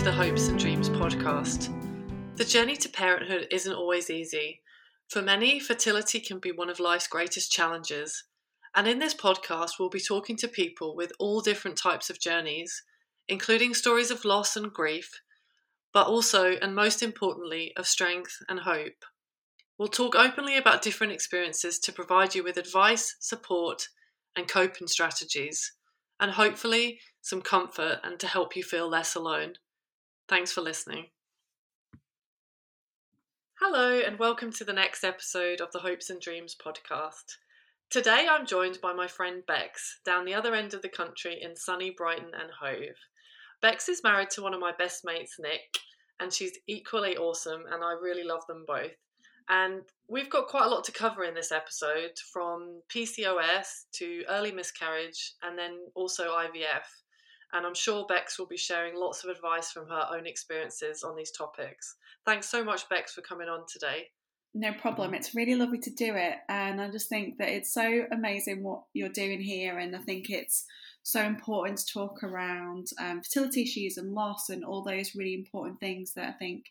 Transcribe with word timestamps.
to 0.00 0.06
the 0.06 0.12
Hopes 0.12 0.48
and 0.48 0.58
Dreams 0.58 0.88
podcast. 0.88 1.68
The 2.36 2.44
journey 2.46 2.74
to 2.74 2.88
parenthood 2.88 3.46
isn't 3.50 3.74
always 3.74 4.08
easy. 4.08 4.62
For 5.08 5.20
many, 5.20 5.60
fertility 5.60 6.20
can 6.20 6.38
be 6.38 6.52
one 6.52 6.70
of 6.70 6.80
life's 6.80 7.06
greatest 7.06 7.52
challenges. 7.52 8.24
And 8.74 8.88
in 8.88 8.98
this 8.98 9.12
podcast, 9.12 9.72
we'll 9.78 9.90
be 9.90 10.00
talking 10.00 10.36
to 10.36 10.48
people 10.48 10.96
with 10.96 11.12
all 11.18 11.42
different 11.42 11.76
types 11.76 12.08
of 12.08 12.18
journeys, 12.18 12.82
including 13.28 13.74
stories 13.74 14.10
of 14.10 14.24
loss 14.24 14.56
and 14.56 14.72
grief, 14.72 15.20
but 15.92 16.06
also, 16.06 16.52
and 16.52 16.74
most 16.74 17.02
importantly, 17.02 17.74
of 17.76 17.86
strength 17.86 18.38
and 18.48 18.60
hope. 18.60 19.04
We'll 19.76 19.88
talk 19.88 20.14
openly 20.14 20.56
about 20.56 20.80
different 20.80 21.12
experiences 21.12 21.78
to 21.80 21.92
provide 21.92 22.34
you 22.34 22.42
with 22.42 22.56
advice, 22.56 23.16
support, 23.20 23.88
and 24.34 24.48
coping 24.48 24.86
strategies, 24.86 25.74
and 26.18 26.30
hopefully 26.30 27.00
some 27.20 27.42
comfort 27.42 27.98
and 28.02 28.18
to 28.18 28.26
help 28.26 28.56
you 28.56 28.62
feel 28.62 28.88
less 28.88 29.14
alone. 29.14 29.56
Thanks 30.30 30.52
for 30.52 30.60
listening. 30.60 31.06
Hello, 33.58 33.98
and 33.98 34.16
welcome 34.16 34.52
to 34.52 34.64
the 34.64 34.72
next 34.72 35.02
episode 35.02 35.60
of 35.60 35.72
the 35.72 35.80
Hopes 35.80 36.08
and 36.08 36.20
Dreams 36.20 36.54
podcast. 36.64 37.34
Today 37.90 38.28
I'm 38.30 38.46
joined 38.46 38.78
by 38.80 38.92
my 38.92 39.08
friend 39.08 39.42
Bex 39.48 39.98
down 40.06 40.24
the 40.24 40.34
other 40.34 40.54
end 40.54 40.72
of 40.72 40.82
the 40.82 40.88
country 40.88 41.40
in 41.42 41.56
sunny 41.56 41.90
Brighton 41.90 42.30
and 42.32 42.48
Hove. 42.60 42.94
Bex 43.60 43.88
is 43.88 44.04
married 44.04 44.30
to 44.30 44.42
one 44.42 44.54
of 44.54 44.60
my 44.60 44.70
best 44.78 45.04
mates, 45.04 45.34
Nick, 45.40 45.78
and 46.20 46.32
she's 46.32 46.56
equally 46.68 47.16
awesome, 47.16 47.64
and 47.68 47.82
I 47.82 47.94
really 48.00 48.22
love 48.22 48.46
them 48.46 48.62
both. 48.68 48.94
And 49.48 49.82
we've 50.08 50.30
got 50.30 50.46
quite 50.46 50.66
a 50.66 50.70
lot 50.70 50.84
to 50.84 50.92
cover 50.92 51.24
in 51.24 51.34
this 51.34 51.50
episode 51.50 52.16
from 52.32 52.82
PCOS 52.94 53.86
to 53.94 54.22
early 54.28 54.52
miscarriage 54.52 55.32
and 55.42 55.58
then 55.58 55.80
also 55.96 56.28
IVF. 56.28 56.86
And 57.52 57.66
I'm 57.66 57.74
sure 57.74 58.06
Bex 58.06 58.38
will 58.38 58.46
be 58.46 58.56
sharing 58.56 58.96
lots 58.96 59.24
of 59.24 59.30
advice 59.30 59.72
from 59.72 59.88
her 59.88 60.06
own 60.12 60.26
experiences 60.26 61.02
on 61.02 61.16
these 61.16 61.30
topics. 61.30 61.96
Thanks 62.24 62.48
so 62.48 62.62
much, 62.62 62.88
Bex, 62.88 63.12
for 63.12 63.22
coming 63.22 63.48
on 63.48 63.64
today. 63.70 64.08
No 64.52 64.72
problem. 64.72 65.14
It's 65.14 65.34
really 65.34 65.54
lovely 65.54 65.78
to 65.78 65.90
do 65.90 66.14
it. 66.16 66.34
And 66.48 66.80
I 66.80 66.90
just 66.90 67.08
think 67.08 67.38
that 67.38 67.48
it's 67.48 67.72
so 67.72 68.04
amazing 68.10 68.62
what 68.62 68.82
you're 68.94 69.08
doing 69.08 69.40
here. 69.40 69.78
And 69.78 69.94
I 69.94 70.00
think 70.00 70.28
it's 70.28 70.64
so 71.02 71.22
important 71.22 71.78
to 71.78 71.92
talk 71.92 72.22
around 72.22 72.88
um, 73.00 73.22
fertility 73.22 73.62
issues 73.62 73.96
and 73.96 74.12
loss 74.12 74.48
and 74.48 74.64
all 74.64 74.82
those 74.82 75.14
really 75.14 75.34
important 75.34 75.78
things 75.78 76.14
that 76.14 76.28
I 76.28 76.32
think 76.32 76.64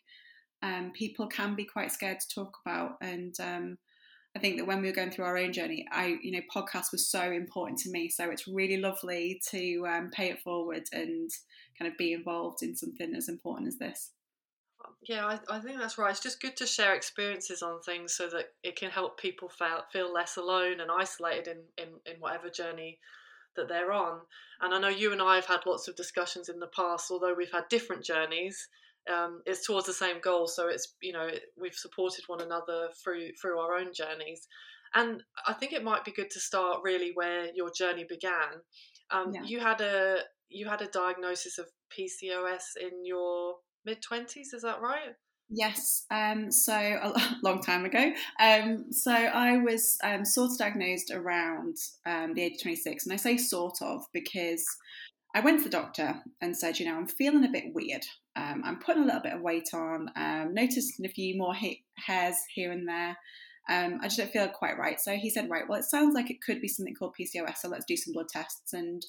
um, 0.62 0.92
people 0.94 1.26
can 1.26 1.54
be 1.54 1.64
quite 1.64 1.90
scared 1.90 2.20
to 2.20 2.34
talk 2.34 2.58
about. 2.64 2.96
And 3.00 3.34
um, 3.40 3.78
I 4.36 4.38
think 4.38 4.58
that 4.58 4.66
when 4.66 4.80
we 4.80 4.88
were 4.88 4.94
going 4.94 5.10
through 5.10 5.24
our 5.24 5.36
own 5.36 5.52
journey, 5.52 5.86
I, 5.90 6.16
you 6.22 6.30
know, 6.30 6.40
podcast 6.54 6.92
was 6.92 7.10
so 7.10 7.32
important 7.32 7.78
to 7.80 7.90
me. 7.90 8.08
So 8.08 8.30
it's 8.30 8.46
really 8.46 8.76
lovely 8.76 9.40
to 9.50 9.86
um, 9.88 10.10
pay 10.10 10.30
it 10.30 10.40
forward 10.40 10.84
and 10.92 11.28
kind 11.78 11.90
of 11.90 11.98
be 11.98 12.12
involved 12.12 12.62
in 12.62 12.76
something 12.76 13.12
as 13.16 13.28
important 13.28 13.68
as 13.68 13.78
this. 13.78 14.12
Yeah, 15.02 15.26
I, 15.26 15.56
I 15.56 15.58
think 15.58 15.78
that's 15.78 15.98
right. 15.98 16.10
It's 16.10 16.20
just 16.20 16.40
good 16.40 16.56
to 16.58 16.66
share 16.66 16.94
experiences 16.94 17.62
on 17.62 17.80
things 17.80 18.14
so 18.14 18.28
that 18.28 18.46
it 18.62 18.76
can 18.76 18.90
help 18.90 19.18
people 19.18 19.48
feel, 19.48 19.82
feel 19.92 20.12
less 20.12 20.36
alone 20.36 20.80
and 20.80 20.90
isolated 20.90 21.48
in, 21.48 21.58
in, 21.76 21.88
in 22.06 22.20
whatever 22.20 22.48
journey 22.48 22.98
that 23.56 23.68
they're 23.68 23.92
on. 23.92 24.20
And 24.60 24.72
I 24.72 24.78
know 24.78 24.88
you 24.88 25.12
and 25.12 25.20
I 25.20 25.34
have 25.36 25.46
had 25.46 25.66
lots 25.66 25.88
of 25.88 25.96
discussions 25.96 26.48
in 26.48 26.60
the 26.60 26.68
past, 26.68 27.10
although 27.10 27.34
we've 27.34 27.50
had 27.52 27.68
different 27.68 28.04
journeys 28.04 28.68
um, 29.12 29.42
it's 29.46 29.66
towards 29.66 29.86
the 29.86 29.92
same 29.92 30.20
goal. 30.20 30.46
So 30.46 30.68
it's 30.68 30.94
you 31.00 31.12
know 31.12 31.28
we've 31.60 31.74
supported 31.74 32.24
one 32.26 32.40
another 32.40 32.88
through 33.02 33.30
through 33.40 33.58
our 33.58 33.76
own 33.76 33.92
journeys, 33.94 34.46
and 34.94 35.22
I 35.46 35.52
think 35.52 35.72
it 35.72 35.84
might 35.84 36.04
be 36.04 36.12
good 36.12 36.30
to 36.30 36.40
start 36.40 36.80
really 36.82 37.12
where 37.14 37.48
your 37.54 37.70
journey 37.76 38.04
began. 38.08 38.60
Um, 39.10 39.32
yeah. 39.32 39.42
You 39.44 39.60
had 39.60 39.80
a 39.80 40.18
you 40.48 40.68
had 40.68 40.82
a 40.82 40.88
diagnosis 40.88 41.58
of 41.58 41.66
PCOS 41.96 42.76
in 42.80 43.04
your 43.04 43.56
mid 43.84 44.02
twenties, 44.02 44.52
is 44.52 44.62
that 44.62 44.80
right? 44.80 45.14
Yes, 45.52 46.06
um, 46.12 46.52
so 46.52 46.72
a 46.72 47.12
long 47.42 47.60
time 47.60 47.84
ago. 47.84 48.12
Um, 48.40 48.92
so 48.92 49.10
I 49.10 49.58
was 49.58 49.98
um, 50.04 50.24
sort 50.24 50.52
of 50.52 50.58
diagnosed 50.58 51.10
around 51.10 51.76
um, 52.06 52.34
the 52.34 52.42
age 52.42 52.54
of 52.54 52.62
26, 52.62 53.04
and 53.04 53.12
I 53.12 53.16
say 53.16 53.36
sort 53.36 53.82
of 53.82 54.04
because 54.12 54.64
I 55.34 55.40
went 55.40 55.58
to 55.58 55.64
the 55.64 55.70
doctor 55.70 56.22
and 56.40 56.56
said, 56.56 56.78
you 56.78 56.86
know, 56.86 56.96
I'm 56.96 57.06
feeling 57.06 57.44
a 57.44 57.50
bit 57.50 57.72
weird. 57.74 58.04
Um, 58.34 58.62
I'm 58.64 58.80
putting 58.80 59.02
a 59.02 59.06
little 59.06 59.22
bit 59.22 59.34
of 59.34 59.42
weight 59.42 59.68
on, 59.72 60.08
um, 60.16 60.54
noticed 60.54 61.00
a 61.04 61.08
few 61.08 61.36
more 61.36 61.54
ha- 61.54 61.82
hairs 61.96 62.36
here 62.54 62.72
and 62.72 62.88
there. 62.88 63.16
Um, 63.68 63.98
I 64.00 64.06
just 64.06 64.16
don't 64.16 64.32
feel 64.32 64.48
quite 64.48 64.78
right. 64.78 65.00
So 65.00 65.14
he 65.14 65.30
said, 65.30 65.48
right, 65.48 65.64
well, 65.68 65.78
it 65.78 65.84
sounds 65.84 66.14
like 66.14 66.30
it 66.30 66.42
could 66.44 66.60
be 66.60 66.68
something 66.68 66.94
called 66.94 67.14
PCOS, 67.20 67.58
so 67.58 67.68
let's 67.68 67.84
do 67.84 67.96
some 67.96 68.12
blood 68.12 68.28
tests. 68.28 68.72
And 68.72 69.04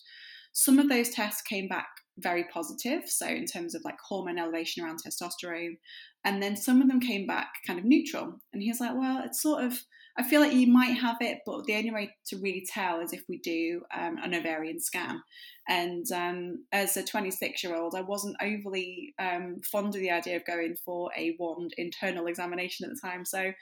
some 0.53 0.77
of 0.77 0.89
those 0.89 1.09
tests 1.09 1.41
came 1.41 1.67
back 1.67 1.87
very 2.17 2.45
positive. 2.53 3.03
So 3.07 3.25
in 3.25 3.45
terms 3.45 3.73
of 3.73 3.83
like 3.83 3.97
hormone 4.07 4.37
elevation 4.37 4.83
around 4.83 4.99
testosterone, 5.01 5.77
and 6.23 6.41
then 6.41 6.55
some 6.55 6.81
of 6.81 6.87
them 6.87 6.99
came 6.99 7.25
back 7.25 7.53
kind 7.65 7.79
of 7.79 7.85
neutral. 7.85 8.39
And 8.53 8.61
he 8.61 8.69
was 8.69 8.79
like, 8.79 8.95
well, 8.95 9.21
it's 9.25 9.41
sort 9.41 9.63
of 9.63 9.83
I 10.17 10.23
feel 10.23 10.41
like 10.41 10.53
you 10.53 10.67
might 10.67 10.97
have 10.97 11.17
it, 11.21 11.39
but 11.45 11.65
the 11.65 11.75
only 11.75 11.91
way 11.91 12.13
to 12.27 12.37
really 12.37 12.65
tell 12.67 12.99
is 12.99 13.13
if 13.13 13.23
we 13.29 13.37
do 13.37 13.81
um, 13.97 14.17
an 14.21 14.35
ovarian 14.35 14.79
scan. 14.79 15.21
And 15.69 16.05
um, 16.11 16.65
as 16.71 16.97
a 16.97 17.03
26 17.03 17.63
year 17.63 17.75
old, 17.75 17.95
I 17.95 18.01
wasn't 18.01 18.35
overly 18.41 19.13
um, 19.19 19.61
fond 19.63 19.95
of 19.95 20.01
the 20.01 20.11
idea 20.11 20.35
of 20.35 20.45
going 20.45 20.75
for 20.75 21.11
a 21.15 21.35
wand 21.39 21.73
internal 21.77 22.27
examination 22.27 22.85
at 22.85 22.93
the 22.93 23.07
time. 23.07 23.23
So 23.23 23.53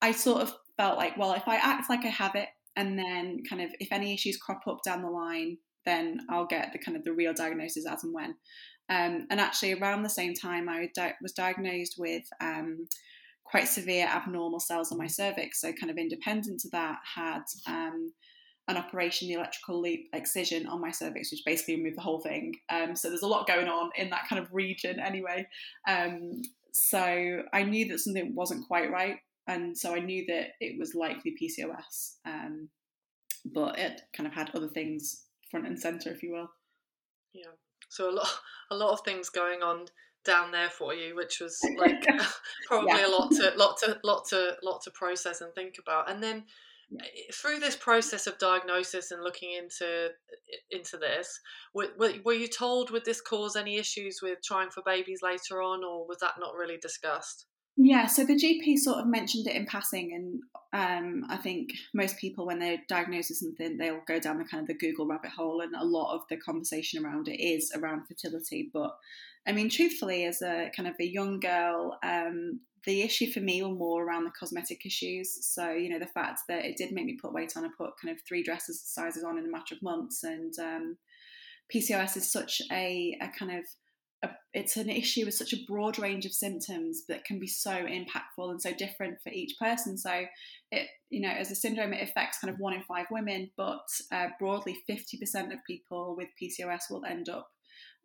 I 0.00 0.12
sort 0.12 0.42
of 0.42 0.54
felt 0.76 0.96
like, 0.96 1.16
well, 1.16 1.32
if 1.32 1.48
I 1.48 1.56
act 1.56 1.90
like 1.90 2.04
I 2.04 2.08
have 2.08 2.36
it, 2.36 2.48
and 2.76 2.96
then 2.96 3.42
kind 3.48 3.60
of 3.60 3.70
if 3.80 3.88
any 3.90 4.14
issues 4.14 4.36
crop 4.36 4.62
up 4.68 4.82
down 4.84 5.02
the 5.02 5.10
line, 5.10 5.58
then 5.84 6.20
I'll 6.30 6.46
get 6.46 6.72
the 6.72 6.78
kind 6.78 6.96
of 6.96 7.02
the 7.02 7.12
real 7.12 7.34
diagnosis 7.34 7.84
as 7.86 8.04
and 8.04 8.14
when. 8.14 8.36
Um, 8.90 9.26
and 9.30 9.40
actually, 9.40 9.74
around 9.74 10.02
the 10.02 10.10
same 10.10 10.34
time, 10.34 10.68
I 10.68 10.90
was 11.22 11.32
diagnosed 11.32 11.94
with 11.96 12.24
um, 12.40 12.88
quite 13.44 13.68
severe 13.68 14.06
abnormal 14.06 14.58
cells 14.58 14.90
on 14.90 14.98
my 14.98 15.06
cervix. 15.06 15.60
So, 15.60 15.72
kind 15.72 15.90
of 15.90 15.96
independent 15.96 16.60
to 16.60 16.68
that, 16.70 16.98
had 17.14 17.42
um, 17.68 18.12
an 18.66 18.76
operation, 18.76 19.28
the 19.28 19.34
electrical 19.34 19.80
loop 19.80 20.00
excision 20.12 20.66
on 20.66 20.80
my 20.80 20.90
cervix, 20.90 21.30
which 21.30 21.44
basically 21.46 21.76
removed 21.76 21.98
the 21.98 22.02
whole 22.02 22.20
thing. 22.20 22.56
Um, 22.68 22.96
so, 22.96 23.08
there's 23.08 23.22
a 23.22 23.28
lot 23.28 23.46
going 23.46 23.68
on 23.68 23.90
in 23.96 24.10
that 24.10 24.28
kind 24.28 24.42
of 24.42 24.52
region 24.52 24.98
anyway. 24.98 25.46
Um, 25.88 26.42
so, 26.72 27.42
I 27.52 27.62
knew 27.62 27.86
that 27.88 28.00
something 28.00 28.34
wasn't 28.34 28.66
quite 28.66 28.90
right. 28.90 29.18
And 29.46 29.78
so, 29.78 29.94
I 29.94 30.00
knew 30.00 30.26
that 30.26 30.48
it 30.60 30.80
was 30.80 30.96
likely 30.96 31.36
PCOS. 31.40 32.16
Um, 32.26 32.68
but 33.44 33.78
it 33.78 34.02
kind 34.16 34.26
of 34.26 34.34
had 34.34 34.50
other 34.54 34.68
things 34.68 35.26
front 35.48 35.66
and 35.66 35.78
center, 35.78 36.10
if 36.10 36.24
you 36.24 36.32
will. 36.32 36.50
Yeah. 37.32 37.52
So, 37.90 38.10
a 38.10 38.14
lot, 38.14 38.28
a 38.70 38.76
lot 38.76 38.92
of 38.92 39.00
things 39.04 39.28
going 39.28 39.62
on 39.62 39.86
down 40.24 40.50
there 40.52 40.70
for 40.70 40.94
you, 40.94 41.14
which 41.16 41.40
was 41.40 41.60
like 41.78 42.04
probably 42.66 43.00
yeah. 43.00 43.06
a 43.06 43.10
lot 43.10 43.30
to 43.32 43.52
lot 43.56 43.78
to 43.78 43.98
lot 44.04 44.26
to 44.28 44.56
lot 44.62 44.82
to 44.82 44.90
process 44.90 45.40
and 45.40 45.52
think 45.54 45.76
about. 45.78 46.10
And 46.10 46.22
then 46.22 46.44
eh, 46.98 47.32
through 47.32 47.58
this 47.60 47.76
process 47.76 48.26
of 48.26 48.38
diagnosis 48.38 49.10
and 49.10 49.22
looking 49.22 49.52
into 49.52 50.10
into 50.70 50.96
this, 50.96 51.40
were, 51.74 51.88
were 52.24 52.34
you 52.34 52.48
told 52.48 52.90
would 52.90 53.04
this 53.04 53.20
cause 53.20 53.56
any 53.56 53.76
issues 53.78 54.20
with 54.22 54.38
trying 54.42 54.70
for 54.70 54.82
babies 54.84 55.20
later 55.22 55.62
on, 55.62 55.84
or 55.84 56.06
was 56.06 56.18
that 56.18 56.34
not 56.38 56.54
really 56.54 56.78
discussed? 56.78 57.46
Yeah, 57.82 58.08
so 58.08 58.26
the 58.26 58.34
GP 58.34 58.76
sort 58.76 58.98
of 58.98 59.06
mentioned 59.06 59.46
it 59.46 59.56
in 59.56 59.64
passing, 59.64 60.12
and 60.12 60.42
um, 60.74 61.24
I 61.30 61.38
think 61.38 61.70
most 61.94 62.18
people, 62.18 62.44
when 62.44 62.58
they're 62.58 62.82
diagnosed 62.90 63.30
with 63.30 63.38
something, 63.38 63.78
they'll 63.78 64.02
go 64.06 64.20
down 64.20 64.36
the 64.36 64.44
kind 64.44 64.60
of 64.60 64.66
the 64.66 64.74
Google 64.74 65.06
rabbit 65.06 65.30
hole, 65.30 65.62
and 65.62 65.74
a 65.74 65.84
lot 65.84 66.14
of 66.14 66.20
the 66.28 66.36
conversation 66.36 67.02
around 67.02 67.26
it 67.26 67.42
is 67.42 67.72
around 67.74 68.06
fertility. 68.06 68.68
But 68.70 68.94
I 69.46 69.52
mean, 69.52 69.70
truthfully, 69.70 70.26
as 70.26 70.42
a 70.42 70.70
kind 70.76 70.90
of 70.90 70.94
a 71.00 71.06
young 71.06 71.40
girl, 71.40 71.98
um, 72.02 72.60
the 72.84 73.00
issue 73.00 73.32
for 73.32 73.40
me 73.40 73.62
were 73.62 73.70
more 73.70 74.04
around 74.04 74.24
the 74.24 74.32
cosmetic 74.38 74.84
issues. 74.84 75.38
So, 75.46 75.70
you 75.70 75.88
know, 75.88 75.98
the 75.98 76.06
fact 76.06 76.42
that 76.48 76.66
it 76.66 76.76
did 76.76 76.92
make 76.92 77.06
me 77.06 77.18
put 77.20 77.32
weight 77.32 77.54
on, 77.56 77.64
I 77.64 77.68
put 77.78 77.98
kind 77.98 78.14
of 78.14 78.22
three 78.28 78.42
dresses 78.42 78.82
sizes 78.84 79.24
on 79.24 79.38
in 79.38 79.46
a 79.46 79.50
matter 79.50 79.74
of 79.74 79.82
months. 79.82 80.22
And 80.22 80.52
um, 80.58 80.98
PCOS 81.74 82.18
is 82.18 82.30
such 82.30 82.60
a, 82.70 83.16
a 83.22 83.28
kind 83.38 83.58
of 83.58 83.64
a, 84.22 84.30
it's 84.52 84.76
an 84.76 84.90
issue 84.90 85.24
with 85.24 85.34
such 85.34 85.52
a 85.52 85.64
broad 85.66 85.98
range 85.98 86.26
of 86.26 86.32
symptoms 86.32 87.04
that 87.08 87.24
can 87.24 87.38
be 87.38 87.46
so 87.46 87.70
impactful 87.70 88.50
and 88.50 88.60
so 88.60 88.72
different 88.72 89.18
for 89.22 89.30
each 89.32 89.54
person. 89.58 89.96
So, 89.96 90.24
it 90.70 90.88
you 91.08 91.20
know, 91.20 91.30
as 91.30 91.50
a 91.50 91.56
syndrome, 91.56 91.92
it 91.92 92.08
affects 92.08 92.38
kind 92.38 92.52
of 92.52 92.60
one 92.60 92.74
in 92.74 92.82
five 92.82 93.06
women, 93.10 93.50
but 93.56 93.86
uh, 94.12 94.28
broadly, 94.38 94.76
fifty 94.86 95.18
percent 95.18 95.52
of 95.52 95.58
people 95.66 96.14
with 96.16 96.28
PCOS 96.40 96.90
will 96.90 97.04
end 97.04 97.28
up 97.28 97.48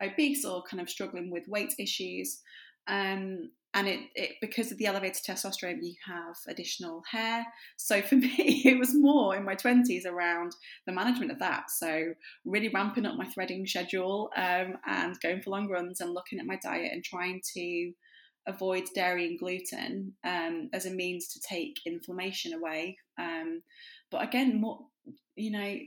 obese 0.03 0.45
or 0.45 0.63
kind 0.69 0.81
of 0.81 0.89
struggling 0.89 1.31
with 1.31 1.47
weight 1.47 1.73
issues. 1.79 2.41
Um, 2.87 3.51
and 3.73 3.89
it, 3.89 3.99
it, 4.15 4.31
because 4.39 4.71
of 4.71 4.77
the 4.77 4.85
elevated 4.85 5.21
testosterone, 5.23 5.79
you 5.81 5.95
have 6.07 6.35
additional 6.47 7.03
hair. 7.11 7.45
So 7.75 8.01
for 8.03 8.15
me, 8.15 8.61
it 8.65 8.79
was 8.79 8.95
more 8.95 9.35
in 9.35 9.43
my 9.43 9.55
twenties 9.55 10.05
around 10.05 10.55
the 10.85 10.93
management 10.93 11.31
of 11.31 11.39
that. 11.39 11.69
So 11.69 12.13
really 12.45 12.69
ramping 12.69 13.05
up 13.05 13.17
my 13.17 13.25
threading 13.25 13.67
schedule 13.67 14.31
um, 14.37 14.77
and 14.85 15.19
going 15.21 15.41
for 15.41 15.49
long 15.49 15.69
runs 15.69 15.99
and 15.99 16.13
looking 16.13 16.39
at 16.39 16.45
my 16.45 16.57
diet 16.63 16.91
and 16.93 17.03
trying 17.03 17.41
to 17.55 17.91
avoid 18.47 18.83
dairy 18.93 19.25
and 19.25 19.39
gluten 19.39 20.13
um, 20.23 20.69
as 20.71 20.85
a 20.85 20.91
means 20.91 21.27
to 21.29 21.39
take 21.41 21.79
inflammation 21.85 22.53
away. 22.53 22.97
Um, 23.17 23.63
but 24.11 24.23
again, 24.23 24.61
more 24.61 24.79
you 25.35 25.51
know, 25.51 25.77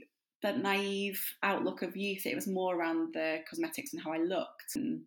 that 0.41 0.59
naive 0.59 1.21
outlook 1.43 1.81
of 1.81 1.97
youth. 1.97 2.25
It 2.25 2.35
was 2.35 2.47
more 2.47 2.75
around 2.75 3.13
the 3.13 3.39
cosmetics 3.49 3.93
and 3.93 4.01
how 4.01 4.13
I 4.13 4.17
looked. 4.17 4.75
And 4.75 5.01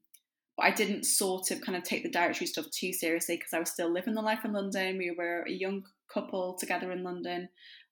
but 0.57 0.67
I 0.67 0.71
didn't 0.71 1.05
sort 1.05 1.51
of 1.51 1.61
kind 1.61 1.77
of 1.77 1.83
take 1.83 2.03
the 2.03 2.11
dietary 2.11 2.47
stuff 2.47 2.67
too 2.71 2.93
seriously 2.93 3.37
because 3.37 3.53
I 3.53 3.59
was 3.59 3.71
still 3.71 3.93
living 3.93 4.15
the 4.15 4.23
life 4.23 4.45
in 4.45 4.53
London. 4.53 4.99
We 4.99 5.11
were 5.17 5.45
a 5.47 5.51
young 5.51 5.85
couple 6.13 6.55
together 6.59 6.93
in 6.93 7.03
London 7.03 7.49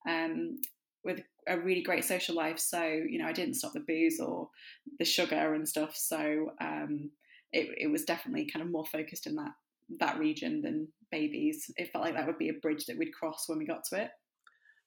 um, 0.09 0.61
with 1.05 1.21
a 1.49 1.59
really 1.59 1.83
great 1.83 2.05
social 2.05 2.35
life. 2.35 2.59
So, 2.59 2.83
you 2.83 3.19
know, 3.19 3.27
I 3.27 3.33
didn't 3.33 3.55
stop 3.55 3.73
the 3.73 3.81
booze 3.81 4.21
or 4.21 4.51
the 4.99 5.05
sugar 5.05 5.55
and 5.55 5.67
stuff. 5.67 5.97
So 5.97 6.53
um, 6.61 7.11
it, 7.53 7.71
it 7.79 7.91
was 7.91 8.05
definitely 8.05 8.51
kind 8.53 8.65
of 8.65 8.71
more 8.71 8.87
focused 8.87 9.27
in 9.27 9.37
that 9.37 9.53
that 9.99 10.21
region 10.21 10.63
than 10.63 10.87
babies. 11.11 11.69
It 11.77 11.91
felt 11.93 12.05
like 12.05 12.15
that 12.15 12.27
would 12.27 12.39
be 12.39 12.51
a 12.51 12.55
bridge 12.55 12.87
that 12.87 12.97
we'd 12.97 13.13
cross 13.13 13.49
when 13.49 13.59
we 13.59 13.67
got 13.67 13.83
to 13.87 14.03
it. 14.03 14.11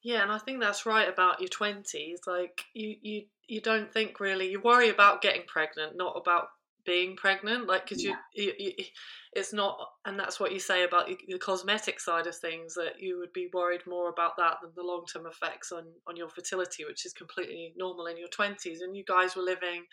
Yeah, 0.02 0.22
and 0.22 0.32
I 0.32 0.38
think 0.38 0.62
that's 0.62 0.86
right 0.86 1.10
about 1.10 1.40
your 1.40 1.50
twenties. 1.50 2.22
Like 2.28 2.64
you, 2.74 2.96
you, 3.02 3.24
you 3.48 3.62
don't 3.62 3.92
think 3.92 4.20
really. 4.20 4.50
You 4.50 4.62
worry 4.62 4.90
about 4.90 5.22
getting 5.22 5.44
pregnant, 5.48 5.98
not 5.98 6.16
about 6.16 6.48
being 6.86 7.16
pregnant. 7.16 7.68
Like 7.68 7.86
because 7.86 8.04
yeah. 8.04 8.16
you, 8.34 8.54
you, 8.58 8.72
you, 8.78 8.86
it's 9.34 9.54
not, 9.54 9.78
and 10.06 10.20
that's 10.20 10.40
what 10.40 10.52
you 10.52 10.60
say 10.60 10.84
about 10.84 11.08
the 11.08 11.40
cosmetic 11.40 12.00
side 12.00 12.28
of 12.28 12.36
things. 12.36 12.76
That 12.76 13.00
you 13.00 13.20
would 13.20 13.34
be 13.34 13.50
worried 13.54 13.82
more 13.88 14.10
about 14.10 14.38
that 14.38 14.58
than 14.62 14.72
the 14.76 14.84
long 14.84 15.06
term 15.12 15.26
effects 15.26 15.72
on 15.72 15.86
on 16.08 16.16
your 16.16 16.30
fertility, 16.30 16.86
which 16.86 17.06
is 17.06 17.14
completely 17.14 17.74
normal 17.78 18.08
in 18.08 18.18
your 18.18 18.30
twenties. 18.30 18.82
And 18.82 18.96
you 18.96 19.04
guys 19.08 19.36
were 19.36 19.44
living 19.44 19.86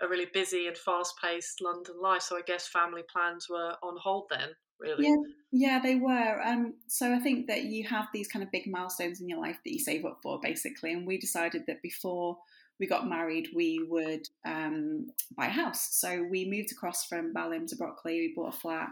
a 0.00 0.08
really 0.08 0.26
busy 0.32 0.66
and 0.66 0.76
fast 0.76 1.14
paced 1.22 1.60
London 1.60 1.96
life. 2.00 2.22
So 2.22 2.36
I 2.36 2.42
guess 2.46 2.68
family 2.68 3.02
plans 3.12 3.48
were 3.50 3.74
on 3.82 3.96
hold 4.00 4.28
then, 4.30 4.50
really. 4.78 5.06
Yeah, 5.08 5.16
yeah, 5.50 5.80
they 5.82 5.96
were. 5.96 6.40
Um, 6.44 6.74
so 6.86 7.12
I 7.12 7.18
think 7.18 7.48
that 7.48 7.64
you 7.64 7.86
have 7.88 8.06
these 8.12 8.28
kind 8.28 8.44
of 8.44 8.52
big 8.52 8.68
milestones 8.68 9.20
in 9.20 9.28
your 9.28 9.40
life 9.40 9.58
that 9.64 9.72
you 9.72 9.80
save 9.80 10.04
up 10.04 10.20
for, 10.22 10.38
basically. 10.40 10.92
And 10.92 11.06
we 11.06 11.18
decided 11.18 11.62
that 11.66 11.82
before 11.82 12.38
we 12.78 12.86
got 12.86 13.08
married, 13.08 13.48
we 13.54 13.80
would 13.88 14.28
um, 14.46 15.08
buy 15.36 15.46
a 15.46 15.50
house. 15.50 15.88
So 15.92 16.26
we 16.30 16.48
moved 16.48 16.72
across 16.72 17.04
from 17.04 17.32
Balham 17.32 17.66
to 17.68 17.76
Brockley. 17.76 18.20
We 18.20 18.34
bought 18.34 18.54
a 18.54 18.58
flat, 18.58 18.88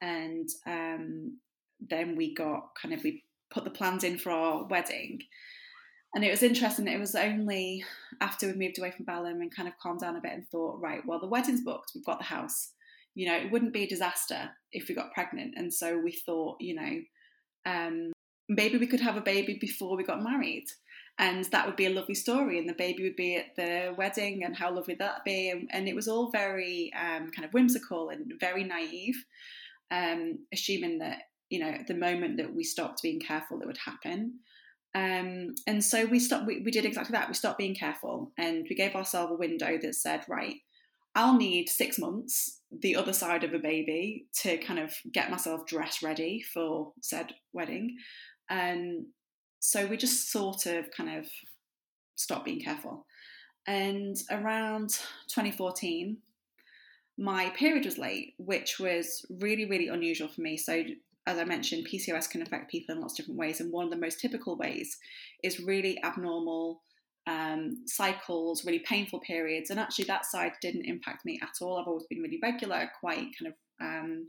and 0.00 0.48
um, 0.66 1.38
then 1.80 2.16
we 2.16 2.34
got 2.34 2.70
kind 2.80 2.94
of 2.94 3.02
we 3.04 3.24
put 3.50 3.64
the 3.64 3.70
plans 3.70 4.04
in 4.04 4.18
for 4.18 4.30
our 4.30 4.66
wedding. 4.66 5.20
And 6.14 6.24
it 6.24 6.30
was 6.30 6.42
interesting. 6.42 6.88
It 6.88 6.98
was 6.98 7.14
only 7.14 7.84
after 8.20 8.46
we 8.46 8.54
moved 8.54 8.78
away 8.78 8.90
from 8.90 9.04
Balham 9.04 9.40
and 9.40 9.54
kind 9.54 9.68
of 9.68 9.78
calmed 9.78 10.00
down 10.00 10.16
a 10.16 10.20
bit 10.20 10.32
and 10.32 10.48
thought, 10.48 10.80
right, 10.80 11.02
well, 11.06 11.20
the 11.20 11.28
wedding's 11.28 11.62
booked. 11.62 11.92
We've 11.94 12.04
got 12.04 12.18
the 12.18 12.24
house. 12.24 12.72
You 13.14 13.28
know, 13.28 13.36
it 13.36 13.50
wouldn't 13.52 13.72
be 13.72 13.84
a 13.84 13.88
disaster 13.88 14.50
if 14.72 14.88
we 14.88 14.94
got 14.94 15.12
pregnant. 15.12 15.54
And 15.56 15.72
so 15.72 15.98
we 15.98 16.12
thought, 16.12 16.56
you 16.60 16.74
know, 16.74 17.00
um, 17.66 18.12
maybe 18.48 18.78
we 18.78 18.88
could 18.88 19.00
have 19.00 19.16
a 19.16 19.20
baby 19.20 19.58
before 19.60 19.96
we 19.96 20.02
got 20.02 20.22
married 20.22 20.66
and 21.20 21.44
that 21.46 21.66
would 21.66 21.76
be 21.76 21.86
a 21.86 21.90
lovely 21.90 22.14
story 22.14 22.58
and 22.58 22.68
the 22.68 22.74
baby 22.74 23.04
would 23.04 23.16
be 23.16 23.36
at 23.36 23.54
the 23.54 23.94
wedding 23.96 24.42
and 24.44 24.56
how 24.56 24.74
lovely 24.74 24.94
that'd 24.94 25.22
be 25.24 25.50
and, 25.50 25.68
and 25.72 25.88
it 25.88 25.94
was 25.94 26.08
all 26.08 26.30
very 26.30 26.92
um, 26.98 27.30
kind 27.30 27.44
of 27.44 27.52
whimsical 27.52 28.08
and 28.08 28.32
very 28.40 28.64
naive 28.64 29.24
um, 29.92 30.38
assuming 30.52 30.98
that 30.98 31.18
you 31.48 31.60
know 31.60 31.74
the 31.86 31.94
moment 31.94 32.38
that 32.38 32.54
we 32.54 32.64
stopped 32.64 33.02
being 33.02 33.20
careful 33.20 33.60
it 33.60 33.66
would 33.66 33.78
happen. 33.78 34.40
Um, 34.92 35.54
and 35.68 35.84
so 35.84 36.04
we 36.04 36.18
stopped 36.18 36.46
we, 36.46 36.62
we 36.64 36.72
did 36.72 36.84
exactly 36.84 37.12
that 37.12 37.28
we 37.28 37.34
stopped 37.34 37.58
being 37.58 37.76
careful 37.76 38.32
and 38.36 38.66
we 38.68 38.74
gave 38.74 38.96
ourselves 38.96 39.32
a 39.32 39.36
window 39.36 39.78
that 39.80 39.94
said 39.94 40.24
right 40.28 40.56
i'll 41.14 41.36
need 41.36 41.68
six 41.68 41.96
months 41.96 42.60
the 42.72 42.96
other 42.96 43.12
side 43.12 43.42
of 43.44 43.52
a 43.52 43.58
baby 43.58 44.26
to 44.32 44.56
kind 44.58 44.78
of 44.78 44.94
get 45.12 45.30
myself 45.30 45.66
dress 45.66 46.02
ready 46.02 46.40
for 46.40 46.92
said 47.02 47.34
wedding. 47.52 47.96
And 48.48 49.06
so 49.60 49.86
we 49.86 49.96
just 49.96 50.32
sort 50.32 50.66
of 50.66 50.90
kind 50.90 51.18
of 51.18 51.28
stopped 52.16 52.46
being 52.46 52.60
careful. 52.60 53.06
And 53.66 54.16
around 54.30 54.88
2014, 55.28 56.16
my 57.18 57.50
period 57.50 57.84
was 57.84 57.98
late, 57.98 58.34
which 58.38 58.80
was 58.80 59.24
really, 59.28 59.66
really 59.66 59.88
unusual 59.88 60.28
for 60.28 60.40
me. 60.40 60.56
So, 60.56 60.82
as 61.26 61.38
I 61.38 61.44
mentioned, 61.44 61.86
PCOS 61.86 62.30
can 62.30 62.40
affect 62.40 62.70
people 62.70 62.94
in 62.94 63.00
lots 63.02 63.12
of 63.12 63.18
different 63.18 63.38
ways. 63.38 63.60
And 63.60 63.70
one 63.70 63.84
of 63.84 63.90
the 63.90 63.96
most 63.96 64.20
typical 64.20 64.56
ways 64.56 64.96
is 65.44 65.60
really 65.60 66.02
abnormal 66.02 66.82
um, 67.26 67.84
cycles, 67.86 68.64
really 68.64 68.78
painful 68.78 69.20
periods. 69.20 69.68
And 69.68 69.78
actually, 69.78 70.06
that 70.06 70.24
side 70.24 70.52
didn't 70.62 70.86
impact 70.86 71.26
me 71.26 71.38
at 71.42 71.60
all. 71.60 71.78
I've 71.78 71.86
always 71.86 72.06
been 72.08 72.22
really 72.22 72.40
regular, 72.42 72.90
quite 72.98 73.28
kind 73.38 73.52
of 73.52 73.54
um, 73.82 74.28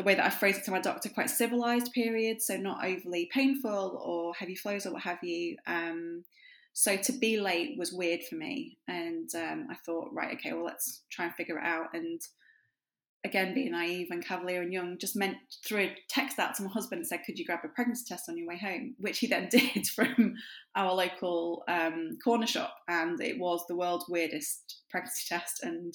the 0.00 0.06
way 0.06 0.14
that 0.14 0.24
I 0.24 0.30
phrased 0.30 0.60
it 0.60 0.64
to 0.64 0.70
my 0.70 0.80
doctor, 0.80 1.10
quite 1.10 1.28
civilized 1.28 1.92
periods, 1.92 2.46
so 2.46 2.56
not 2.56 2.82
overly 2.82 3.28
painful 3.30 4.00
or 4.02 4.32
heavy 4.32 4.54
flows 4.54 4.86
or 4.86 4.94
what 4.94 5.02
have 5.02 5.22
you. 5.22 5.58
Um, 5.66 6.24
so 6.72 6.96
to 6.96 7.12
be 7.12 7.38
late 7.38 7.78
was 7.78 7.92
weird 7.92 8.22
for 8.22 8.36
me, 8.36 8.78
and 8.88 9.28
um, 9.34 9.66
I 9.70 9.74
thought, 9.84 10.08
right, 10.14 10.34
okay, 10.38 10.54
well, 10.54 10.64
let's 10.64 11.02
try 11.10 11.26
and 11.26 11.34
figure 11.34 11.58
it 11.58 11.64
out. 11.64 11.88
And 11.92 12.18
again, 13.24 13.52
being 13.52 13.72
naive 13.72 14.06
and 14.10 14.24
cavalier 14.24 14.62
and 14.62 14.72
young, 14.72 14.96
just 14.96 15.16
meant 15.16 15.36
threw 15.66 15.80
a 15.80 15.96
text 16.08 16.38
out 16.38 16.54
to 16.54 16.62
my 16.62 16.70
husband 16.70 17.00
and 17.00 17.06
said, 17.06 17.20
"Could 17.26 17.38
you 17.38 17.44
grab 17.44 17.60
a 17.64 17.68
pregnancy 17.68 18.06
test 18.08 18.30
on 18.30 18.38
your 18.38 18.48
way 18.48 18.56
home?" 18.56 18.94
Which 19.00 19.18
he 19.18 19.26
then 19.26 19.48
did 19.50 19.86
from 19.86 20.34
our 20.76 20.94
local 20.94 21.62
um, 21.68 22.16
corner 22.24 22.46
shop, 22.46 22.74
and 22.88 23.20
it 23.20 23.38
was 23.38 23.66
the 23.68 23.76
world's 23.76 24.08
weirdest 24.08 24.78
pregnancy 24.88 25.26
test, 25.28 25.62
and 25.62 25.94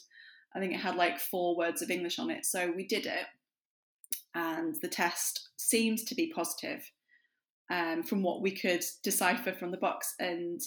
I 0.55 0.59
think 0.59 0.73
it 0.73 0.79
had 0.79 0.95
like 0.95 1.17
four 1.17 1.57
words 1.57 1.81
of 1.81 1.89
English 1.89 2.19
on 2.19 2.29
it. 2.29 2.45
So 2.45 2.71
we 2.71 2.85
did 2.85 3.07
it 3.07 3.25
and 4.35 4.75
the 4.81 4.87
test 4.87 5.49
seemed 5.57 5.99
to 5.99 6.13
be 6.13 6.31
positive 6.35 6.91
um, 7.71 8.03
from 8.03 8.21
what 8.21 8.41
we 8.41 8.51
could 8.51 8.83
decipher 9.03 9.53
from 9.53 9.71
the 9.71 9.77
box. 9.77 10.13
And 10.19 10.61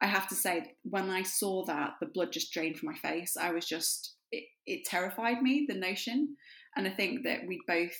I 0.00 0.06
have 0.06 0.28
to 0.28 0.34
say, 0.34 0.74
when 0.82 1.08
I 1.08 1.22
saw 1.22 1.64
that, 1.64 1.94
the 2.00 2.06
blood 2.06 2.32
just 2.32 2.52
drained 2.52 2.76
from 2.76 2.90
my 2.90 2.96
face. 2.96 3.36
I 3.40 3.52
was 3.52 3.66
just, 3.66 4.14
it, 4.30 4.44
it 4.66 4.84
terrified 4.84 5.42
me, 5.42 5.66
the 5.66 5.74
notion. 5.74 6.36
And 6.76 6.86
I 6.86 6.90
think 6.90 7.24
that 7.24 7.40
we 7.46 7.60
both, 7.66 7.96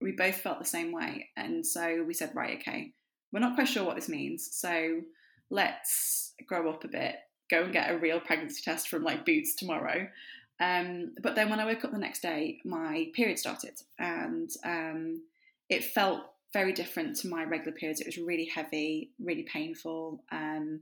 we 0.00 0.12
both 0.12 0.36
felt 0.36 0.58
the 0.58 0.64
same 0.66 0.92
way. 0.92 1.28
And 1.36 1.66
so 1.66 2.04
we 2.06 2.12
said, 2.12 2.32
right, 2.34 2.58
okay, 2.58 2.92
we're 3.32 3.40
not 3.40 3.54
quite 3.54 3.68
sure 3.68 3.84
what 3.84 3.96
this 3.96 4.08
means. 4.08 4.50
So 4.52 5.00
let's 5.50 6.34
grow 6.46 6.70
up 6.70 6.84
a 6.84 6.88
bit, 6.88 7.16
go 7.50 7.64
and 7.64 7.72
get 7.72 7.90
a 7.90 7.98
real 7.98 8.20
pregnancy 8.20 8.62
test 8.62 8.88
from 8.88 9.04
like 9.04 9.24
Boots 9.24 9.54
tomorrow. 9.56 10.06
Um, 10.60 11.14
but 11.20 11.34
then 11.34 11.50
when 11.50 11.60
I 11.60 11.64
woke 11.64 11.84
up 11.84 11.90
the 11.90 11.98
next 11.98 12.22
day, 12.22 12.60
my 12.64 13.08
period 13.14 13.38
started, 13.38 13.80
and 13.98 14.50
um, 14.64 15.22
it 15.68 15.84
felt 15.84 16.20
very 16.52 16.72
different 16.72 17.16
to 17.16 17.28
my 17.28 17.44
regular 17.44 17.76
periods. 17.76 18.00
It 18.00 18.06
was 18.06 18.18
really 18.18 18.46
heavy, 18.46 19.10
really 19.18 19.42
painful. 19.42 20.22
Um, 20.30 20.80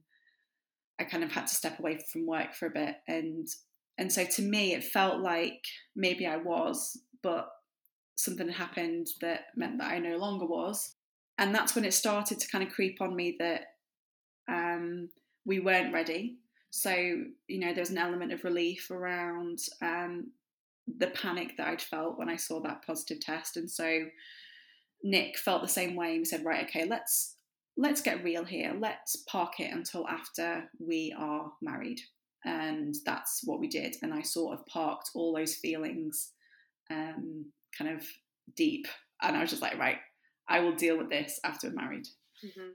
I 1.01 1.05
kind 1.05 1.25
of 1.25 1.33
had 1.33 1.47
to 1.47 1.55
step 1.55 1.79
away 1.79 1.99
from 2.13 2.27
work 2.27 2.55
for 2.55 2.67
a 2.67 2.71
bit, 2.71 2.97
and 3.09 3.49
and 3.99 4.13
so 4.13 4.25
to 4.25 4.43
me, 4.43 4.75
it 4.75 4.85
felt 4.85 5.21
like 5.21 5.65
maybe 5.97 6.27
I 6.27 6.37
was, 6.37 6.99
but 7.23 7.49
something 8.17 8.49
had 8.49 8.57
happened 8.57 9.09
that 9.21 9.47
meant 9.57 9.79
that 9.79 9.91
I 9.91 9.99
no 9.99 10.19
longer 10.19 10.47
was, 10.47 10.97
and 11.39 11.55
that's 11.55 11.75
when 11.75 11.87
it 11.87 11.95
started 11.95 12.39
to 12.41 12.49
kind 12.49 12.67
of 12.67 12.73
creep 12.73 13.01
on 13.01 13.17
me 13.17 13.37
that 13.39 13.63
um, 14.49 15.09
we 15.47 15.61
weren't 15.61 15.95
ready 15.95 16.37
so, 16.75 16.91
you 16.91 17.59
know, 17.59 17.75
there 17.75 17.83
was 17.83 17.91
an 17.91 17.99
element 17.99 18.33
of 18.33 18.45
relief 18.45 18.91
around 18.91 19.59
um, 19.83 20.31
the 20.99 21.09
panic 21.09 21.55
that 21.59 21.69
I'd 21.69 21.83
felt 21.83 22.19
when 22.19 22.31
I 22.31 22.37
saw 22.37 22.61
that 22.63 22.83
positive 22.87 23.21
test. 23.21 23.59
And 23.59 23.71
so 23.71 24.07
Nick 25.05 25.37
felt 25.37 25.61
the 25.61 25.69
same 25.69 25.95
way. 25.95 26.17
He 26.17 26.25
said, 26.25 26.47
right, 26.47 26.65
okay, 26.65 26.87
let's 26.87 27.37
let's 27.77 28.01
get 28.01 28.25
real 28.25 28.43
here. 28.43 28.75
Let's 28.79 29.17
park 29.29 29.61
it 29.61 29.71
until 29.71 30.09
after 30.09 30.65
we 30.79 31.15
are 31.19 31.53
married. 31.61 32.01
And 32.47 32.95
that's 33.05 33.43
what 33.45 33.61
we 33.61 33.69
did. 33.69 33.97
And 34.03 34.15
I 34.15 34.23
sort 34.23 34.59
of 34.59 34.65
parked 34.65 35.11
all 35.15 35.35
those 35.35 35.57
feelings 35.57 36.31
um, 36.91 37.53
kind 37.77 37.91
of 37.91 38.07
deep. 38.57 38.87
And 39.21 39.37
I 39.37 39.43
was 39.43 39.51
just 39.51 39.63
like, 39.63 39.79
right, 39.79 39.99
I 40.49 40.61
will 40.61 40.75
deal 40.75 40.97
with 40.97 41.11
this 41.11 41.39
after 41.45 41.69
we're 41.69 41.75
married. 41.75 42.07
Mm-hmm. 42.43 42.71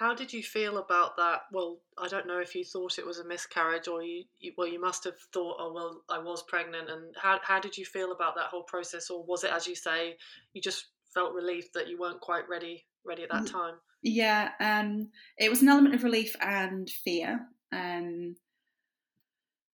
How 0.00 0.14
did 0.14 0.32
you 0.32 0.42
feel 0.42 0.78
about 0.78 1.18
that? 1.18 1.42
Well, 1.52 1.82
I 1.98 2.08
don't 2.08 2.26
know 2.26 2.38
if 2.38 2.54
you 2.54 2.64
thought 2.64 2.98
it 2.98 3.04
was 3.04 3.18
a 3.18 3.24
miscarriage 3.26 3.86
or 3.86 4.02
you, 4.02 4.24
you, 4.38 4.54
well, 4.56 4.66
you 4.66 4.80
must 4.80 5.04
have 5.04 5.18
thought, 5.30 5.56
oh, 5.60 5.74
well, 5.74 6.00
I 6.08 6.18
was 6.18 6.42
pregnant. 6.44 6.88
And 6.88 7.14
how, 7.20 7.38
how 7.42 7.60
did 7.60 7.76
you 7.76 7.84
feel 7.84 8.10
about 8.12 8.34
that 8.36 8.46
whole 8.46 8.62
process? 8.62 9.10
Or 9.10 9.22
was 9.22 9.44
it, 9.44 9.52
as 9.52 9.66
you 9.66 9.74
say, 9.76 10.16
you 10.54 10.62
just 10.62 10.86
felt 11.12 11.34
relief 11.34 11.70
that 11.74 11.86
you 11.86 11.98
weren't 11.98 12.22
quite 12.22 12.48
ready, 12.48 12.86
ready 13.04 13.24
at 13.24 13.30
that 13.30 13.46
time? 13.46 13.74
Yeah, 14.02 14.52
um, 14.58 15.10
it 15.36 15.50
was 15.50 15.60
an 15.60 15.68
element 15.68 15.94
of 15.94 16.02
relief 16.02 16.34
and 16.40 16.88
fear. 16.88 17.46
Um, 17.70 18.36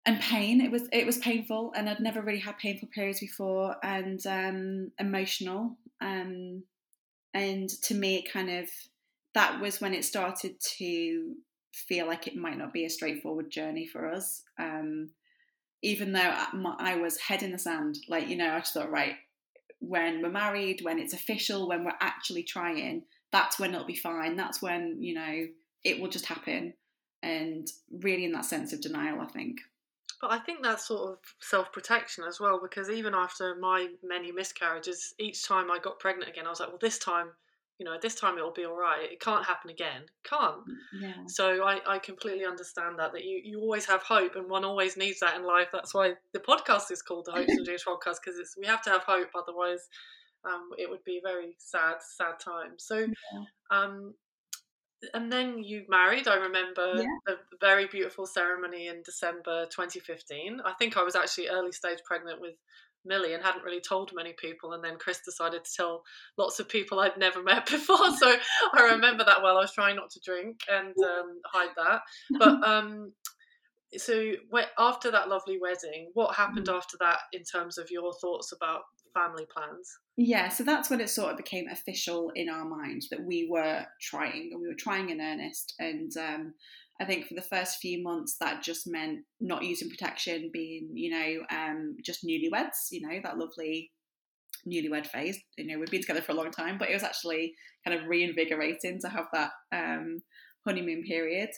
and 0.06 0.20
pain. 0.20 0.60
It 0.60 0.70
was 0.70 0.88
it 0.92 1.06
was 1.06 1.18
painful, 1.18 1.72
and 1.76 1.88
I'd 1.88 2.00
never 2.00 2.22
really 2.22 2.40
had 2.40 2.58
painful 2.58 2.88
periods 2.94 3.20
before, 3.20 3.76
and 3.82 4.24
um, 4.26 4.92
emotional. 4.98 5.76
Um, 6.00 6.62
and 7.34 7.68
to 7.84 7.94
me, 7.94 8.16
it 8.16 8.32
kind 8.32 8.50
of 8.50 8.68
that 9.34 9.60
was 9.60 9.80
when 9.80 9.94
it 9.94 10.04
started 10.04 10.60
to 10.78 11.34
feel 11.72 12.06
like 12.06 12.26
it 12.26 12.36
might 12.36 12.58
not 12.58 12.72
be 12.72 12.84
a 12.84 12.90
straightforward 12.90 13.50
journey 13.50 13.86
for 13.86 14.06
us. 14.06 14.42
Um, 14.58 15.10
even 15.82 16.12
though 16.12 16.34
I 16.78 16.96
was 16.96 17.18
head 17.18 17.42
in 17.42 17.50
the 17.50 17.58
sand, 17.58 17.98
like, 18.08 18.28
you 18.28 18.36
know, 18.36 18.52
I 18.52 18.58
just 18.60 18.74
thought, 18.74 18.90
right, 18.90 19.16
when 19.80 20.22
we're 20.22 20.30
married, 20.30 20.80
when 20.82 20.98
it's 20.98 21.14
official, 21.14 21.66
when 21.68 21.84
we're 21.84 21.92
actually 22.00 22.44
trying, 22.44 23.02
that's 23.32 23.58
when 23.58 23.74
it'll 23.74 23.86
be 23.86 23.96
fine. 23.96 24.36
That's 24.36 24.62
when, 24.62 25.02
you 25.02 25.14
know, 25.14 25.46
it 25.82 26.00
will 26.00 26.08
just 26.08 26.26
happen. 26.26 26.74
And 27.22 27.68
really 27.90 28.24
in 28.24 28.32
that 28.32 28.44
sense 28.44 28.72
of 28.72 28.80
denial, 28.80 29.20
I 29.20 29.26
think. 29.26 29.60
But 30.20 30.30
I 30.30 30.38
think 30.38 30.62
that's 30.62 30.86
sort 30.86 31.10
of 31.10 31.18
self 31.40 31.72
protection 31.72 32.22
as 32.28 32.38
well, 32.38 32.60
because 32.62 32.88
even 32.88 33.12
after 33.12 33.56
my 33.56 33.88
many 34.04 34.30
miscarriages, 34.30 35.14
each 35.18 35.44
time 35.44 35.68
I 35.68 35.80
got 35.80 35.98
pregnant 35.98 36.30
again, 36.30 36.46
I 36.46 36.50
was 36.50 36.60
like, 36.60 36.68
well, 36.68 36.78
this 36.80 36.98
time, 36.98 37.30
you 37.78 37.84
know, 37.84 37.96
this 38.00 38.14
time 38.14 38.38
it'll 38.38 38.52
be 38.52 38.64
all 38.64 38.76
right. 38.78 39.10
It 39.10 39.20
can't 39.20 39.44
happen 39.44 39.70
again. 39.70 40.02
It 40.02 40.28
can't. 40.28 40.60
Yeah. 41.00 41.14
So 41.26 41.64
I, 41.64 41.80
I 41.86 41.98
completely 41.98 42.44
understand 42.44 42.98
that, 42.98 43.12
that 43.12 43.24
you, 43.24 43.40
you 43.42 43.60
always 43.60 43.86
have 43.86 44.02
hope 44.02 44.36
and 44.36 44.48
one 44.48 44.64
always 44.64 44.96
needs 44.96 45.20
that 45.20 45.36
in 45.36 45.44
life. 45.44 45.68
That's 45.72 45.94
why 45.94 46.14
the 46.32 46.38
podcast 46.40 46.90
is 46.90 47.02
called 47.02 47.26
the 47.26 47.32
Hopes 47.32 47.52
and 47.56 47.64
Dreams 47.64 47.84
podcast, 47.86 48.16
because 48.24 48.38
it's 48.38 48.56
we 48.58 48.66
have 48.66 48.82
to 48.82 48.90
have 48.90 49.02
hope, 49.02 49.30
otherwise 49.34 49.88
um, 50.44 50.70
it 50.78 50.88
would 50.90 51.02
be 51.04 51.18
a 51.18 51.28
very 51.28 51.56
sad, 51.58 51.96
sad 52.00 52.38
time. 52.38 52.74
So, 52.78 52.98
Yeah. 52.98 53.44
um, 53.70 54.14
and 55.14 55.32
then 55.32 55.62
you 55.62 55.84
married. 55.88 56.28
I 56.28 56.36
remember 56.36 56.98
Yeah. 56.98 57.34
a 57.34 57.36
very 57.60 57.86
beautiful 57.86 58.26
ceremony 58.26 58.86
in 58.86 59.02
December 59.02 59.66
2015. 59.66 60.60
I 60.64 60.72
think 60.74 60.96
I 60.96 61.02
was 61.02 61.16
actually 61.16 61.48
early 61.48 61.72
stage 61.72 61.98
pregnant 62.04 62.40
with 62.40 62.54
Millie 63.04 63.34
and 63.34 63.42
hadn't 63.42 63.64
really 63.64 63.80
told 63.80 64.12
many 64.14 64.34
people. 64.38 64.72
And 64.72 64.82
then 64.84 64.96
Chris 64.98 65.20
decided 65.24 65.64
to 65.64 65.70
tell 65.76 66.02
lots 66.38 66.60
of 66.60 66.68
people 66.68 67.00
I'd 67.00 67.16
never 67.16 67.42
met 67.52 67.66
before. 67.66 68.16
So 68.16 68.36
I 68.74 68.82
remember 68.92 69.24
that 69.24 69.42
well. 69.42 69.56
I 69.58 69.62
was 69.62 69.72
trying 69.72 69.96
not 69.96 70.10
to 70.10 70.20
drink 70.24 70.60
and 70.70 70.94
um, 71.04 71.40
hide 71.46 71.74
that. 71.76 72.00
But 72.38 72.66
um, 72.66 73.12
so 73.96 74.32
after 74.78 75.10
that 75.10 75.28
lovely 75.28 75.58
wedding, 75.60 76.10
what 76.14 76.34
happened 76.36 76.66
Mm. 76.66 76.76
after 76.76 76.96
that 77.00 77.18
in 77.32 77.42
terms 77.42 77.78
of 77.78 77.90
your 77.90 78.12
thoughts 78.14 78.52
about 78.52 78.82
family 79.14 79.46
plans? 79.54 79.98
Yeah, 80.16 80.48
so 80.48 80.64
that's 80.64 80.88
when 80.90 81.00
it 81.00 81.10
sort 81.10 81.30
of 81.30 81.36
became 81.36 81.66
official 81.68 82.30
in 82.34 82.48
our 82.48 82.64
mind 82.64 83.02
that 83.10 83.22
we 83.24 83.48
were 83.50 83.84
trying 84.00 84.50
and 84.52 84.60
we 84.60 84.68
were 84.68 84.74
trying 84.78 85.10
in 85.10 85.20
earnest. 85.20 85.74
And 85.78 86.10
um, 86.16 86.54
I 87.02 87.04
think 87.04 87.26
for 87.26 87.34
the 87.34 87.42
first 87.42 87.78
few 87.80 88.00
months, 88.00 88.36
that 88.38 88.62
just 88.62 88.86
meant 88.86 89.24
not 89.40 89.64
using 89.64 89.90
protection, 89.90 90.50
being, 90.52 90.90
you 90.94 91.10
know, 91.10 91.42
um, 91.50 91.96
just 92.04 92.24
newlyweds, 92.24 92.92
you 92.92 93.00
know, 93.04 93.18
that 93.24 93.38
lovely 93.38 93.90
newlywed 94.70 95.08
phase. 95.08 95.36
You 95.58 95.66
know, 95.66 95.80
we've 95.80 95.90
been 95.90 96.00
together 96.00 96.22
for 96.22 96.30
a 96.30 96.36
long 96.36 96.52
time, 96.52 96.78
but 96.78 96.90
it 96.90 96.94
was 96.94 97.02
actually 97.02 97.54
kind 97.84 97.98
of 97.98 98.06
reinvigorating 98.06 99.00
to 99.00 99.08
have 99.08 99.26
that 99.32 99.50
um, 99.72 100.22
honeymoon 100.64 101.02
period. 101.02 101.50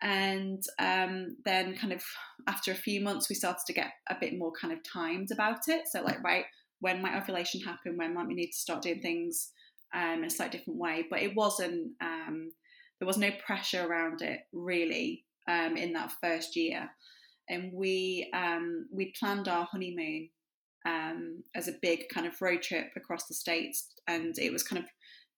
And 0.00 0.62
um, 0.78 1.36
then, 1.44 1.76
kind 1.76 1.92
of 1.92 2.02
after 2.46 2.72
a 2.72 2.76
few 2.76 3.02
months, 3.02 3.28
we 3.28 3.34
started 3.34 3.64
to 3.66 3.74
get 3.74 3.90
a 4.08 4.16
bit 4.18 4.38
more 4.38 4.52
kind 4.58 4.72
of 4.72 4.78
timed 4.90 5.32
about 5.32 5.68
it. 5.68 5.82
So, 5.92 6.00
like, 6.00 6.24
right, 6.24 6.46
when 6.80 7.02
might 7.02 7.14
ovulation 7.20 7.60
happen? 7.60 7.98
When 7.98 8.14
might 8.14 8.28
we 8.28 8.34
need 8.34 8.52
to 8.52 8.58
start 8.58 8.80
doing 8.80 9.02
things 9.02 9.50
um, 9.92 10.20
in 10.20 10.24
a 10.24 10.30
slightly 10.30 10.56
different 10.56 10.80
way? 10.80 11.04
But 11.10 11.20
it 11.20 11.36
wasn't. 11.36 11.90
Um, 12.00 12.52
there 12.98 13.06
was 13.06 13.18
no 13.18 13.30
pressure 13.44 13.86
around 13.86 14.22
it 14.22 14.40
really 14.52 15.24
um, 15.48 15.76
in 15.76 15.92
that 15.92 16.12
first 16.20 16.56
year, 16.56 16.90
and 17.48 17.72
we 17.72 18.30
um, 18.34 18.86
we 18.92 19.12
planned 19.18 19.48
our 19.48 19.66
honeymoon 19.70 20.28
um, 20.86 21.42
as 21.54 21.68
a 21.68 21.78
big 21.80 22.08
kind 22.08 22.26
of 22.26 22.40
road 22.40 22.62
trip 22.62 22.88
across 22.96 23.26
the 23.26 23.34
states, 23.34 23.88
and 24.06 24.38
it 24.38 24.52
was 24.52 24.62
kind 24.62 24.82
of 24.82 24.88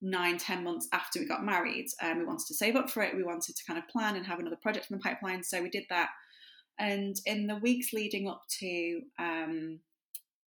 nine 0.02 0.38
ten 0.38 0.64
months 0.64 0.88
after 0.92 1.20
we 1.20 1.26
got 1.26 1.44
married. 1.44 1.86
Um, 2.02 2.18
we 2.18 2.24
wanted 2.24 2.46
to 2.46 2.54
save 2.54 2.76
up 2.76 2.90
for 2.90 3.02
it. 3.02 3.14
We 3.14 3.22
wanted 3.22 3.56
to 3.56 3.64
kind 3.66 3.78
of 3.78 3.88
plan 3.88 4.16
and 4.16 4.26
have 4.26 4.38
another 4.38 4.56
project 4.56 4.90
in 4.90 4.96
the 4.96 5.02
pipeline, 5.02 5.42
so 5.42 5.62
we 5.62 5.70
did 5.70 5.84
that. 5.90 6.10
And 6.78 7.16
in 7.26 7.46
the 7.46 7.56
weeks 7.56 7.92
leading 7.92 8.26
up 8.26 8.42
to 8.60 9.02
um, 9.18 9.80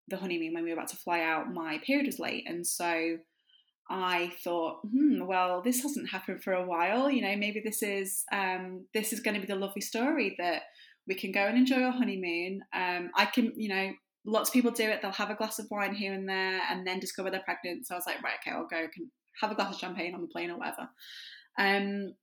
the 0.08 0.18
honeymoon 0.18 0.54
when 0.54 0.63
we 0.63 0.70
were 0.70 0.75
about 0.75 0.89
to 0.89 0.98
fly 0.98 1.22
out, 1.22 1.51
my 1.51 1.80
period 1.80 2.06
was 2.06 2.20
late, 2.20 2.48
and 2.48 2.66
so 2.66 3.18
I 3.89 4.31
thought, 4.43 4.81
hmm, 4.84 5.25
well, 5.25 5.62
this 5.62 5.81
hasn't 5.81 6.10
happened 6.10 6.43
for 6.43 6.53
a 6.53 6.65
while. 6.65 7.10
You 7.10 7.22
know, 7.24 7.36
maybe 7.36 7.62
this 7.63 7.81
is 7.81 8.24
um, 8.31 8.86
this 8.93 9.13
is 9.13 9.19
going 9.19 9.36
to 9.36 9.41
be 9.41 9.51
the 9.51 9.55
lovely 9.55 9.81
story 9.81 10.36
that 10.38 10.63
we 11.08 11.15
can 11.15 11.31
go 11.31 11.46
and 11.46 11.58
enjoy 11.58 11.81
our 11.81 11.91
honeymoon. 11.91 12.62
Um, 12.74 13.10
I 13.15 13.25
can, 13.25 13.51
you 13.55 13.69
know, 13.69 13.91
lots 14.25 14.50
of 14.50 14.53
people 14.53 14.72
do 14.72 14.88
it. 14.88 15.01
They'll 15.01 15.12
have 15.12 15.31
a 15.31 15.36
glass 15.36 15.58
of 15.58 15.67
wine 15.72 15.96
here 15.96 16.13
and 16.13 16.29
there, 16.29 16.62
and 16.69 16.86
then 16.86 17.00
discover 17.00 17.31
they're 17.31 17.41
pregnant. 17.43 17.88
So 17.88 17.96
I 17.96 17.98
was 17.98 18.05
like, 18.05 18.22
right, 18.22 18.36
okay, 18.41 18.55
I'll 18.55 18.67
go. 18.67 18.88
Can 18.93 19.10
have 19.41 19.51
a 19.51 19.55
glass 19.55 19.74
of 19.74 19.79
champagne 19.79 20.13
on 20.13 20.22
the 20.22 20.27
plane 20.27 20.51
or 20.51 20.58
whatever. 20.58 20.89
Um, 21.58 22.13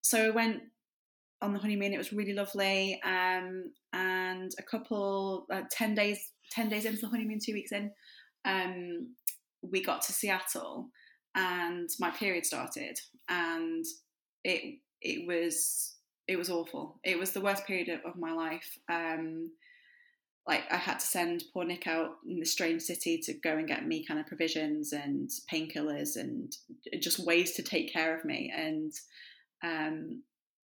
so 0.00 0.26
I 0.26 0.30
went 0.30 0.62
on 1.40 1.52
the 1.52 1.58
honeymoon. 1.58 1.92
It 1.92 1.98
was 1.98 2.12
really 2.12 2.32
lovely. 2.32 3.00
Um, 3.04 3.72
and 3.92 4.50
a 4.58 4.62
couple, 4.62 5.46
uh, 5.52 5.62
ten 5.70 5.94
days, 5.94 6.18
ten 6.50 6.68
days 6.68 6.84
into 6.84 7.00
the 7.02 7.08
honeymoon, 7.08 7.38
two 7.44 7.52
weeks 7.52 7.72
in, 7.72 7.90
um, 8.44 9.14
we 9.62 9.82
got 9.82 10.02
to 10.02 10.12
Seattle, 10.12 10.88
and 11.34 11.88
my 11.98 12.10
period 12.10 12.46
started, 12.46 12.98
and 13.28 13.84
it 14.44 14.78
it 15.00 15.26
was 15.26 15.96
it 16.28 16.36
was 16.36 16.50
awful. 16.50 17.00
It 17.04 17.18
was 17.18 17.32
the 17.32 17.40
worst 17.40 17.66
period 17.66 17.88
of, 17.88 18.00
of 18.04 18.18
my 18.18 18.32
life. 18.32 18.78
Um, 18.88 19.50
like 20.46 20.64
I 20.70 20.76
had 20.76 20.98
to 20.98 21.06
send 21.06 21.44
poor 21.52 21.64
Nick 21.64 21.86
out 21.86 22.16
in 22.28 22.40
the 22.40 22.46
strange 22.46 22.82
city 22.82 23.18
to 23.24 23.32
go 23.32 23.56
and 23.56 23.68
get 23.68 23.86
me 23.86 24.04
kind 24.04 24.18
of 24.18 24.26
provisions 24.26 24.92
and 24.92 25.30
painkillers 25.52 26.16
and 26.16 26.52
just 27.00 27.24
ways 27.24 27.52
to 27.52 27.62
take 27.62 27.92
care 27.92 28.16
of 28.16 28.24
me. 28.24 28.52
And 28.54 28.92
um, 29.62 30.22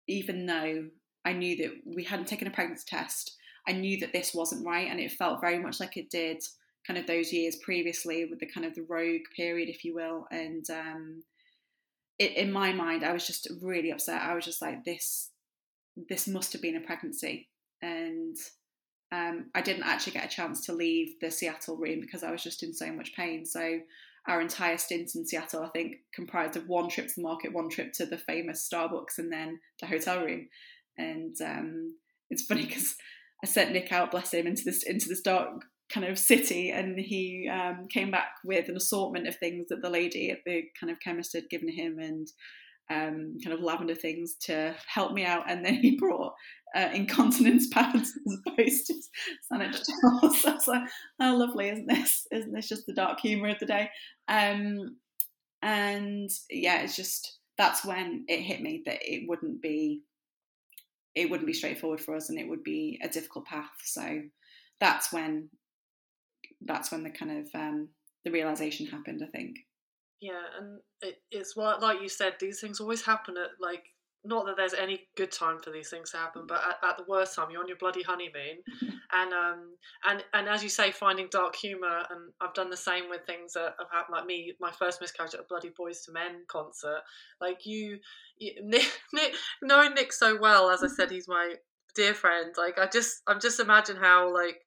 even 0.08 0.46
though 0.46 0.86
I 1.24 1.32
knew 1.32 1.56
that 1.56 1.72
we 1.84 2.04
hadn't 2.04 2.28
taken 2.28 2.48
a 2.48 2.50
pregnancy 2.50 2.84
test, 2.88 3.36
I 3.68 3.72
knew 3.72 3.98
that 4.00 4.12
this 4.12 4.32
wasn't 4.32 4.64
right, 4.64 4.88
and 4.88 5.00
it 5.00 5.12
felt 5.12 5.40
very 5.40 5.58
much 5.58 5.80
like 5.80 5.96
it 5.96 6.08
did 6.08 6.42
kind 6.86 6.98
of 6.98 7.06
those 7.06 7.32
years 7.32 7.56
previously 7.56 8.24
with 8.24 8.38
the 8.38 8.46
kind 8.46 8.66
of 8.66 8.74
the 8.74 8.86
rogue 8.88 9.22
period, 9.34 9.68
if 9.68 9.84
you 9.84 9.94
will. 9.94 10.26
And 10.30 10.64
um, 10.70 11.24
it, 12.18 12.36
in 12.36 12.52
my 12.52 12.72
mind, 12.72 13.04
I 13.04 13.12
was 13.12 13.26
just 13.26 13.48
really 13.60 13.90
upset. 13.90 14.22
I 14.22 14.34
was 14.34 14.44
just 14.44 14.62
like, 14.62 14.84
this, 14.84 15.30
this 16.08 16.28
must 16.28 16.52
have 16.52 16.62
been 16.62 16.76
a 16.76 16.80
pregnancy, 16.80 17.48
and 17.82 18.36
um, 19.12 19.46
I 19.54 19.62
didn't 19.62 19.84
actually 19.84 20.14
get 20.14 20.26
a 20.26 20.34
chance 20.34 20.66
to 20.66 20.72
leave 20.72 21.14
the 21.20 21.30
Seattle 21.30 21.76
room 21.76 22.00
because 22.00 22.22
I 22.22 22.30
was 22.30 22.42
just 22.42 22.62
in 22.62 22.74
so 22.74 22.92
much 22.92 23.14
pain. 23.14 23.46
So 23.46 23.80
our 24.28 24.40
entire 24.40 24.76
stint 24.76 25.14
in 25.14 25.26
Seattle, 25.26 25.62
I 25.62 25.68
think, 25.68 25.96
comprised 26.14 26.56
of 26.56 26.68
one 26.68 26.88
trip 26.88 27.08
to 27.08 27.14
the 27.16 27.22
market, 27.22 27.52
one 27.52 27.70
trip 27.70 27.92
to 27.94 28.06
the 28.06 28.18
famous 28.18 28.68
Starbucks, 28.68 29.18
and 29.18 29.32
then 29.32 29.60
the 29.80 29.86
hotel 29.86 30.24
room. 30.24 30.48
And 30.98 31.36
um, 31.40 31.94
it's 32.30 32.44
funny 32.44 32.66
because 32.66 32.96
I 33.42 33.46
sent 33.46 33.72
Nick 33.72 33.92
out, 33.92 34.10
bless 34.10 34.32
him, 34.34 34.46
into 34.46 34.64
this 34.64 34.82
into 34.82 35.08
this 35.08 35.20
dark 35.20 35.62
kind 35.92 36.06
of 36.06 36.18
city, 36.18 36.70
and 36.70 36.98
he 36.98 37.48
um, 37.52 37.86
came 37.88 38.10
back 38.10 38.34
with 38.44 38.68
an 38.68 38.76
assortment 38.76 39.28
of 39.28 39.36
things 39.36 39.66
that 39.68 39.82
the 39.82 39.90
lady 39.90 40.30
at 40.30 40.38
the 40.44 40.64
kind 40.78 40.90
of 40.90 41.00
chemist 41.00 41.32
had 41.32 41.50
given 41.50 41.68
him, 41.68 41.98
and 41.98 42.28
um, 42.90 43.38
kind 43.42 43.52
of 43.54 43.60
lavender 43.60 43.94
things 43.94 44.36
to 44.42 44.74
help 44.86 45.12
me 45.12 45.24
out. 45.24 45.50
And 45.50 45.64
then 45.64 45.74
he 45.74 45.96
brought 45.96 46.34
uh, 46.74 46.88
incontinence 46.92 47.68
pads 47.72 48.12
as 48.26 48.38
opposed 48.46 48.86
to 48.86 48.94
sanitary 49.48 49.84
towels. 50.02 50.42
So 50.42 50.50
I 50.50 50.54
was 50.54 50.68
like, 50.68 50.82
"Oh, 51.20 51.36
lovely, 51.36 51.68
isn't 51.68 51.86
this? 51.86 52.26
Isn't 52.30 52.52
this 52.52 52.68
just 52.68 52.86
the 52.86 52.94
dark 52.94 53.20
humour 53.20 53.50
of 53.50 53.58
the 53.58 53.66
day?" 53.66 53.90
Um, 54.28 54.96
and 55.62 56.30
yeah, 56.50 56.82
it's 56.82 56.96
just 56.96 57.38
that's 57.58 57.84
when 57.84 58.24
it 58.28 58.40
hit 58.40 58.60
me 58.60 58.82
that 58.86 58.98
it 59.00 59.28
wouldn't 59.28 59.62
be 59.62 60.02
it 61.14 61.30
wouldn't 61.30 61.46
be 61.46 61.54
straightforward 61.54 62.00
for 62.00 62.14
us 62.14 62.28
and 62.28 62.38
it 62.38 62.48
would 62.48 62.62
be 62.62 63.00
a 63.02 63.08
difficult 63.08 63.46
path 63.46 63.70
so 63.82 64.20
that's 64.80 65.12
when 65.12 65.48
that's 66.62 66.90
when 66.90 67.02
the 67.02 67.10
kind 67.10 67.30
of 67.30 67.48
um, 67.54 67.88
the 68.24 68.30
realization 68.30 68.86
happened 68.86 69.22
i 69.22 69.36
think 69.36 69.56
Yeah, 70.20 70.42
and 70.58 70.80
it, 71.02 71.16
it's 71.30 71.56
what, 71.56 71.82
like 71.82 72.00
you 72.00 72.08
said, 72.08 72.34
these 72.40 72.60
things 72.60 72.80
always 72.80 73.04
happen 73.04 73.36
at 73.36 73.50
like 73.60 73.84
not 74.24 74.46
that 74.46 74.56
there's 74.56 74.74
any 74.74 75.06
good 75.16 75.30
time 75.30 75.60
for 75.60 75.70
these 75.70 75.88
things 75.88 76.10
to 76.10 76.16
happen, 76.16 76.46
but 76.48 76.58
at, 76.58 76.88
at 76.88 76.96
the 76.96 77.04
worst 77.06 77.36
time, 77.36 77.48
you're 77.50 77.60
on 77.60 77.68
your 77.68 77.76
bloody 77.76 78.02
honeymoon, 78.02 78.58
and 79.12 79.32
um 79.32 79.76
and 80.08 80.24
and 80.32 80.48
as 80.48 80.62
you 80.62 80.68
say, 80.68 80.90
finding 80.90 81.28
dark 81.30 81.54
humor, 81.54 82.02
and 82.10 82.32
I've 82.40 82.54
done 82.54 82.70
the 82.70 82.76
same 82.76 83.08
with 83.08 83.26
things 83.26 83.52
that 83.52 83.74
have 83.78 83.90
happened. 83.92 84.16
Like 84.16 84.26
me, 84.26 84.54
my 84.58 84.72
first 84.72 85.00
miscarriage 85.00 85.34
at 85.34 85.40
a 85.40 85.46
bloody 85.48 85.70
Boyz 85.70 86.08
II 86.08 86.14
Men 86.14 86.44
concert. 86.48 87.02
Like 87.40 87.66
you, 87.66 87.98
you 88.38 88.52
Nick, 88.64 88.90
Nick, 89.12 89.34
knowing 89.62 89.94
Nick 89.94 90.12
so 90.12 90.38
well, 90.40 90.70
as 90.70 90.82
I 90.82 90.88
said, 90.88 91.10
he's 91.10 91.28
my 91.28 91.54
dear 91.94 92.14
friend. 92.14 92.54
Like 92.56 92.78
I 92.78 92.86
just, 92.86 93.22
I'm 93.26 93.40
just 93.40 93.60
imagine 93.60 93.96
how 93.96 94.32
like 94.34 94.60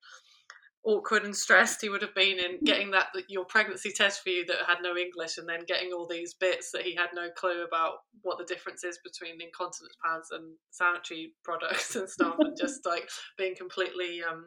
awkward 0.86 1.24
and 1.24 1.36
stressed 1.36 1.82
he 1.82 1.90
would 1.90 2.02
have 2.02 2.16
been 2.16 2.40
in 2.40 2.58
getting 2.64 2.92
that 2.92 3.08
your 3.28 3.44
pregnancy 3.46 3.92
test 3.92 4.24
for 4.24 4.30
you 4.30 4.46
that 4.46 4.58
had 4.68 4.78
no 4.82 4.96
English 4.96 5.38
and 5.38 5.48
then 5.48 5.60
getting 5.68 5.92
all 5.92 6.08
these 6.08 6.34
bits 6.34 6.72
that 6.72 6.84
he 6.84 6.96
had 6.96 7.10
no 7.14 7.30
clue 7.36 7.64
about 7.68 7.96
what 8.22 8.38
the 8.38 8.46
difference 8.46 8.84
is 8.84 8.98
between 9.04 9.42
incontinence 9.42 9.96
pads 10.04 10.30
and 10.32 10.56
sanitary 10.72 11.34
products 11.44 11.96
and 11.96 12.10
stuff 12.10 12.36
and 12.40 12.58
just 12.60 12.86
like 12.86 13.10
being 13.38 13.56
completely 13.56 14.22
um 14.24 14.46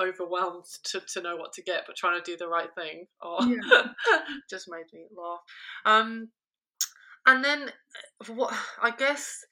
overwhelmed 0.00 0.64
to, 0.84 1.00
to 1.00 1.20
know 1.20 1.36
what 1.36 1.52
to 1.52 1.62
get 1.62 1.82
but 1.86 1.94
trying 1.96 2.18
to 2.18 2.30
do 2.30 2.36
the 2.36 2.48
right 2.48 2.74
thing. 2.74 3.04
Oh 3.22 3.46
just 4.50 4.70
made 4.70 4.86
me 4.94 5.04
laugh. 5.14 5.40
Um 5.84 6.28
and 7.26 7.44
then 7.44 7.68
uh, 7.68 8.32
what 8.32 8.52
i 8.82 8.90
guess 8.90 9.44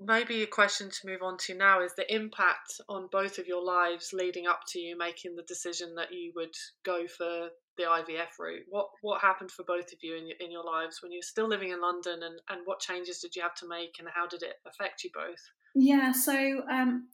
maybe 0.00 0.42
a 0.42 0.46
question 0.46 0.90
to 0.90 1.06
move 1.06 1.22
on 1.22 1.38
to 1.38 1.54
now 1.54 1.82
is 1.82 1.94
the 1.96 2.14
impact 2.14 2.80
on 2.88 3.08
both 3.10 3.38
of 3.38 3.46
your 3.46 3.64
lives 3.64 4.10
leading 4.12 4.46
up 4.46 4.60
to 4.68 4.78
you 4.78 4.96
making 4.96 5.36
the 5.36 5.42
decision 5.42 5.94
that 5.94 6.12
you 6.12 6.32
would 6.36 6.54
go 6.84 7.06
for 7.06 7.48
the 7.76 7.84
IVF 7.84 8.38
route. 8.38 8.64
What 8.68 8.88
what 9.02 9.20
happened 9.20 9.50
for 9.50 9.64
both 9.64 9.92
of 9.92 9.98
you 10.02 10.16
in 10.16 10.26
your, 10.26 10.36
in 10.40 10.50
your 10.50 10.64
lives 10.64 11.00
when 11.02 11.12
you 11.12 11.18
were 11.18 11.22
still 11.22 11.48
living 11.48 11.70
in 11.70 11.80
London, 11.80 12.22
and 12.22 12.40
and 12.48 12.60
what 12.64 12.80
changes 12.80 13.20
did 13.20 13.36
you 13.36 13.42
have 13.42 13.54
to 13.56 13.68
make, 13.68 13.96
and 13.98 14.08
how 14.14 14.26
did 14.26 14.42
it 14.42 14.56
affect 14.66 15.04
you 15.04 15.10
both? 15.14 15.40
yeah 15.74 16.10
so 16.12 16.62
um 16.70 17.08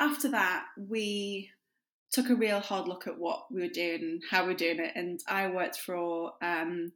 after 0.00 0.28
that, 0.30 0.64
we 0.76 1.50
took 2.12 2.30
a 2.30 2.34
real 2.34 2.60
hard 2.60 2.88
look 2.88 3.06
at 3.06 3.18
what 3.18 3.44
we 3.50 3.60
were 3.60 3.68
doing 3.68 4.00
and 4.02 4.22
how 4.30 4.46
we 4.46 4.54
are 4.54 4.56
doing 4.56 4.80
it. 4.80 4.92
And 4.94 5.20
I 5.28 5.48
worked 5.48 5.78
for 5.78 6.32
um, 6.42 6.92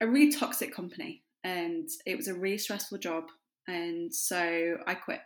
a 0.00 0.06
really 0.06 0.32
toxic 0.32 0.74
company, 0.74 1.22
and 1.44 1.88
it 2.04 2.16
was 2.16 2.28
a 2.28 2.34
really 2.34 2.58
stressful 2.58 2.98
job. 2.98 3.24
And 3.68 4.14
so 4.14 4.78
I 4.86 4.94
quit. 4.94 5.20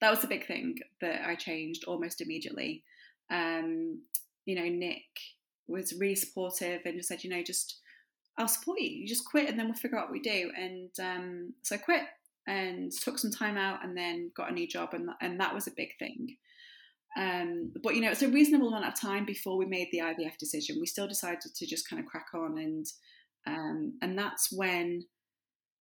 That 0.00 0.10
was 0.10 0.20
the 0.20 0.26
big 0.26 0.46
thing 0.46 0.78
that 1.00 1.26
I 1.26 1.34
changed 1.34 1.84
almost 1.84 2.20
immediately. 2.20 2.82
Um, 3.30 4.00
you 4.44 4.56
know, 4.56 4.68
Nick 4.68 5.04
was 5.68 5.94
really 5.98 6.16
supportive 6.16 6.80
and 6.84 6.96
just 6.96 7.08
said, 7.08 7.22
you 7.22 7.30
know, 7.30 7.42
just 7.42 7.78
I'll 8.38 8.48
support 8.48 8.80
you. 8.80 8.88
You 8.88 9.06
just 9.06 9.26
quit, 9.26 9.48
and 9.48 9.58
then 9.58 9.66
we'll 9.66 9.74
figure 9.74 9.98
out 9.98 10.06
what 10.06 10.12
we 10.12 10.20
do. 10.20 10.50
And 10.56 10.90
um, 11.00 11.54
so 11.62 11.76
I 11.76 11.78
quit 11.78 12.02
and 12.46 12.90
took 12.90 13.18
some 13.18 13.30
time 13.30 13.56
out, 13.56 13.84
and 13.84 13.96
then 13.96 14.30
got 14.34 14.50
a 14.50 14.54
new 14.54 14.66
job, 14.66 14.94
and 14.94 15.10
and 15.20 15.38
that 15.40 15.54
was 15.54 15.66
a 15.66 15.72
big 15.76 15.90
thing. 15.98 16.36
Um, 17.16 17.72
but 17.82 17.94
you 17.94 18.00
know, 18.00 18.10
it's 18.10 18.22
a 18.22 18.28
reasonable 18.28 18.68
amount 18.68 18.86
of 18.86 18.98
time 18.98 19.26
before 19.26 19.58
we 19.58 19.66
made 19.66 19.88
the 19.92 19.98
IVF 19.98 20.38
decision. 20.38 20.78
We 20.80 20.86
still 20.86 21.06
decided 21.06 21.54
to 21.54 21.66
just 21.66 21.88
kind 21.88 22.00
of 22.00 22.06
crack 22.06 22.28
on, 22.34 22.58
and 22.58 22.86
um, 23.46 23.98
and 24.00 24.18
that's 24.18 24.50
when 24.50 25.04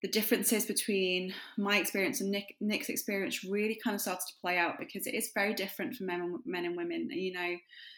the 0.02 0.08
differences 0.08 0.66
between 0.66 1.34
my 1.58 1.78
experience 1.78 2.22
and 2.22 2.32
Nick, 2.32 2.56
Nick's 2.62 2.90
experience 2.90 3.44
really 3.44 3.80
kind 3.84 3.96
of 3.96 4.02
started 4.02 4.26
to 4.28 4.40
play 4.42 4.58
out 4.58 4.80
because 4.80 5.08
it 5.08 5.14
is 5.14 5.32
very 5.34 5.54
different 5.54 5.96
for 5.96 6.06
men 6.06 6.22
and, 6.22 6.40
men 6.46 6.66
and 6.66 6.78
women. 6.78 7.10
You 7.12 7.34
know, 7.34 7.56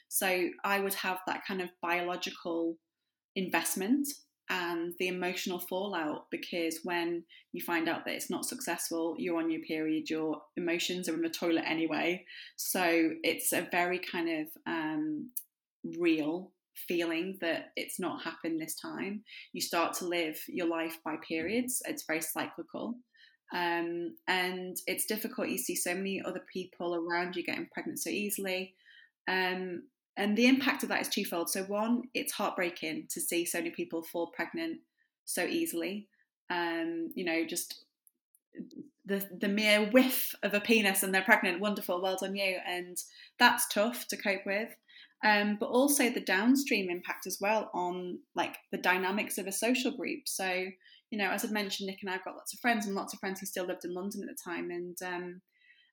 so 0.08 0.50
I 0.64 0.80
would 0.80 0.96
have 0.96 1.20
that 1.28 1.46
kind 1.48 1.62
of 1.62 1.70
biological 1.82 2.78
investment 3.36 4.08
and 4.50 4.94
the 5.00 5.08
emotional 5.08 5.60
fallout 5.60 6.26
because 6.30 6.80
when 6.84 7.24
you 7.54 7.62
find 7.62 7.88
out 7.88 8.04
that 8.04 8.16
it's 8.16 8.30
not 8.30 8.46
successful, 8.46 9.16
you're 9.18 9.38
on 9.38 9.50
your 9.50 9.62
period, 9.62 10.10
your 10.10 10.42
emotions 10.58 11.08
are 11.08 11.14
in 11.14 11.22
the 11.22 11.30
toilet 11.30 11.64
anyway. 11.66 12.26
So 12.58 13.12
it's 13.24 13.54
a 13.54 13.68
very 13.72 14.00
kind 14.00 14.42
of 14.42 14.48
um, 14.68 15.30
real 15.98 16.52
feeling 16.76 17.38
that 17.42 17.72
it's 17.76 18.00
not 18.00 18.24
happened 18.24 18.60
this 18.60 18.76
time. 18.76 19.24
You 19.54 19.62
start 19.62 19.94
to 19.96 20.08
live 20.08 20.40
your 20.48 20.68
life 20.68 20.98
by 21.04 21.16
periods, 21.28 21.82
it's 21.86 22.06
very 22.06 22.22
cyclical. 22.22 22.96
Um, 23.54 24.16
and 24.28 24.78
it's 24.88 25.06
difficult. 25.06 25.50
You 25.50 25.58
see 25.58 25.76
so 25.76 25.94
many 25.94 26.22
other 26.24 26.44
people 26.52 26.96
around 26.96 27.36
you 27.36 27.44
getting 27.44 27.68
pregnant 27.74 28.00
so 28.00 28.10
easily. 28.10 28.76
Um, 29.28 29.84
and 30.18 30.38
the 30.38 30.48
impact 30.48 30.84
of 30.84 30.90
that 30.90 31.02
is 31.02 31.10
twofold. 31.10 31.50
So, 31.50 31.64
one, 31.64 32.04
it's 32.14 32.34
heartbreaking 32.34 33.08
to 33.12 33.22
see 33.22 33.46
so 33.46 33.60
many 33.60 33.72
people 33.72 34.04
fall 34.04 34.28
pregnant 34.28 34.80
so 35.26 35.44
easily. 35.44 36.08
Um, 36.50 37.12
you 37.16 37.26
know, 37.26 37.46
just 37.46 37.86
the 39.06 39.26
the 39.40 39.48
mere 39.48 39.86
whiff 39.90 40.36
of 40.44 40.54
a 40.54 40.60
penis 40.60 41.04
and 41.04 41.14
they're 41.14 41.22
pregnant, 41.22 41.62
wonderful, 41.62 42.02
well 42.02 42.18
done 42.20 42.36
you. 42.36 42.58
And 42.68 42.98
that's 43.40 43.68
tough 43.68 44.08
to 44.10 44.18
cope 44.18 44.46
with. 44.46 44.70
Um, 45.24 45.58
but 45.60 45.70
also 45.70 46.10
the 46.10 46.20
downstream 46.20 46.90
impact 46.90 47.28
as 47.28 47.38
well 47.40 47.70
on 47.76 48.18
like 48.36 48.58
the 48.72 48.80
dynamics 48.80 49.38
of 49.38 49.46
a 49.46 49.52
social 49.52 49.92
group. 49.92 50.22
So, 50.26 50.66
you 51.12 51.18
know, 51.18 51.30
as 51.30 51.46
I've 51.46 51.52
mentioned, 51.52 51.88
Nick 51.88 52.00
and 52.02 52.10
I've 52.10 52.26
got 52.26 52.36
lots 52.36 52.54
of 52.54 52.60
friends 52.60 52.88
and 52.88 52.96
lots 52.96 53.14
of 53.14 53.20
friends 53.20 53.40
who 53.40 53.46
still 53.46 53.66
lived 53.68 53.86
in 53.86 53.94
London 53.94 54.24
at 54.24 54.30
the 54.30 54.44
time, 54.44 54.72
and 54.72 54.98
um, 55.06 55.42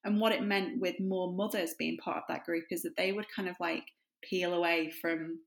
and 0.04 0.20
what 0.20 0.32
it 0.32 0.42
meant 0.42 0.80
with 0.80 0.98
more 1.00 1.32
mothers 1.32 1.74
being 1.78 1.98
part 1.98 2.18
of 2.18 2.22
that 2.28 2.44
group 2.44 2.64
is 2.70 2.82
that 2.82 2.96
they 2.96 3.12
would 3.12 3.26
kind 3.34 3.48
of 3.48 3.56
like 3.60 3.84
peel 4.22 4.54
away 4.54 4.90
from 4.90 5.40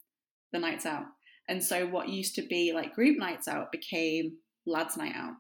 the 0.54 0.60
nights 0.60 0.86
out. 0.86 1.06
And 1.48 1.64
so 1.64 1.88
what 1.88 2.10
used 2.10 2.36
to 2.36 2.44
be 2.44 2.74
like 2.74 2.94
group 2.94 3.18
nights 3.18 3.48
out 3.48 3.72
became 3.72 4.34
lads' 4.66 4.98
night 4.98 5.16
out. 5.16 5.34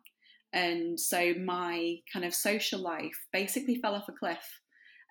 And 0.53 0.99
so 0.99 1.33
my 1.35 1.97
kind 2.11 2.25
of 2.25 2.33
social 2.33 2.79
life 2.79 3.27
basically 3.31 3.75
fell 3.75 3.95
off 3.95 4.09
a 4.09 4.13
cliff. 4.13 4.59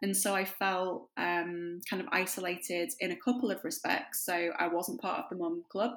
And 0.02 0.16
so 0.16 0.34
I 0.34 0.44
felt 0.44 1.08
um, 1.16 1.80
kind 1.88 2.02
of 2.02 2.08
isolated 2.10 2.90
in 3.00 3.10
a 3.10 3.16
couple 3.16 3.50
of 3.50 3.62
respects. 3.64 4.24
So 4.24 4.50
I 4.58 4.68
wasn't 4.68 5.00
part 5.00 5.18
of 5.18 5.24
the 5.30 5.36
mum 5.36 5.62
club, 5.70 5.92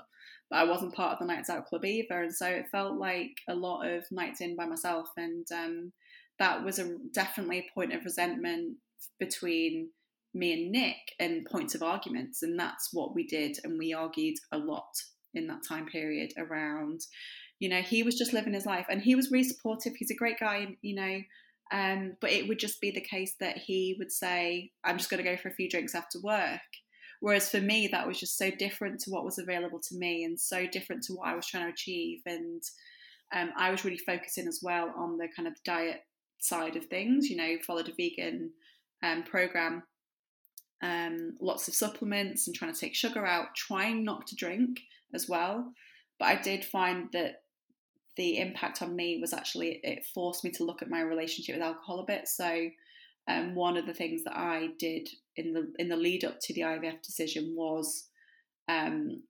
but 0.49 0.59
I 0.59 0.65
wasn't 0.65 0.93
part 0.93 1.13
of 1.13 1.19
the 1.19 1.33
nights 1.33 1.49
out 1.49 1.67
club 1.67 1.85
either. 1.85 2.21
And 2.21 2.35
so 2.35 2.47
it 2.47 2.65
felt 2.71 2.97
like 2.97 3.31
a 3.47 3.55
lot 3.55 3.85
of 3.85 4.03
nights 4.11 4.41
in 4.41 4.55
by 4.55 4.65
myself. 4.65 5.07
And 5.15 5.47
um, 5.53 5.93
that 6.39 6.63
was 6.63 6.79
a, 6.79 6.97
definitely 7.13 7.59
a 7.59 7.73
point 7.73 7.93
of 7.93 8.03
resentment 8.03 8.77
between 9.19 9.89
me 10.33 10.53
and 10.53 10.71
Nick 10.71 11.13
and 11.19 11.45
points 11.45 11.75
of 11.75 11.83
arguments. 11.83 12.43
And 12.43 12.59
that's 12.59 12.89
what 12.91 13.15
we 13.15 13.25
did. 13.25 13.57
And 13.63 13.77
we 13.77 13.93
argued 13.93 14.35
a 14.51 14.57
lot 14.57 14.91
in 15.33 15.47
that 15.47 15.63
time 15.67 15.85
period 15.85 16.33
around, 16.37 17.01
you 17.59 17.69
know, 17.69 17.81
he 17.81 18.03
was 18.03 18.17
just 18.17 18.33
living 18.33 18.53
his 18.53 18.65
life 18.65 18.85
and 18.89 19.01
he 19.01 19.15
was 19.15 19.31
really 19.31 19.47
supportive. 19.47 19.93
He's 19.97 20.11
a 20.11 20.15
great 20.15 20.39
guy, 20.39 20.75
you 20.81 20.95
know. 20.95 21.19
Um, 21.73 22.15
but 22.21 22.31
it 22.31 22.47
would 22.47 22.59
just 22.59 22.79
be 22.79 22.91
the 22.91 23.01
case 23.01 23.36
that 23.39 23.57
he 23.57 23.95
would 23.97 24.12
say, 24.12 24.71
I'm 24.83 24.97
just 24.97 25.09
going 25.09 25.21
to 25.23 25.29
go 25.29 25.36
for 25.36 25.49
a 25.49 25.53
few 25.53 25.69
drinks 25.69 25.95
after 25.95 26.19
work. 26.21 26.62
Whereas 27.19 27.49
for 27.49 27.59
me, 27.59 27.88
that 27.88 28.07
was 28.07 28.19
just 28.19 28.38
so 28.38 28.51
different 28.51 28.99
to 29.01 29.09
what 29.09 29.25
was 29.25 29.39
available 29.39 29.79
to 29.89 29.97
me 29.97 30.23
and 30.23 30.39
so 30.39 30.67
different 30.67 31.03
to 31.03 31.13
what 31.13 31.27
I 31.27 31.36
was 31.36 31.47
trying 31.47 31.65
to 31.65 31.73
achieve. 31.73 32.19
And 32.25 32.62
um, 33.33 33.51
I 33.57 33.71
was 33.71 33.83
really 33.83 33.97
focusing 33.97 34.47
as 34.47 34.59
well 34.62 34.93
on 34.95 35.17
the 35.17 35.27
kind 35.36 35.47
of 35.47 35.55
diet 35.65 36.01
side 36.39 36.75
of 36.75 36.86
things, 36.86 37.29
you 37.29 37.38
know, 37.38 37.57
followed 37.65 37.89
a 37.89 37.93
vegan 37.93 38.51
um, 39.01 39.23
program 39.23 39.83
um, 40.83 41.38
lots 41.39 41.67
of 41.69 41.73
supplements 41.73 42.45
and 42.45 42.55
trying 42.55 42.73
to 42.73 42.79
take 42.79 42.93
sugar 42.93 43.25
out, 43.25 43.55
trying 43.55 44.03
not 44.03 44.27
to 44.27 44.36
drink 44.36 44.81
as 45.13 45.29
well. 45.29 45.71
But 46.19 46.25
I 46.25 46.41
did 46.41 46.65
find 46.65 47.09
that 47.13 47.43
the 48.15 48.38
impact 48.38 48.82
on 48.82 48.95
me 48.95 49.19
was 49.19 49.34
actually 49.34 49.80
it 49.84 50.06
forced 50.13 50.43
me 50.43 50.52
to 50.52 50.63
look 50.63 50.82
at 50.82 50.89
my 50.89 51.02
relationship 51.02 51.56
with 51.56 51.63
alcohol 51.63 51.99
a 51.99 52.06
bit. 52.06 52.28
So 52.28 52.69
um, 53.28 53.56
one 53.56 53.78
of 53.78 53.86
the 53.86 53.93
things 53.93 54.23
that 54.26 54.38
I 54.38 54.69
did 54.78 55.10
in 55.36 55.54
the 55.54 55.71
in 55.80 55.89
the 55.89 55.95
lead 55.95 56.23
up 56.23 56.39
to 56.41 56.54
the 56.54 56.62
IVF 56.62 57.02
decision 57.02 57.54
was 57.56 58.10
um, 58.69 59.23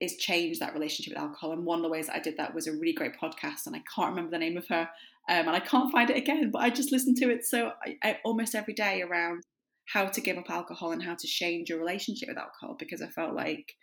is 0.00 0.16
change 0.16 0.58
that 0.58 0.74
relationship 0.74 1.12
with 1.12 1.22
alcohol. 1.22 1.52
And 1.52 1.64
one 1.64 1.78
of 1.78 1.82
the 1.82 1.90
ways 1.90 2.08
I 2.08 2.18
did 2.18 2.36
that 2.38 2.54
was 2.54 2.66
a 2.66 2.72
really 2.72 2.92
great 2.92 3.18
podcast, 3.20 3.66
and 3.66 3.76
I 3.76 3.82
can't 3.94 4.10
remember 4.10 4.30
the 4.30 4.38
name 4.38 4.56
of 4.56 4.66
her, 4.68 4.88
um, 5.28 5.48
and 5.48 5.50
I 5.50 5.60
can't 5.60 5.92
find 5.92 6.10
it 6.10 6.16
again. 6.16 6.50
But 6.50 6.62
I 6.62 6.70
just 6.70 6.92
listened 6.92 7.16
to 7.18 7.30
it 7.30 7.44
so 7.44 7.72
I, 7.84 7.96
I, 8.02 8.18
almost 8.24 8.54
every 8.54 8.74
day 8.74 9.02
around 9.02 9.42
how 9.86 10.06
to 10.06 10.20
give 10.20 10.38
up 10.38 10.50
alcohol 10.50 10.92
and 10.92 11.02
how 11.02 11.14
to 11.14 11.26
change 11.26 11.68
your 11.68 11.78
relationship 11.78 12.28
with 12.28 12.38
alcohol 12.38 12.76
because 12.78 13.02
I 13.02 13.08
felt 13.08 13.34
like, 13.34 13.74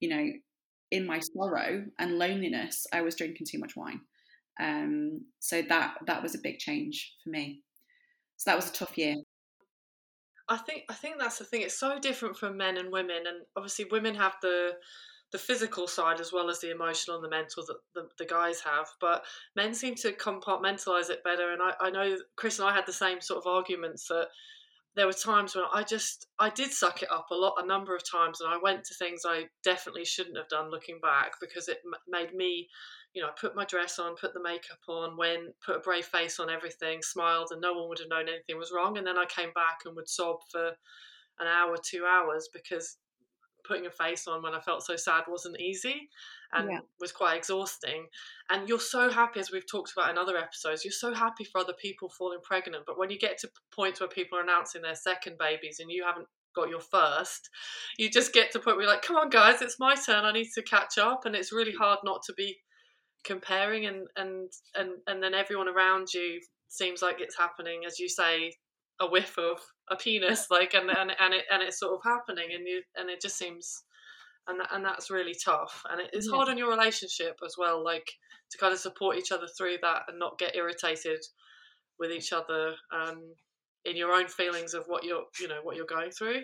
you 0.00 0.08
know, 0.08 0.26
in 0.90 1.06
my 1.06 1.20
sorrow 1.20 1.84
and 1.98 2.18
loneliness, 2.18 2.86
I 2.92 3.02
was 3.02 3.16
drinking 3.16 3.46
too 3.48 3.58
much 3.58 3.76
wine. 3.76 4.00
Um, 4.60 5.22
so 5.38 5.62
that 5.62 5.94
that 6.06 6.22
was 6.22 6.34
a 6.34 6.40
big 6.42 6.58
change 6.58 7.14
for 7.22 7.30
me. 7.30 7.62
So 8.36 8.50
that 8.50 8.56
was 8.56 8.68
a 8.68 8.72
tough 8.72 8.98
year. 8.98 9.16
I 10.48 10.56
think 10.56 10.82
I 10.88 10.94
think 10.94 11.16
that's 11.18 11.38
the 11.38 11.44
thing. 11.44 11.62
It's 11.62 11.78
so 11.78 11.98
different 11.98 12.36
from 12.36 12.56
men 12.56 12.76
and 12.76 12.90
women, 12.90 13.24
and 13.26 13.46
obviously 13.56 13.86
women 13.90 14.14
have 14.16 14.34
the 14.42 14.72
the 15.32 15.38
physical 15.38 15.86
side 15.86 16.20
as 16.20 16.32
well 16.32 16.50
as 16.50 16.58
the 16.60 16.72
emotional 16.72 17.16
and 17.16 17.24
the 17.24 17.30
mental 17.30 17.64
that 17.64 17.76
the, 17.94 18.08
the 18.18 18.26
guys 18.26 18.60
have. 18.60 18.88
But 19.00 19.24
men 19.54 19.74
seem 19.74 19.94
to 19.96 20.12
compartmentalize 20.12 21.08
it 21.08 21.22
better. 21.22 21.52
And 21.52 21.62
I, 21.62 21.74
I 21.80 21.90
know 21.90 22.16
Chris 22.36 22.58
and 22.58 22.68
I 22.68 22.74
had 22.74 22.86
the 22.86 22.92
same 22.92 23.20
sort 23.20 23.38
of 23.38 23.46
arguments 23.46 24.08
that 24.08 24.26
there 24.96 25.06
were 25.06 25.12
times 25.12 25.54
when 25.54 25.64
I 25.72 25.82
just 25.82 26.26
I 26.38 26.50
did 26.50 26.72
suck 26.72 27.02
it 27.02 27.10
up 27.10 27.26
a 27.30 27.34
lot, 27.34 27.54
a 27.62 27.66
number 27.66 27.94
of 27.94 28.02
times, 28.10 28.40
and 28.40 28.50
I 28.52 28.56
went 28.56 28.84
to 28.84 28.94
things 28.94 29.22
I 29.26 29.44
definitely 29.62 30.04
shouldn't 30.04 30.36
have 30.36 30.48
done 30.48 30.70
looking 30.70 30.98
back 31.00 31.32
because 31.40 31.68
it 31.68 31.78
m- 31.84 32.00
made 32.08 32.34
me, 32.34 32.68
you 33.14 33.22
know, 33.22 33.28
I 33.28 33.32
put 33.40 33.54
my 33.54 33.64
dress 33.64 33.98
on, 33.98 34.16
put 34.16 34.34
the 34.34 34.42
makeup 34.42 34.80
on, 34.88 35.16
went, 35.16 35.54
put 35.64 35.76
a 35.76 35.80
brave 35.80 36.06
face 36.06 36.40
on 36.40 36.50
everything, 36.50 37.02
smiled, 37.02 37.48
and 37.52 37.60
no 37.60 37.72
one 37.72 37.88
would 37.88 38.00
have 38.00 38.08
known 38.08 38.28
anything 38.28 38.58
was 38.58 38.72
wrong. 38.74 38.98
And 38.98 39.06
then 39.06 39.18
I 39.18 39.26
came 39.26 39.52
back 39.54 39.80
and 39.84 39.94
would 39.94 40.08
sob 40.08 40.38
for 40.50 40.68
an 41.38 41.46
hour, 41.46 41.76
two 41.82 42.04
hours 42.04 42.48
because 42.52 42.96
putting 43.70 43.86
a 43.86 43.90
face 43.90 44.26
on 44.26 44.42
when 44.42 44.54
I 44.54 44.60
felt 44.60 44.82
so 44.82 44.96
sad 44.96 45.24
wasn't 45.28 45.60
easy 45.60 46.08
and 46.52 46.70
yeah. 46.70 46.80
was 46.98 47.12
quite 47.12 47.36
exhausting. 47.36 48.06
And 48.50 48.68
you're 48.68 48.80
so 48.80 49.10
happy, 49.10 49.38
as 49.38 49.52
we've 49.52 49.70
talked 49.70 49.92
about 49.96 50.10
in 50.10 50.18
other 50.18 50.36
episodes, 50.36 50.84
you're 50.84 50.90
so 50.90 51.14
happy 51.14 51.44
for 51.44 51.60
other 51.60 51.74
people 51.80 52.08
falling 52.08 52.40
pregnant. 52.42 52.84
But 52.86 52.98
when 52.98 53.10
you 53.10 53.18
get 53.18 53.38
to 53.38 53.50
points 53.72 54.00
where 54.00 54.08
people 54.08 54.38
are 54.38 54.42
announcing 54.42 54.82
their 54.82 54.96
second 54.96 55.38
babies 55.38 55.78
and 55.78 55.90
you 55.90 56.04
haven't 56.04 56.26
got 56.56 56.68
your 56.68 56.80
first, 56.80 57.48
you 57.96 58.10
just 58.10 58.32
get 58.32 58.50
to 58.52 58.58
a 58.58 58.60
point 58.60 58.76
where 58.76 58.86
you're 58.86 58.92
like, 58.92 59.02
come 59.02 59.16
on, 59.16 59.30
guys, 59.30 59.62
it's 59.62 59.78
my 59.78 59.94
turn. 59.94 60.24
I 60.24 60.32
need 60.32 60.48
to 60.56 60.62
catch 60.62 60.98
up. 60.98 61.24
And 61.24 61.36
it's 61.36 61.52
really 61.52 61.74
hard 61.74 62.00
not 62.02 62.22
to 62.26 62.32
be 62.32 62.58
comparing 63.22 63.86
and 63.86 64.06
and 64.16 64.50
and 64.74 64.92
and 65.06 65.22
then 65.22 65.34
everyone 65.34 65.68
around 65.68 66.08
you 66.14 66.40
seems 66.68 67.02
like 67.02 67.20
it's 67.20 67.36
happening 67.36 67.82
as 67.86 67.98
you 67.98 68.08
say 68.08 68.50
a 69.00 69.06
whiff 69.06 69.36
of 69.38 69.58
a 69.90 69.96
penis 69.96 70.46
like 70.50 70.74
and 70.74 70.90
and, 70.90 71.12
and 71.20 71.34
it 71.34 71.44
and 71.50 71.62
it's 71.62 71.80
sort 71.80 71.94
of 71.94 72.00
happening 72.04 72.48
and 72.54 72.66
you 72.66 72.82
and 72.96 73.10
it 73.10 73.20
just 73.20 73.36
seems 73.36 73.82
and 74.50 74.60
and 74.72 74.84
that's 74.84 75.10
really 75.10 75.34
tough. 75.34 75.82
And 75.90 76.02
it's 76.12 76.30
hard 76.30 76.48
on 76.48 76.58
your 76.58 76.70
relationship 76.70 77.38
as 77.44 77.54
well 77.58 77.82
like 77.82 78.10
to 78.50 78.58
kind 78.58 78.72
of 78.72 78.80
support 78.80 79.16
each 79.16 79.32
other 79.32 79.46
through 79.46 79.76
that 79.82 80.02
and 80.08 80.18
not 80.18 80.38
get 80.38 80.56
irritated 80.56 81.20
with 81.98 82.10
each 82.10 82.32
other 82.32 82.74
um, 82.92 83.34
in 83.84 83.96
your 83.96 84.12
own 84.12 84.26
feelings 84.26 84.74
of 84.74 84.84
what 84.86 85.04
you're 85.04 85.24
you 85.40 85.48
know 85.48 85.60
what 85.62 85.76
you're 85.76 85.86
going 85.86 86.10
through. 86.10 86.42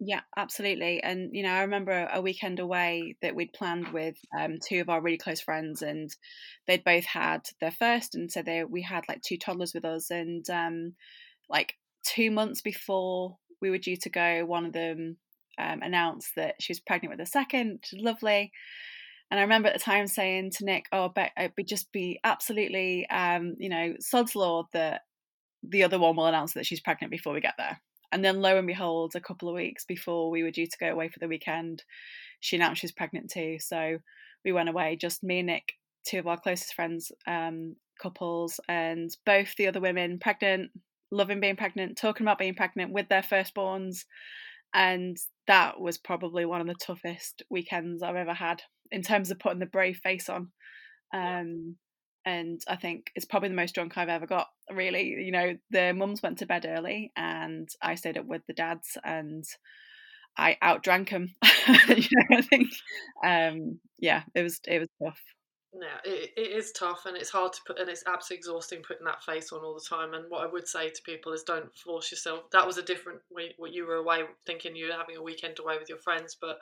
Yeah 0.00 0.20
absolutely. 0.36 1.02
And 1.02 1.30
you 1.32 1.42
know 1.42 1.52
i 1.52 1.60
remember 1.60 2.08
a 2.12 2.20
weekend 2.20 2.60
away 2.60 3.16
that 3.22 3.34
we'd 3.34 3.52
planned 3.52 3.88
with 3.92 4.16
um, 4.38 4.58
two 4.66 4.80
of 4.80 4.88
our 4.88 5.00
really 5.00 5.18
close 5.18 5.40
friends 5.40 5.82
and 5.82 6.10
they'd 6.66 6.84
both 6.84 7.04
had 7.04 7.42
their 7.60 7.70
first 7.70 8.14
and 8.14 8.30
so 8.30 8.42
they 8.42 8.64
we 8.64 8.82
had 8.82 9.04
like 9.08 9.22
two 9.22 9.36
toddlers 9.36 9.74
with 9.74 9.84
us 9.84 10.10
and 10.10 10.48
um, 10.50 10.94
like 11.48 11.74
two 12.04 12.30
months 12.30 12.60
before 12.60 13.38
we 13.60 13.70
were 13.70 13.78
due 13.78 13.96
to 13.96 14.10
go. 14.10 14.44
One 14.44 14.66
of 14.66 14.72
them 14.72 15.16
um, 15.58 15.82
announced 15.82 16.32
that 16.36 16.56
she 16.60 16.72
was 16.72 16.80
pregnant 16.80 17.16
with 17.16 17.26
a 17.26 17.30
second, 17.30 17.72
which 17.72 17.92
is 17.92 18.04
lovely. 18.04 18.52
And 19.30 19.40
I 19.40 19.42
remember 19.42 19.68
at 19.68 19.74
the 19.74 19.80
time 19.80 20.06
saying 20.06 20.52
to 20.56 20.64
Nick, 20.64 20.86
"Oh, 20.92 21.08
but 21.08 21.30
it 21.36 21.52
would 21.56 21.66
just 21.66 21.90
be 21.92 22.20
absolutely, 22.24 23.08
um, 23.08 23.56
you 23.58 23.68
know, 23.68 23.94
sod's 23.98 24.36
law 24.36 24.68
that 24.72 25.02
the 25.62 25.82
other 25.82 25.98
one 25.98 26.16
will 26.16 26.26
announce 26.26 26.52
that 26.54 26.66
she's 26.66 26.80
pregnant 26.80 27.10
before 27.10 27.32
we 27.32 27.40
get 27.40 27.54
there." 27.58 27.80
And 28.12 28.24
then, 28.24 28.40
lo 28.40 28.56
and 28.56 28.66
behold, 28.66 29.16
a 29.16 29.20
couple 29.20 29.48
of 29.48 29.56
weeks 29.56 29.84
before 29.84 30.30
we 30.30 30.42
were 30.42 30.50
due 30.50 30.66
to 30.66 30.78
go 30.78 30.88
away 30.88 31.08
for 31.08 31.18
the 31.18 31.26
weekend, 31.26 31.82
she 32.40 32.56
announced 32.56 32.80
she's 32.80 32.92
pregnant 32.92 33.30
too. 33.30 33.58
So 33.58 33.98
we 34.44 34.52
went 34.52 34.68
away, 34.68 34.96
just 34.96 35.24
me 35.24 35.38
and 35.38 35.46
Nick, 35.46 35.72
two 36.06 36.18
of 36.18 36.26
our 36.26 36.38
closest 36.38 36.74
friends, 36.74 37.10
um, 37.26 37.76
couples, 38.00 38.60
and 38.68 39.10
both 39.24 39.56
the 39.56 39.66
other 39.66 39.80
women 39.80 40.18
pregnant, 40.18 40.70
loving 41.10 41.40
being 41.40 41.56
pregnant, 41.56 41.96
talking 41.96 42.24
about 42.24 42.38
being 42.38 42.54
pregnant 42.54 42.92
with 42.92 43.08
their 43.08 43.22
firstborns. 43.22 44.04
And 44.72 45.16
that 45.46 45.80
was 45.80 45.98
probably 45.98 46.44
one 46.44 46.60
of 46.60 46.66
the 46.66 46.74
toughest 46.74 47.42
weekends 47.50 48.02
I've 48.02 48.16
ever 48.16 48.34
had 48.34 48.62
in 48.90 49.02
terms 49.02 49.30
of 49.30 49.38
putting 49.38 49.60
the 49.60 49.66
brave 49.66 49.98
face 49.98 50.28
on. 50.28 50.50
Um, 51.12 51.76
and 52.26 52.60
I 52.66 52.76
think 52.76 53.10
it's 53.14 53.26
probably 53.26 53.50
the 53.50 53.54
most 53.54 53.74
drunk 53.74 53.96
I've 53.96 54.08
ever 54.08 54.26
got. 54.26 54.48
Really, 54.70 55.08
you 55.24 55.30
know, 55.30 55.56
the 55.70 55.92
mums 55.92 56.22
went 56.22 56.38
to 56.38 56.46
bed 56.46 56.64
early, 56.66 57.12
and 57.16 57.68
I 57.82 57.96
stayed 57.96 58.16
up 58.16 58.26
with 58.26 58.42
the 58.46 58.54
dads, 58.54 58.96
and 59.04 59.44
I 60.36 60.56
outdrank 60.62 61.10
them. 61.10 61.34
you 61.88 62.08
know, 62.12 62.38
I 62.38 62.42
think, 62.42 62.70
um, 63.24 63.78
yeah, 63.98 64.22
it 64.34 64.42
was 64.42 64.60
it 64.66 64.78
was 64.78 64.88
tough. 65.02 65.20
Yeah, 65.74 65.98
it, 66.04 66.30
it 66.36 66.50
is 66.52 66.70
tough 66.70 67.04
and 67.06 67.16
it's 67.16 67.30
hard 67.30 67.52
to 67.52 67.60
put, 67.66 67.80
and 67.80 67.88
it's 67.88 68.04
absolutely 68.06 68.40
exhausting 68.40 68.82
putting 68.82 69.04
that 69.06 69.24
face 69.24 69.52
on 69.52 69.64
all 69.64 69.74
the 69.74 69.96
time. 69.96 70.14
And 70.14 70.26
what 70.28 70.46
I 70.46 70.50
would 70.50 70.68
say 70.68 70.88
to 70.88 71.02
people 71.02 71.32
is 71.32 71.42
don't 71.42 71.74
force 71.76 72.12
yourself. 72.12 72.50
That 72.52 72.66
was 72.66 72.78
a 72.78 72.82
different 72.82 73.20
way. 73.30 73.54
What 73.56 73.72
you 73.72 73.86
were 73.86 73.96
away 73.96 74.22
thinking 74.46 74.76
you 74.76 74.86
were 74.86 74.92
having 74.92 75.16
a 75.16 75.22
weekend 75.22 75.58
away 75.58 75.76
with 75.78 75.88
your 75.88 75.98
friends, 75.98 76.36
but 76.40 76.58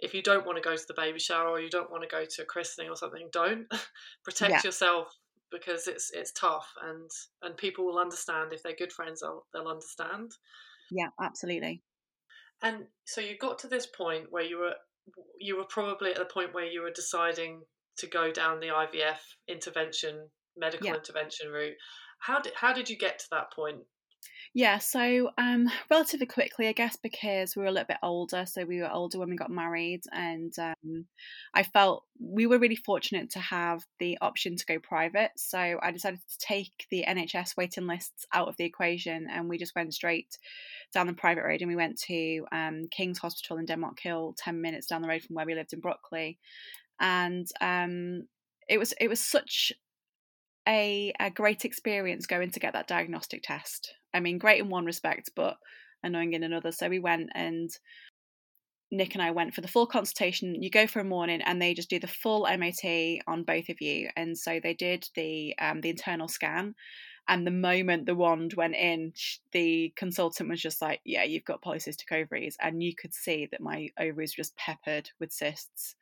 if 0.00 0.14
you 0.14 0.22
don't 0.22 0.46
want 0.46 0.56
to 0.56 0.68
go 0.68 0.76
to 0.76 0.86
the 0.86 0.94
baby 0.94 1.18
shower 1.18 1.48
or 1.48 1.60
you 1.60 1.70
don't 1.70 1.90
want 1.90 2.02
to 2.02 2.08
go 2.08 2.24
to 2.24 2.42
a 2.42 2.46
christening 2.46 2.88
or 2.88 2.96
something, 2.96 3.28
don't 3.32 3.66
protect 4.24 4.50
yeah. 4.50 4.60
yourself 4.64 5.14
because 5.50 5.86
it's 5.86 6.10
it's 6.12 6.32
tough 6.32 6.68
and 6.84 7.10
and 7.42 7.56
people 7.56 7.86
will 7.86 7.98
understand 7.98 8.52
if 8.52 8.62
they're 8.62 8.74
good 8.76 8.92
friends. 8.92 9.20
They'll 9.20 9.44
they'll 9.52 9.68
understand. 9.68 10.32
Yeah, 10.90 11.08
absolutely. 11.20 11.82
And 12.62 12.86
so 13.04 13.20
you 13.20 13.36
got 13.38 13.58
to 13.60 13.68
this 13.68 13.86
point 13.86 14.26
where 14.30 14.42
you 14.42 14.58
were 14.58 14.74
you 15.38 15.56
were 15.56 15.64
probably 15.64 16.10
at 16.10 16.18
the 16.18 16.24
point 16.24 16.54
where 16.54 16.66
you 16.66 16.82
were 16.82 16.90
deciding 16.90 17.62
to 17.98 18.06
go 18.06 18.32
down 18.32 18.60
the 18.60 18.68
IVF 18.68 19.18
intervention, 19.48 20.28
medical 20.56 20.86
yeah. 20.86 20.94
intervention 20.94 21.50
route. 21.50 21.76
How 22.20 22.40
did 22.40 22.52
how 22.56 22.72
did 22.72 22.90
you 22.90 22.96
get 22.96 23.18
to 23.20 23.26
that 23.32 23.52
point? 23.52 23.78
Yeah, 24.54 24.78
so 24.78 25.30
um, 25.36 25.70
relatively 25.90 26.26
quickly, 26.26 26.68
I 26.68 26.72
guess, 26.72 26.96
because 26.96 27.54
we 27.54 27.62
were 27.62 27.68
a 27.68 27.70
little 27.70 27.86
bit 27.86 27.98
older. 28.02 28.44
So 28.46 28.64
we 28.64 28.80
were 28.80 28.90
older 28.90 29.18
when 29.18 29.28
we 29.28 29.36
got 29.36 29.50
married, 29.50 30.00
and 30.10 30.52
um, 30.58 31.04
I 31.54 31.62
felt 31.62 32.04
we 32.18 32.46
were 32.46 32.58
really 32.58 32.76
fortunate 32.76 33.30
to 33.30 33.40
have 33.40 33.84
the 34.00 34.18
option 34.20 34.56
to 34.56 34.66
go 34.66 34.78
private. 34.78 35.32
So 35.36 35.78
I 35.82 35.90
decided 35.92 36.20
to 36.20 36.38
take 36.46 36.86
the 36.90 37.04
NHS 37.06 37.56
waiting 37.56 37.86
lists 37.86 38.24
out 38.32 38.48
of 38.48 38.56
the 38.56 38.64
equation, 38.64 39.28
and 39.30 39.48
we 39.48 39.58
just 39.58 39.76
went 39.76 39.94
straight 39.94 40.36
down 40.94 41.06
the 41.06 41.12
private 41.12 41.44
road, 41.44 41.60
and 41.60 41.68
we 41.68 41.76
went 41.76 41.98
to 42.06 42.44
um, 42.50 42.88
King's 42.90 43.18
Hospital 43.18 43.58
in 43.58 43.66
Denmark 43.66 44.00
Hill, 44.00 44.34
ten 44.38 44.60
minutes 44.60 44.86
down 44.86 45.02
the 45.02 45.08
road 45.08 45.22
from 45.22 45.36
where 45.36 45.46
we 45.46 45.54
lived 45.54 45.74
in 45.74 45.80
Brockley, 45.80 46.38
and 47.00 47.46
um, 47.60 48.26
it 48.68 48.78
was 48.78 48.92
it 49.00 49.08
was 49.08 49.20
such 49.20 49.72
a, 50.68 51.12
a 51.18 51.30
great 51.30 51.64
experience 51.64 52.26
going 52.26 52.50
to 52.50 52.60
get 52.60 52.74
that 52.74 52.88
diagnostic 52.88 53.42
test. 53.42 53.94
I 54.12 54.20
mean, 54.20 54.38
great 54.38 54.60
in 54.60 54.68
one 54.68 54.84
respect, 54.84 55.30
but 55.34 55.56
annoying 56.02 56.34
in 56.34 56.42
another. 56.42 56.72
So 56.72 56.88
we 56.88 56.98
went 56.98 57.30
and 57.34 57.70
Nick 58.90 59.14
and 59.14 59.22
I 59.22 59.30
went 59.32 59.54
for 59.54 59.60
the 59.60 59.68
full 59.68 59.86
consultation. 59.86 60.62
You 60.62 60.70
go 60.70 60.86
for 60.86 61.00
a 61.00 61.04
morning, 61.04 61.42
and 61.42 61.60
they 61.60 61.74
just 61.74 61.90
do 61.90 61.98
the 61.98 62.06
full 62.06 62.46
MOT 62.46 63.20
on 63.26 63.44
both 63.44 63.68
of 63.68 63.80
you. 63.80 64.08
And 64.16 64.36
so 64.36 64.60
they 64.62 64.74
did 64.74 65.06
the 65.14 65.54
um, 65.58 65.80
the 65.82 65.90
internal 65.90 66.28
scan, 66.28 66.74
and 67.28 67.46
the 67.46 67.50
moment 67.50 68.06
the 68.06 68.14
wand 68.14 68.54
went 68.54 68.76
in, 68.76 69.12
the 69.52 69.92
consultant 69.96 70.48
was 70.48 70.62
just 70.62 70.80
like, 70.80 71.00
"Yeah, 71.04 71.24
you've 71.24 71.44
got 71.44 71.62
polycystic 71.62 72.10
ovaries," 72.12 72.56
and 72.60 72.82
you 72.82 72.94
could 72.94 73.12
see 73.12 73.46
that 73.50 73.60
my 73.60 73.90
ovaries 74.00 74.34
were 74.36 74.42
just 74.42 74.56
peppered 74.56 75.10
with 75.20 75.32
cysts. 75.32 75.94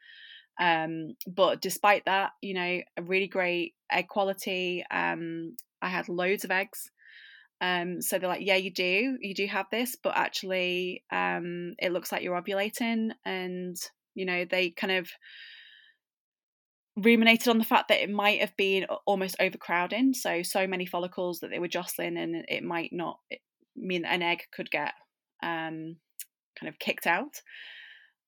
Um, 0.61 1.15
but 1.27 1.61
despite 1.61 2.05
that, 2.07 2.31
you 2.41 2.55
know, 2.55 2.81
a 2.97 3.03
really 3.03 3.29
great 3.29 3.75
egg 3.91 4.09
quality. 4.09 4.85
Um, 4.91 5.57
I 5.83 5.89
had 5.89 6.09
loads 6.09 6.45
of 6.45 6.51
eggs. 6.51 6.91
Um, 7.61 8.03
so 8.03 8.19
they're 8.19 8.29
like, 8.29 8.45
yeah, 8.45 8.57
you 8.57 8.71
do, 8.71 9.17
you 9.21 9.35
do 9.35 9.47
have 9.47 9.67
this, 9.71 9.97
but 10.03 10.17
actually, 10.17 11.05
um, 11.11 11.75
it 11.79 11.93
looks 11.93 12.13
like 12.13 12.23
you're 12.23 12.41
ovulating, 12.41 13.13
and 13.25 13.77
you 14.15 14.27
know, 14.27 14.45
they 14.45 14.71
kind 14.71 14.93
of 14.93 15.09
ruminated 16.97 17.49
on 17.49 17.59
the 17.59 17.65
fact 17.65 17.89
that 17.89 18.03
it 18.03 18.11
might 18.11 18.41
have 18.41 18.57
been 18.57 18.85
almost 19.07 19.37
overcrowding, 19.41 20.13
so 20.13 20.43
so 20.43 20.67
many 20.67 20.85
follicles 20.85 21.41
that 21.41 21.49
they 21.51 21.59
were 21.59 21.69
jostling, 21.69 22.19
and 22.19 22.45
it 22.49 22.63
might 22.63 22.93
not 22.93 23.21
mean 23.75 24.05
an 24.05 24.23
egg 24.23 24.43
could 24.53 24.71
get 24.71 24.93
um, 25.43 25.97
kind 26.59 26.69
of 26.69 26.79
kicked 26.79 27.07
out. 27.07 27.41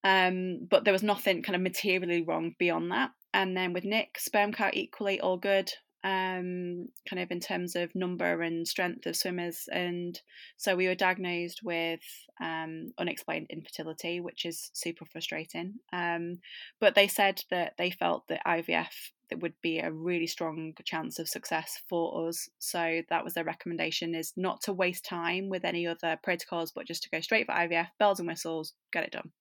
Um, 0.05 0.67
but 0.71 0.85
there 0.85 0.93
was 0.93 1.03
nothing 1.03 1.43
kind 1.43 1.57
of 1.57 1.63
materially 1.63 2.23
wrong 2.23 2.55
beyond 2.59 2.91
that. 2.93 3.11
And 3.35 3.57
then 3.57 3.73
with 3.73 3.85
Nick, 3.85 4.19
sperm 4.19 4.53
count 4.53 4.75
equally 4.75 5.21
all 5.21 5.37
good, 5.37 5.71
um, 6.05 6.89
kind 7.09 7.21
of 7.21 7.31
in 7.31 7.41
terms 7.41 7.75
of 7.75 7.95
number 7.95 8.41
and 8.43 8.67
strength 8.67 9.07
of 9.07 9.17
swimmers. 9.17 9.69
And 9.71 10.19
so 10.57 10.77
we 10.77 10.87
were 10.87 10.95
diagnosed 10.95 11.61
with 11.63 12.01
um, 12.41 12.93
unexplained 12.99 13.49
infertility, 13.51 14.21
which 14.21 14.45
is 14.45 14.71
super 14.73 15.05
frustrating. 15.05 15.75
Um, 15.93 16.39
but 16.81 16.95
they 16.95 17.09
said 17.09 17.43
that 17.51 17.75
they 17.77 17.91
felt 17.91 18.29
that 18.29 18.47
IVF 18.47 19.11
that 19.31 19.41
would 19.41 19.55
be 19.61 19.79
a 19.79 19.93
really 19.93 20.27
strong 20.27 20.73
chance 20.85 21.19
of 21.19 21.29
success 21.29 21.83
for 21.89 22.29
us. 22.29 22.49
So 22.59 23.03
that 23.11 23.25
was 23.25 23.35
their 23.35 23.45
recommendation: 23.45 24.15
is 24.15 24.33
not 24.37 24.63
to 24.63 24.73
waste 24.73 25.05
time 25.05 25.49
with 25.49 25.65
any 25.65 25.87
other 25.87 26.19
protocols, 26.23 26.73
but 26.73 26.87
just 26.87 27.03
to 27.03 27.11
go 27.11 27.21
straight 27.21 27.47
for 27.47 27.53
IVF, 27.53 27.89
bells 27.99 28.21
and 28.21 28.29
whistles, 28.29 28.73
get 28.93 29.05
it 29.05 29.13
done. 29.13 29.33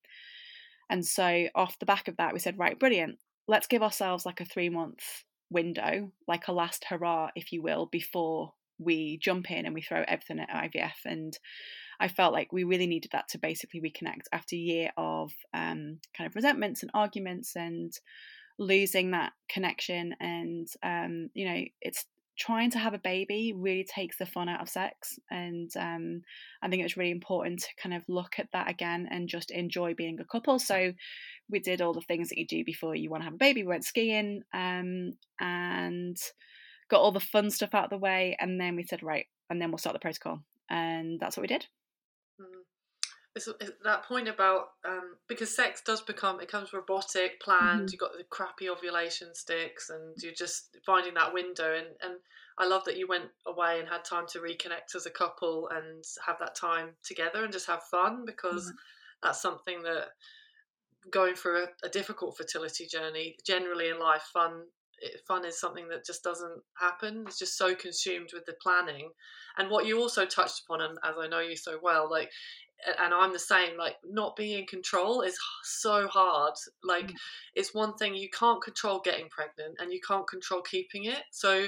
And 0.90 1.06
so, 1.06 1.48
off 1.56 1.80
the 1.80 1.86
back 1.86 2.08
of 2.08 2.18
that, 2.18 2.34
we 2.34 2.40
said, 2.40 2.58
right, 2.58 2.80
brilliant. 2.80 3.20
Let's 3.48 3.68
give 3.68 3.84
ourselves 3.84 4.26
like 4.26 4.42
a 4.42 4.46
three 4.46 4.70
month 4.70 5.02
window, 5.50 6.12
like 6.28 6.48
a 6.48 6.54
last 6.54 6.86
hurrah, 6.86 7.30
if 7.36 7.52
you 7.52 7.62
will, 7.62 7.86
before 7.86 8.54
we 8.80 9.18
jump 9.18 9.50
in 9.52 9.66
and 9.66 9.74
we 9.74 9.82
throw 9.82 10.04
everything 10.08 10.40
at 10.40 10.50
IVF. 10.50 11.06
And 11.06 11.38
I 12.00 12.08
felt 12.08 12.34
like 12.34 12.54
we 12.54 12.64
really 12.64 12.88
needed 12.88 13.12
that 13.12 13.30
to 13.30 13.40
basically 13.40 13.82
reconnect 13.82 14.26
after 14.32 14.56
a 14.56 14.60
year 14.60 14.92
of 14.98 15.32
um, 15.54 16.00
kind 16.16 16.28
of 16.28 16.36
resentments 16.36 16.84
and 16.84 16.92
arguments 16.94 17.56
and 17.56 17.92
losing 18.60 19.12
that 19.12 19.34
connection. 19.50 20.16
And, 20.20 20.68
um, 20.84 21.30
you 21.34 21.48
know, 21.48 21.64
it's 21.82 22.06
trying 22.38 22.72
to 22.72 22.80
have 22.80 22.94
a 22.94 23.00
baby 23.00 23.54
really 23.56 23.84
takes 23.84 24.18
the 24.18 24.26
fun 24.26 24.48
out 24.48 24.62
of 24.62 24.70
sex 24.70 25.18
and 25.32 25.72
um, 25.78 26.22
i 26.62 26.68
think 26.70 26.84
it's 26.84 26.98
really 26.98 27.12
important 27.12 27.60
to 27.60 27.68
kind 27.82 27.96
of 27.96 28.04
look 28.08 28.36
at 28.38 28.48
that 28.54 28.70
again 28.70 29.08
and 29.10 29.28
just 29.28 29.52
enjoy 29.52 29.94
being 29.94 30.20
a 30.20 30.26
couple. 30.26 30.60
So 30.60 30.94
we 31.50 31.60
did 31.60 31.82
all 31.82 31.94
the 31.94 32.02
things 32.02 32.30
that 32.30 32.38
you 32.38 32.48
do 32.48 32.64
before 32.64 32.96
you 32.96 33.10
want 33.10 33.22
to 33.22 33.26
have 33.26 33.34
a 33.34 33.38
baby. 33.38 33.64
We 33.64 33.70
went 33.70 33.86
skiing 33.86 34.44
um, 34.54 35.14
and 35.40 36.18
got 36.90 37.02
all 37.02 37.12
the 37.12 37.20
fun 37.20 37.50
stuff 37.50 37.74
out 37.74 37.86
of 37.86 37.90
the 37.90 37.98
way 37.98 38.38
and 38.40 38.60
then 38.60 38.76
we 38.76 38.84
said 38.84 39.04
right 39.04 39.26
and 39.50 39.62
then 39.62 39.72
we'll 39.72 39.78
start 39.78 39.94
the 39.94 40.00
protocol. 40.00 40.42
And 40.70 41.20
that's 41.20 41.38
what 41.38 41.42
we 41.42 41.48
did 41.48 41.66
it's, 43.38 43.48
it's 43.62 43.72
that 43.84 44.04
point 44.04 44.28
about 44.28 44.70
um, 44.86 45.16
because 45.30 45.56
sex 45.56 45.82
does 45.86 46.02
become 46.02 46.42
it 46.42 46.52
comes 46.52 46.74
robotic, 46.74 47.40
planned. 47.40 47.82
Mm-hmm. 47.82 47.88
You've 47.92 48.00
got 48.00 48.18
the 48.18 48.24
crappy 48.30 48.70
ovulation 48.70 49.34
sticks, 49.34 49.90
and 49.90 50.16
you're 50.22 50.34
just 50.34 50.76
finding 50.86 51.14
that 51.14 51.34
window. 51.34 51.76
And 51.76 51.88
and 52.02 52.20
I 52.58 52.68
love 52.68 52.84
that 52.86 52.98
you 52.98 53.08
went 53.08 53.30
away 53.46 53.80
and 53.80 53.88
had 53.88 54.04
time 54.04 54.26
to 54.32 54.40
reconnect 54.40 54.96
as 54.96 55.06
a 55.06 55.12
couple 55.12 55.70
and 55.70 56.04
have 56.26 56.40
that 56.40 56.56
time 56.56 56.96
together 57.04 57.44
and 57.44 57.54
just 57.54 57.68
have 57.68 57.84
fun 57.84 58.26
because 58.26 58.66
mm-hmm. 58.66 58.78
that's 59.24 59.42
something 59.42 59.84
that 59.84 60.08
going 61.12 61.36
through 61.36 61.64
a, 61.64 61.68
a 61.86 61.90
difficult 61.90 62.36
fertility 62.36 62.86
journey 62.86 63.38
generally 63.46 63.88
in 63.88 63.98
life 63.98 64.24
fun 64.34 64.64
fun 65.28 65.46
is 65.46 65.60
something 65.60 65.88
that 65.90 66.06
just 66.06 66.24
doesn't 66.24 66.62
happen. 66.80 67.26
It's 67.28 67.40
just 67.40 67.58
so 67.58 67.76
consumed 67.76 68.30
with 68.34 68.46
the 68.46 68.56
planning. 68.62 69.10
And 69.58 69.70
what 69.70 69.86
you 69.86 70.00
also 70.00 70.26
touched 70.26 70.64
upon, 70.64 70.82
and 70.82 70.98
as 71.04 71.16
I 71.20 71.28
know 71.28 71.40
you 71.40 71.56
so 71.56 71.80
well, 71.82 72.10
like 72.10 72.32
and 73.00 73.14
I'm 73.14 73.34
the 73.34 73.40
same. 73.40 73.78
Like 73.78 73.96
not 74.06 74.36
being 74.36 74.60
in 74.60 74.66
control 74.66 75.22
is 75.22 75.38
so 75.64 76.08
hard. 76.08 76.54
Like 76.84 77.08
mm. 77.08 77.16
it's 77.56 77.74
one 77.74 77.96
thing 77.96 78.16
you 78.16 78.30
can't 78.30 78.62
control 78.62 79.02
getting 79.04 79.30
pregnant, 79.30 79.78
and 79.80 79.92
you 79.92 80.00
can't 80.06 80.28
control 80.28 80.62
keeping 80.62 81.06
it. 81.06 81.22
So, 81.32 81.68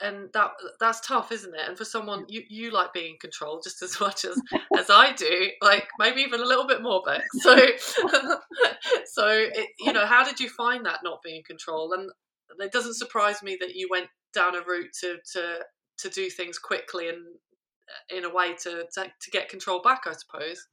and 0.00 0.28
that 0.34 0.50
that's 0.80 1.06
tough, 1.06 1.32
isn't 1.32 1.54
it? 1.54 1.68
And 1.68 1.78
for 1.78 1.84
someone 1.84 2.24
you 2.28 2.42
you 2.48 2.70
like 2.72 2.92
being 2.92 3.12
in 3.12 3.18
control 3.18 3.60
just 3.62 3.82
as 3.82 3.98
much 4.00 4.24
as 4.24 4.40
as 4.78 4.90
I 4.90 5.12
do, 5.12 5.50
like 5.62 5.88
maybe 5.98 6.22
even 6.22 6.40
a 6.40 6.46
little 6.46 6.66
bit 6.66 6.82
more, 6.82 7.02
Bex. 7.04 7.24
So, 7.42 7.56
so 9.06 9.28
it, 9.28 9.68
you 9.78 9.92
know, 9.92 10.06
how 10.06 10.24
did 10.24 10.40
you 10.40 10.48
find 10.48 10.84
that 10.86 11.00
not 11.04 11.22
being 11.22 11.36
in 11.36 11.42
control? 11.42 11.92
And 11.92 12.10
it 12.60 12.72
doesn't 12.72 12.94
surprise 12.94 13.42
me 13.42 13.56
that 13.60 13.74
you 13.74 13.88
went 13.90 14.08
down 14.34 14.56
a 14.56 14.62
route 14.62 14.90
to 15.00 15.18
to 15.32 15.58
to 15.96 16.08
do 16.08 16.28
things 16.28 16.58
quickly 16.58 17.08
and 17.08 17.24
in 18.10 18.24
a 18.24 18.32
way 18.32 18.54
to, 18.54 18.86
to 18.94 19.04
to 19.20 19.30
get 19.30 19.48
control 19.48 19.80
back, 19.80 20.02
I 20.06 20.12
suppose. 20.12 20.66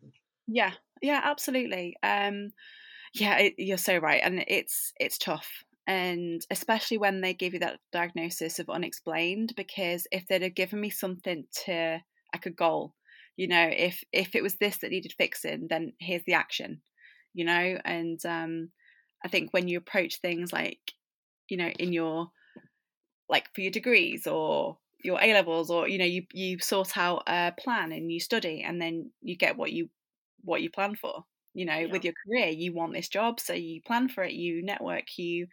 Yeah, 0.48 0.72
yeah, 1.02 1.22
absolutely. 1.24 1.96
Um, 2.04 2.52
yeah, 3.14 3.38
it, 3.38 3.56
you're 3.58 3.78
so 3.78 3.98
right, 3.98 4.22
and 4.24 4.44
it's 4.48 4.94
it's 5.00 5.18
tough, 5.18 5.64
and 5.88 6.46
especially 6.50 6.98
when 6.98 7.22
they 7.22 7.34
give 7.34 7.54
you 7.54 7.60
that 7.60 7.80
diagnosis 7.92 8.60
of 8.60 8.70
unexplained, 8.70 9.54
because 9.56 10.08
if 10.12 10.28
they'd 10.28 10.42
have 10.42 10.56
given 10.56 10.80
me 10.80 10.90
something 10.90 11.46
to 11.66 12.00
like 12.34 12.46
a 12.46 12.52
goal, 12.52 12.94
you 13.36 13.48
know, 13.48 13.70
if 13.72 14.04
if 14.12 14.36
it 14.36 14.44
was 14.44 14.56
this 14.56 14.78
that 14.78 14.92
needed 14.92 15.14
fixing, 15.18 15.68
then 15.70 15.94
here's 16.00 16.24
the 16.26 16.34
action, 16.34 16.82
you 17.34 17.46
know, 17.46 17.78
and 17.84 18.24
um, 18.26 18.70
I 19.24 19.28
think 19.28 19.52
when 19.54 19.68
you 19.68 19.78
approach 19.78 20.20
things 20.20 20.54
like, 20.54 20.80
you 21.50 21.58
know, 21.58 21.70
in 21.80 21.94
your 21.94 22.32
like 23.30 23.48
for 23.54 23.62
your 23.62 23.72
degrees 23.72 24.28
or 24.28 24.78
your 25.04 25.22
A 25.22 25.34
levels 25.34 25.70
or 25.70 25.88
you 25.88 25.98
know 25.98 26.06
you 26.06 26.24
you 26.34 26.60
sort 26.60 26.98
out 26.98 27.24
a 27.28 27.54
plan 27.58 27.92
and 27.92 28.12
you 28.12 28.20
study 28.20 28.64
and 28.66 28.82
then 28.82 29.12
you 29.22 29.36
get 29.36 29.58
what 29.58 29.72
you 29.72 29.90
what 30.44 30.62
you 30.62 30.70
plan 30.70 30.96
for 30.96 31.26
you 31.54 31.66
know 31.66 31.78
yeah. 31.78 31.92
with 31.92 32.04
your 32.04 32.14
career 32.26 32.48
you 32.48 32.74
want 32.74 32.94
this 32.94 33.10
job 33.10 33.40
so 33.40 33.54
you 33.54 33.82
plan 33.82 34.08
for 34.08 34.24
it 34.24 34.34
you 34.34 34.64
network 34.64 35.18
you 35.18 35.48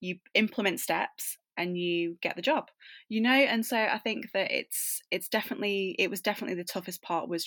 you 0.00 0.16
implement 0.34 0.80
steps 0.80 1.38
and 1.56 1.76
you 1.76 2.16
get 2.22 2.36
the 2.36 2.42
job 2.42 2.68
you 3.08 3.20
know 3.20 3.30
and 3.30 3.64
so 3.64 3.76
i 3.76 3.98
think 3.98 4.26
that 4.32 4.50
it's 4.50 5.02
it's 5.10 5.28
definitely 5.28 5.94
it 5.98 6.10
was 6.10 6.20
definitely 6.20 6.54
the 6.54 6.64
toughest 6.64 7.02
part 7.02 7.28
was 7.28 7.46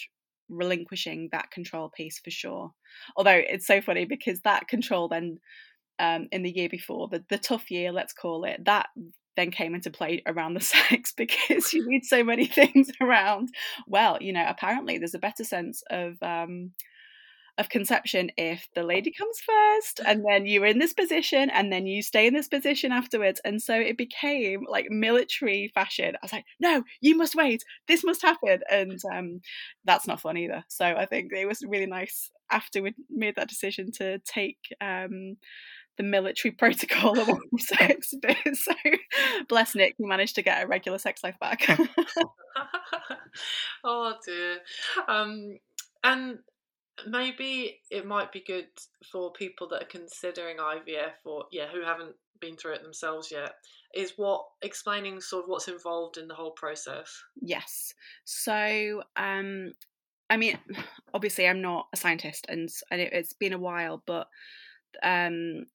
relinquishing 0.49 1.29
that 1.31 1.49
control 1.51 1.89
piece 1.89 2.19
for 2.19 2.29
sure 2.29 2.71
although 3.15 3.31
it's 3.31 3.65
so 3.67 3.81
funny 3.81 4.05
because 4.05 4.41
that 4.41 4.67
control 4.67 5.07
then 5.07 5.37
um, 5.99 6.27
in 6.31 6.41
the 6.41 6.51
year 6.51 6.67
before 6.67 7.07
the, 7.09 7.23
the 7.29 7.37
tough 7.37 7.69
year 7.69 7.91
let's 7.91 8.11
call 8.11 8.43
it 8.43 8.65
that 8.65 8.87
then 9.36 9.52
came 9.52 9.76
into 9.76 9.89
play 9.89 10.22
around 10.26 10.54
the 10.54 10.60
sex 10.60 11.13
because 11.17 11.74
you 11.74 11.88
need 11.88 12.06
so 12.06 12.24
many 12.24 12.46
things 12.46 12.89
around. 13.02 13.50
Well 13.88 14.17
you 14.22 14.34
know 14.34 14.46
apparently 14.48 14.98
there's 14.98 15.15
a 15.15 15.20
better 15.20 15.44
sense 15.44 15.84
of 15.89 16.22
um, 16.22 16.72
of 17.58 17.70
conception 17.70 18.32
if 18.38 18.67
the 18.76 18.84
lady 18.84 19.12
comes 19.12 19.39
first 19.39 20.00
and 20.06 20.24
then 20.28 20.46
you're 20.46 20.65
in 20.65 20.80
this 20.80 20.94
position 20.94 21.50
and 21.50 21.72
then 21.72 21.86
you 21.86 22.02
stay 22.02 22.26
in 22.28 22.34
this 22.34 22.48
position 22.48 22.91
afterwards. 22.91 23.41
And 23.44 23.62
so 23.62 23.76
it 23.76 23.98
became 23.98 24.65
like 24.70 24.88
military 24.89 25.72
fashion. 25.74 26.15
I 26.15 26.20
was 26.22 26.34
like 26.34 26.46
no 26.60 26.84
you 27.02 27.17
must 27.17 27.36
wait. 27.36 27.63
This 27.88 28.04
must 28.04 28.22
happen. 28.22 28.62
And 28.70 29.00
um, 29.13 29.41
that's 29.86 30.08
not 30.08 30.22
fun 30.22 30.38
either. 30.38 30.63
So 30.67 30.86
i 30.86 31.06
think 31.06 31.32
it 31.34 31.48
was 31.48 31.63
really 31.67 31.86
nice 31.86 32.32
after 32.52 32.82
we 32.82 32.94
made 33.10 33.36
that 33.36 33.50
decision 33.50 33.91
to 33.94 34.20
take 34.20 34.58
um, 34.82 35.38
the 35.97 36.04
military 36.04 36.51
protocol 36.58 37.19
of 37.19 37.30
sex 37.60 38.13
bit. 38.21 38.38
So 38.56 38.73
bless 39.47 39.75
Nick, 39.75 39.95
he 39.97 40.06
managed 40.06 40.36
to 40.36 40.41
get 40.41 40.63
a 40.63 40.67
regular 40.67 40.97
sex 40.97 41.23
life 41.23 41.39
back. 41.39 41.67
oh 43.84 44.13
dear. 44.25 44.58
Um, 45.08 45.58
and 46.04 46.39
maybe 47.08 47.80
it 47.89 48.06
might 48.06 48.32
be 48.32 48.43
good 48.45 48.67
for 49.12 49.32
people 49.32 49.67
that 49.69 49.84
are 49.84 49.88
considering 49.88 50.58
IVF 50.58 51.25
or 51.25 51.45
yeah, 51.51 51.67
who 51.71 51.84
haven't 51.84 52.15
been 52.39 52.58
through 52.58 52.73
it 52.73 52.84
themselves 52.84 53.32
yet, 53.32 53.54
is 53.93 54.13
what 54.17 54.45
explaining 54.62 55.21
sort 55.21 55.43
of 55.43 55.49
what's 55.49 55.67
involved 55.67 56.17
in 56.17 56.27
the 56.27 56.36
whole 56.36 56.51
process. 56.51 57.23
Yes. 57.41 57.93
So 58.25 59.04
um 59.15 59.71
I 60.32 60.38
mean, 60.38 60.58
obviously, 61.13 61.47
I'm 61.47 61.62
not 61.62 61.88
a 61.93 61.97
scientist, 61.97 62.47
and, 62.49 62.69
and 62.89 63.01
it, 63.01 63.13
has 63.13 63.34
been 63.34 63.54
a 63.54 63.60
while, 63.60 64.01
but 64.08 64.27
um, 65.04 65.65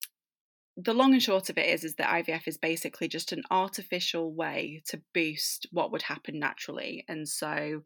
the 0.76 0.92
long 0.92 1.12
and 1.12 1.22
short 1.22 1.48
of 1.48 1.56
it 1.56 1.68
is 1.68 1.84
is 1.84 1.94
that 1.94 2.26
IVF 2.26 2.46
is 2.46 2.58
basically 2.58 3.08
just 3.08 3.32
an 3.32 3.42
artificial 3.50 4.32
way 4.32 4.82
to 4.88 5.00
boost 5.14 5.66
what 5.70 5.90
would 5.92 6.02
happen 6.02 6.38
naturally, 6.38 7.04
and 7.08 7.28
so 7.28 7.82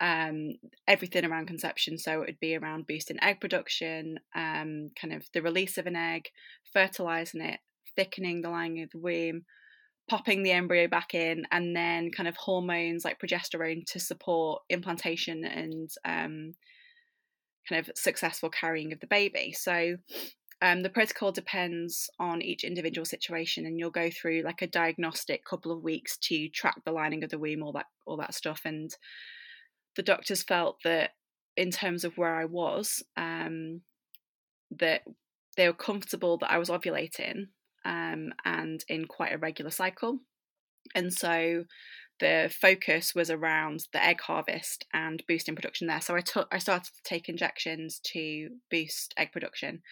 um, 0.00 0.52
everything 0.86 1.24
around 1.24 1.46
conception. 1.46 1.98
So 1.98 2.22
it 2.22 2.26
would 2.26 2.40
be 2.40 2.56
around 2.56 2.86
boosting 2.86 3.18
egg 3.22 3.40
production, 3.40 4.20
um, 4.34 4.90
kind 5.00 5.12
of 5.14 5.24
the 5.32 5.42
release 5.42 5.78
of 5.78 5.86
an 5.86 5.96
egg, 5.96 6.28
fertilizing 6.72 7.40
it, 7.40 7.60
thickening 7.96 8.42
the 8.42 8.50
lining 8.50 8.82
of 8.82 8.90
the 8.90 8.98
womb, 8.98 9.44
popping 10.08 10.42
the 10.42 10.52
embryo 10.52 10.86
back 10.86 11.14
in, 11.14 11.44
and 11.50 11.74
then 11.74 12.10
kind 12.10 12.28
of 12.28 12.36
hormones 12.36 13.04
like 13.04 13.20
progesterone 13.20 13.84
to 13.86 13.98
support 13.98 14.62
implantation 14.68 15.44
and 15.44 15.90
um, 16.04 16.54
kind 17.68 17.80
of 17.80 17.90
successful 17.96 18.50
carrying 18.50 18.92
of 18.92 19.00
the 19.00 19.06
baby. 19.06 19.52
So 19.52 19.96
um, 20.60 20.82
the 20.82 20.90
protocol 20.90 21.30
depends 21.30 22.10
on 22.18 22.42
each 22.42 22.64
individual 22.64 23.04
situation, 23.04 23.66
and 23.66 23.78
you'll 23.78 23.90
go 23.90 24.10
through 24.10 24.42
like 24.42 24.62
a 24.62 24.66
diagnostic 24.66 25.44
couple 25.44 25.70
of 25.70 25.82
weeks 25.82 26.16
to 26.18 26.48
track 26.48 26.76
the 26.84 26.92
lining 26.92 27.22
of 27.22 27.30
the 27.30 27.38
womb, 27.38 27.62
all 27.62 27.72
that 27.72 27.86
all 28.06 28.16
that 28.16 28.34
stuff. 28.34 28.62
And 28.64 28.94
the 29.96 30.02
doctors 30.02 30.42
felt 30.42 30.78
that 30.84 31.10
in 31.56 31.70
terms 31.70 32.04
of 32.04 32.16
where 32.16 32.34
I 32.34 32.44
was, 32.44 33.02
um, 33.16 33.82
that 34.70 35.02
they 35.56 35.66
were 35.66 35.74
comfortable 35.74 36.38
that 36.38 36.50
I 36.50 36.58
was 36.58 36.68
ovulating 36.68 37.48
um, 37.84 38.32
and 38.44 38.84
in 38.88 39.06
quite 39.06 39.32
a 39.32 39.38
regular 39.38 39.70
cycle. 39.70 40.18
And 40.94 41.12
so 41.12 41.64
the 42.20 42.52
focus 42.60 43.14
was 43.14 43.30
around 43.30 43.86
the 43.92 44.04
egg 44.04 44.20
harvest 44.20 44.86
and 44.92 45.22
boosting 45.28 45.54
production 45.54 45.86
there. 45.86 46.00
So 46.00 46.16
I 46.16 46.20
took 46.20 46.48
I 46.52 46.58
started 46.58 46.92
to 46.94 47.02
take 47.04 47.28
injections 47.28 48.00
to 48.12 48.50
boost 48.70 49.14
egg 49.16 49.32
production, 49.32 49.82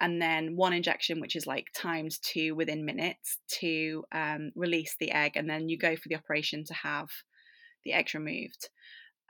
and 0.00 0.20
then 0.20 0.56
one 0.56 0.72
injection 0.72 1.20
which 1.20 1.36
is 1.36 1.46
like 1.46 1.66
timed 1.74 2.20
to 2.32 2.52
within 2.52 2.84
minutes 2.84 3.38
to 3.60 4.04
um, 4.12 4.52
release 4.54 4.96
the 4.98 5.10
egg, 5.10 5.32
and 5.36 5.48
then 5.48 5.68
you 5.68 5.78
go 5.78 5.96
for 5.96 6.08
the 6.08 6.16
operation 6.16 6.64
to 6.64 6.74
have 6.74 7.08
the 7.84 7.92
eggs 7.92 8.14
removed. 8.14 8.68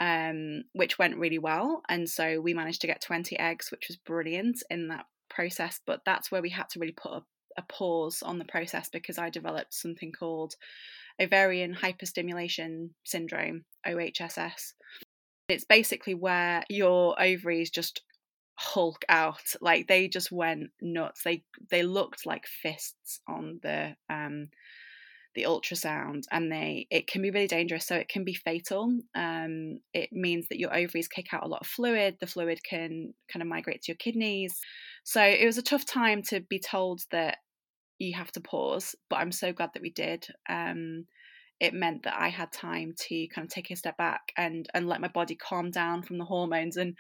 Um, 0.01 0.65
which 0.73 0.99
went 0.99 1.19
really 1.19 1.39
well, 1.39 1.83
and 1.89 2.11
so 2.11 2.41
we 2.41 2.53
managed 2.53 2.81
to 2.81 2.89
get 2.89 3.01
20 3.01 3.39
eggs, 3.39 3.71
which 3.71 3.87
was 3.87 3.97
brilliant 3.97 4.61
in 4.69 4.89
that 4.89 5.07
process. 5.31 5.81
But 5.87 6.01
that's 6.05 6.33
where 6.33 6.43
we 6.43 6.51
had 6.51 6.69
to 6.71 6.81
really 6.81 6.93
put 6.93 7.13
a, 7.13 7.23
a 7.59 7.63
pause 7.63 8.21
on 8.21 8.41
the 8.41 8.45
process 8.45 8.89
because 8.89 9.19
I 9.19 9.31
developed 9.31 9.73
something 9.73 10.11
called 10.11 10.57
ovarian 11.21 11.75
hyperstimulation 11.75 12.91
syndrome, 13.05 13.65
OHSS. 13.87 14.73
It's 15.49 15.65
basically 15.65 16.15
where 16.15 16.65
your 16.69 17.21
ovaries 17.21 17.71
just 17.71 18.03
hulk 18.57 19.05
out. 19.09 19.55
Like 19.61 19.87
they 19.89 20.09
just 20.09 20.33
went 20.33 20.71
nuts. 20.81 21.23
They 21.25 21.45
they 21.71 21.83
looked 21.83 22.27
like 22.27 22.47
fists 22.47 23.21
on 23.29 23.61
the 23.63 23.95
um 24.09 24.49
the 25.35 25.43
ultrasound 25.43 26.23
and 26.31 26.51
they 26.51 26.87
it 26.91 27.09
can 27.09 27.21
be 27.21 27.33
really 27.33 27.49
dangerous 27.49 27.87
so 27.87 27.97
it 27.97 28.09
can 28.09 28.25
be 28.25 28.35
fatal. 28.35 28.97
Um 29.15 29.81
it 29.93 30.11
means 30.13 30.47
that 30.49 30.59
your 30.59 30.75
ovaries 30.75 31.09
kick 31.09 31.35
out 31.35 31.45
a 31.45 31.49
lot 31.49 31.63
of 31.63 31.67
fluid. 31.67 32.17
The 32.21 32.27
fluid 32.27 32.61
can 32.69 33.13
kind 33.33 33.43
of 33.43 33.49
migrate 33.49 33.83
to 33.83 33.93
your 33.93 33.97
kidneys. 33.97 34.59
So 35.03 35.23
it 35.23 35.45
was 35.45 35.59
a 35.59 35.63
tough 35.63 35.85
time 35.85 36.23
to 36.29 36.41
be 36.41 36.61
told 36.61 37.01
that 37.11 37.39
you 37.99 38.15
have 38.15 38.33
to 38.33 38.41
pause, 38.41 38.95
but 39.09 39.17
I'm 39.17 39.33
so 39.33 39.53
glad 39.53 39.71
that 39.75 39.83
we 39.83 39.91
did. 39.91 40.27
Um, 40.49 41.07
it 41.61 41.73
meant 41.75 42.03
that 42.03 42.19
I 42.19 42.29
had 42.29 42.53
time 42.53 42.95
to 42.99 43.29
kind 43.29 43.47
of 43.47 43.53
take 43.53 43.71
a 43.71 43.77
step 43.77 43.97
back 43.97 44.33
and 44.37 44.69
and 44.75 44.89
let 44.89 45.01
my 45.01 45.09
body 45.09 45.37
calm 45.37 45.71
down 45.71 46.03
from 46.03 46.19
the 46.19 46.25
hormones 46.25 46.77
and 46.77 46.97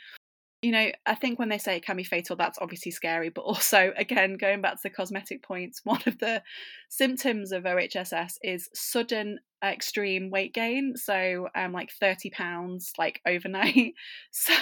you 0.65 0.73
know, 0.73 0.91
I 1.05 1.15
think 1.15 1.39
when 1.39 1.51
they 1.51 1.59
say 1.59 1.77
it 1.77 1.85
can 1.85 1.99
be 1.99 2.05
fatal, 2.05 2.37
that's 2.37 2.59
obviously 2.59 2.91
scary. 2.91 3.29
But 3.29 3.43
also, 3.43 3.93
again, 3.99 4.39
going 4.39 4.63
back 4.63 4.77
to 4.77 4.83
the 4.85 4.91
cosmetic 4.91 5.43
points, 5.43 5.83
one 5.85 6.01
of 6.07 6.19
the 6.19 6.43
symptoms 6.89 7.53
of 7.53 7.65
OHSS 7.65 8.39
is 8.43 8.71
sudden 8.73 9.41
extreme 9.63 10.31
weight 10.31 10.55
gain. 10.55 10.97
So, 10.97 11.49
um, 11.55 11.73
like 11.73 11.91
30 12.01 12.31
pounds, 12.31 12.93
like 12.99 13.21
overnight. 13.27 13.93
So, 14.31 14.55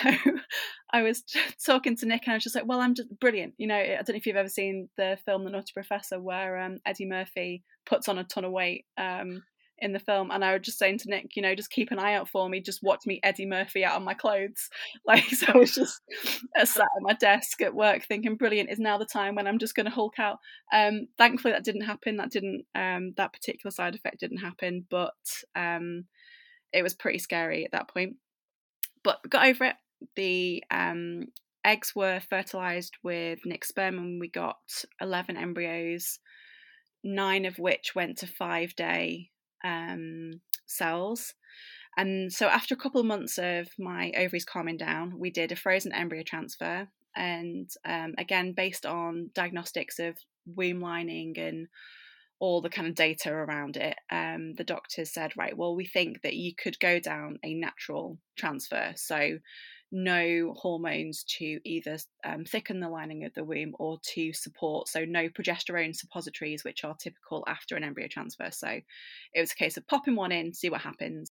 I 0.92 1.02
was 1.02 1.22
talking 1.64 1.96
to 1.96 2.06
Nick 2.06 2.22
and 2.26 2.32
I 2.32 2.36
was 2.36 2.42
just 2.42 2.56
like, 2.56 2.66
well, 2.66 2.80
I'm 2.80 2.94
just 2.94 3.08
brilliant. 3.20 3.54
You 3.56 3.68
know, 3.68 3.76
I 3.76 3.94
don't 3.96 4.10
know 4.10 4.16
if 4.16 4.26
you've 4.26 4.36
ever 4.36 4.48
seen 4.48 4.88
the 4.96 5.16
film 5.24 5.44
The 5.44 5.50
Nutty 5.50 5.72
Professor 5.72 6.20
where 6.20 6.58
um, 6.58 6.78
Eddie 6.84 7.06
Murphy 7.06 7.62
puts 7.86 8.08
on 8.08 8.18
a 8.18 8.24
ton 8.24 8.44
of 8.44 8.50
weight. 8.50 8.86
Um, 8.98 9.44
in 9.83 9.92
the 9.92 9.99
film 9.99 10.31
and 10.31 10.45
I 10.45 10.53
was 10.53 10.62
just 10.62 10.79
saying 10.79 10.99
to 10.99 11.11
Nick, 11.11 11.35
you 11.35 11.42
know, 11.42 11.55
just 11.55 11.71
keep 11.71 11.90
an 11.90 11.99
eye 11.99 12.14
out 12.14 12.29
for 12.29 12.49
me, 12.49 12.61
just 12.61 12.83
watch 12.83 13.01
me 13.05 13.21
Eddie 13.23 13.47
Murphy 13.47 13.85
out 13.85 13.97
of 13.97 14.03
my 14.03 14.14
clothes. 14.14 14.71
Like 15.05 15.25
so 15.25 15.47
I 15.53 15.59
was 15.59 15.75
just 15.75 16.01
uh, 16.57 16.64
sat 16.64 16.83
at 16.85 17.03
my 17.03 17.14
desk 17.14 17.61
at 17.61 17.75
work 17.75 18.05
thinking, 18.07 18.37
brilliant, 18.37 18.71
is 18.71 18.79
now 18.79 18.99
the 18.99 19.05
time 19.05 19.35
when 19.35 19.49
I'm 19.49 19.59
just 19.59 19.75
gonna 19.75 19.90
hulk 19.90 20.18
out. 20.18 20.38
Um 20.73 21.09
thankfully 21.18 21.53
that 21.53 21.64
didn't 21.64 21.83
happen. 21.83 22.16
That 22.16 22.31
didn't 22.31 22.64
um 22.75 23.12
that 23.16 23.33
particular 23.33 23.73
side 23.73 23.97
effect 23.97 24.21
didn't 24.21 24.38
happen, 24.38 24.87
but 24.88 25.12
um 25.57 26.05
it 26.73 26.83
was 26.83 26.95
pretty 26.95 27.18
scary 27.18 27.64
at 27.64 27.73
that 27.73 27.88
point. 27.88 28.16
But 29.03 29.29
got 29.29 29.47
over 29.47 29.64
it. 29.64 29.77
The 30.14 30.62
um 30.71 31.27
eggs 31.64 31.95
were 31.95 32.21
fertilized 32.21 32.97
with 33.03 33.40
Nick's 33.45 33.68
sperm 33.68 33.99
and 33.99 34.21
we 34.21 34.29
got 34.29 34.61
11 35.01 35.37
embryos, 35.37 36.21
nine 37.03 37.45
of 37.45 37.59
which 37.59 37.95
went 37.95 38.18
to 38.18 38.27
five 38.27 38.77
day 38.77 39.32
um, 39.64 40.40
cells. 40.66 41.35
And 41.96 42.33
so, 42.33 42.46
after 42.46 42.75
a 42.75 42.79
couple 42.79 43.01
of 43.01 43.07
months 43.07 43.38
of 43.38 43.68
my 43.79 44.12
ovaries 44.16 44.44
calming 44.44 44.79
down, 44.79 45.18
we 45.18 45.31
did 45.31 45.53
a 45.53 45.57
frozen 45.57 45.92
embryo 45.92 46.22
transfer. 46.22 46.88
And 47.14 47.70
um, 47.85 48.14
again, 48.16 48.55
based 48.57 48.87
on 48.87 49.31
diagnostics 49.35 49.98
of 49.98 50.16
womb 50.46 50.81
lining 50.81 51.38
and 51.38 51.68
all 52.40 52.62
the 52.62 52.70
kind 52.70 52.88
of 52.88 52.94
data 52.94 53.31
around 53.31 53.77
it, 53.77 53.96
um, 54.11 54.55
the 54.55 54.64
doctors 54.64 55.12
said, 55.12 55.37
right, 55.37 55.57
well, 55.57 55.77
we 55.77 55.85
think 55.85 56.22
that 56.22 56.35
you 56.35 56.55
could 56.55 56.81
go 56.81 56.98
down 56.98 57.38
a 57.44 57.55
natural 57.55 58.18
transfer. 58.37 58.92
So, 58.96 59.38
no 59.92 60.55
hormones 60.57 61.22
to 61.24 61.61
either 61.64 61.98
um, 62.24 62.44
thicken 62.44 62.81
the 62.81 62.88
lining 62.88 63.24
of 63.24 63.35
the 63.35 63.44
womb 63.44 63.74
or 63.78 63.98
to 64.14 64.33
support. 64.33 64.88
So, 64.88 65.05
no 65.05 65.28
progesterone 65.28 65.94
suppositories, 65.94 66.64
which 66.64 66.83
are 66.83 66.96
typical 66.96 67.44
after 67.46 67.76
an 67.76 67.85
embryo 67.85 68.09
transfer. 68.11 68.50
So, 68.50 68.68
it 68.68 69.40
was 69.40 69.52
a 69.52 69.57
case 69.57 69.76
of 69.76 69.87
popping 69.87 70.16
one 70.16 70.33
in, 70.33 70.55
see 70.55 70.70
what 70.70 70.81
happens. 70.81 71.31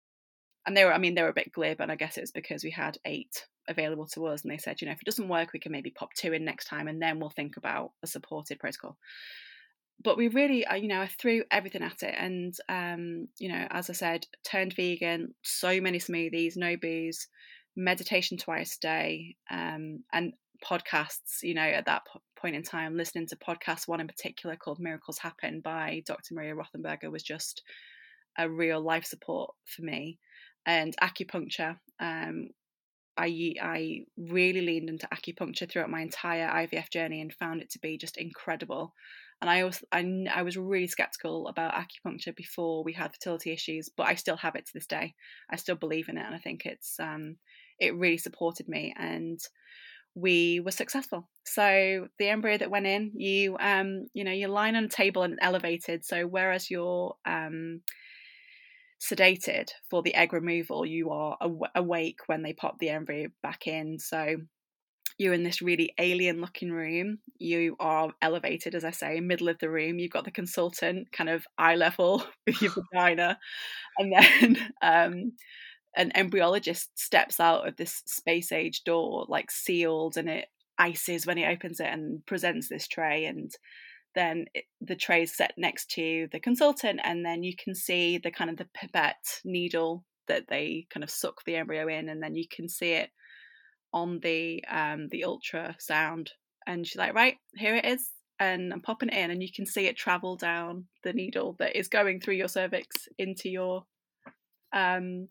And 0.67 0.77
they 0.77 0.85
were, 0.85 0.93
I 0.93 0.99
mean, 0.99 1.15
they 1.15 1.23
were 1.23 1.31
a 1.31 1.35
bit 1.35 1.53
glib, 1.53 1.81
and 1.81 1.91
I 1.91 1.97
guess 1.97 2.19
it 2.19 2.23
was 2.23 2.33
because 2.33 2.63
we 2.63 2.71
had 2.71 2.99
eight 3.07 3.47
available 3.67 4.07
to 4.09 4.27
us. 4.27 4.43
And 4.43 4.53
they 4.53 4.59
said, 4.59 4.81
you 4.81 4.87
know, 4.87 4.93
if 4.93 5.01
it 5.01 5.07
doesn't 5.07 5.29
work, 5.29 5.53
we 5.53 5.61
can 5.61 5.73
maybe 5.73 5.91
pop 5.91 6.13
two 6.15 6.35
in 6.35 6.45
next 6.45 6.67
time, 6.67 6.87
and 6.87 7.01
then 7.01 7.19
we'll 7.19 7.31
think 7.31 7.57
about 7.57 7.93
a 8.03 8.07
supported 8.07 8.59
protocol 8.59 8.99
but 10.03 10.17
we 10.17 10.29
really, 10.29 10.65
uh, 10.65 10.75
you 10.75 10.89
know, 10.89 11.01
I 11.01 11.07
threw 11.07 11.45
everything 11.51 11.83
at 11.83 12.03
it, 12.03 12.15
and 12.17 12.55
um, 12.69 13.29
you 13.39 13.49
know, 13.51 13.67
as 13.71 13.91
I 13.91 13.93
said, 13.93 14.27
turned 14.45 14.75
vegan. 14.75 15.35
So 15.43 15.81
many 15.81 15.99
smoothies, 15.99 16.57
no 16.57 16.77
booze, 16.77 17.29
meditation 17.77 18.37
twice 18.37 18.77
a 18.77 18.81
day, 18.81 19.37
um, 19.51 20.05
and 20.13 20.33
podcasts. 20.65 21.43
You 21.43 21.55
know, 21.55 21.63
at 21.63 21.87
that 21.87 22.03
point 22.37 22.57
in 22.57 22.63
time, 22.63 22.97
listening 22.97 23.27
to 23.29 23.37
podcasts, 23.37 23.89
one 23.89 24.01
in 24.01 24.07
particular 24.07 24.57
called 24.57 24.81
"Miracles 24.81 25.19
Happen" 25.19 25.61
by 25.61 26.03
Dr. 26.07 26.35
Maria 26.35 26.55
Rothenberger 26.55 27.11
was 27.11 27.23
just 27.23 27.63
a 28.39 28.49
real 28.49 28.81
life 28.81 29.05
support 29.05 29.55
for 29.67 29.83
me, 29.83 30.19
and 30.67 30.95
acupuncture. 31.03 31.79
Um, 31.99 32.49
I 33.17 33.55
I 33.61 34.01
really 34.17 34.63
leaned 34.63 34.89
into 34.89 35.09
acupuncture 35.09 35.71
throughout 35.71 35.91
my 35.91 36.01
entire 36.01 36.49
IVF 36.49 36.91
journey 36.91 37.21
and 37.21 37.33
found 37.33 37.61
it 37.61 37.71
to 37.71 37.79
be 37.79 37.99
just 37.99 38.17
incredible. 38.17 38.95
And 39.41 39.51
I 39.51 39.65
was 39.65 39.83
I, 39.93 40.27
I 40.33 40.43
was 40.43 40.57
really 40.57 40.87
skeptical 40.87 41.49
about 41.49 41.75
acupuncture 41.75 42.35
before 42.35 42.85
we 42.85 42.93
had 42.93 43.13
fertility 43.13 43.53
issues, 43.53 43.89
but 43.95 44.07
I 44.07 44.15
still 44.15 44.37
have 44.37 44.55
it 44.55 44.67
to 44.67 44.73
this 44.73 44.87
day. 44.87 45.15
I 45.51 45.57
still 45.57 45.77
believe 45.77 46.09
in 46.09 46.19
it, 46.19 46.25
and 46.25 46.35
I 46.35 46.39
think 46.39 46.67
it's 46.67 46.99
um, 47.01 47.37
it 47.81 47.97
really 47.97 48.19
supported 48.19 48.69
me, 48.69 48.95
and 48.99 49.41
we 50.15 50.61
were 50.61 50.73
successful. 50.73 51.29
So 51.47 52.09
the 52.19 52.29
embryo 52.29 52.59
that 52.59 52.71
went 52.71 52.87
in, 52.87 53.13
you 53.17 53.57
um, 53.61 54.07
you 54.15 54.25
know, 54.25 54.33
you're 54.33 54.49
lying 54.49 54.77
on 54.77 54.85
a 54.85 54.89
table 54.89 55.23
and 55.23 55.39
elevated. 55.43 56.05
So 56.05 56.27
whereas 56.27 56.71
you're 56.71 57.15
um, 57.27 57.83
sedated 59.01 59.71
for 59.91 60.03
the 60.03 60.15
egg 60.15 60.33
removal, 60.33 60.85
you 60.85 61.11
are 61.11 61.37
aw- 61.41 61.69
awake 61.75 62.19
when 62.27 62.43
they 62.43 62.53
pop 62.53 62.79
the 62.79 62.91
embryo 62.91 63.29
back 63.43 63.67
in. 63.67 63.99
So 63.99 64.37
you're 65.19 65.35
in 65.35 65.45
this 65.45 65.63
really 65.63 65.95
alien 66.01 66.41
looking 66.41 66.73
room. 66.73 67.19
You 67.39 67.77
are 67.81 68.13
elevated, 68.23 68.75
as 68.75 68.85
I 68.85 68.93
say, 68.93 69.21
middle 69.21 69.49
of 69.49 69.59
the 69.61 69.71
room. 69.71 69.99
You've 69.99 70.13
got 70.13 70.25
the 70.25 70.33
consultant 70.33 71.13
kind 71.13 71.31
of 71.31 71.45
eye 71.59 71.77
level 71.77 72.25
with 72.47 72.63
your 72.63 72.73
vagina. 72.95 73.39
And 73.99 74.13
then 74.13 74.73
um, 74.83 75.33
an 75.97 76.13
embryologist 76.15 76.89
steps 76.95 77.41
out 77.41 77.67
of 77.67 77.77
this 77.77 78.03
space 78.07 78.53
age 78.53 78.85
door, 78.85 79.27
like 79.29 79.51
sealed, 79.51 80.17
and 80.17 80.29
it 80.29 80.47
ices 80.79 81.27
when 81.27 81.37
he 81.37 81.45
opens 81.45 81.81
it 81.81 81.89
and 81.89 82.25
presents 82.27 82.69
this 82.69 82.89
tray. 82.89 83.27
And 83.27 83.51
then 84.15 84.47
it, 84.55 84.65
the 84.81 84.97
tray 84.97 85.23
is 85.23 85.37
set 85.37 85.55
next 85.57 85.91
to 85.93 86.29
the 86.33 86.41
consultant, 86.41 87.01
and 87.05 87.25
then 87.25 87.43
you 87.43 87.55
can 87.57 87.75
see 87.75 88.19
the 88.19 88.31
kind 88.31 88.51
of 88.51 88.57
the 88.57 88.69
pipette 88.75 89.41
needle 89.45 90.05
that 90.29 90.47
they 90.49 90.87
kind 90.93 91.03
of 91.03 91.11
suck 91.11 91.45
the 91.45 91.57
embryo 91.57 91.89
in, 91.89 92.09
and 92.09 92.23
then 92.23 92.35
you 92.35 92.45
can 92.49 92.69
see 92.69 92.93
it 92.93 93.11
on 93.93 94.21
the 94.23 94.65
um 94.71 95.09
the 95.11 95.25
ultrasound 95.27 96.29
and 96.67 96.87
she's 96.87 96.97
like 96.97 97.15
right 97.15 97.37
here 97.57 97.75
it 97.75 97.85
is 97.85 98.11
and 98.39 98.73
I'm 98.73 98.81
popping 98.81 99.11
it 99.11 99.19
in 99.19 99.31
and 99.31 99.43
you 99.43 99.49
can 99.55 99.67
see 99.67 99.87
it 99.87 99.97
travel 99.97 100.37
down 100.37 100.87
the 101.05 101.13
needle 101.13 101.57
that 101.59 101.77
is 101.77 101.89
going 101.89 102.21
through 102.21 102.35
your 102.35 102.49
cervix 102.49 103.09
into 103.19 103.49
your 103.49 103.85
um 104.73 105.29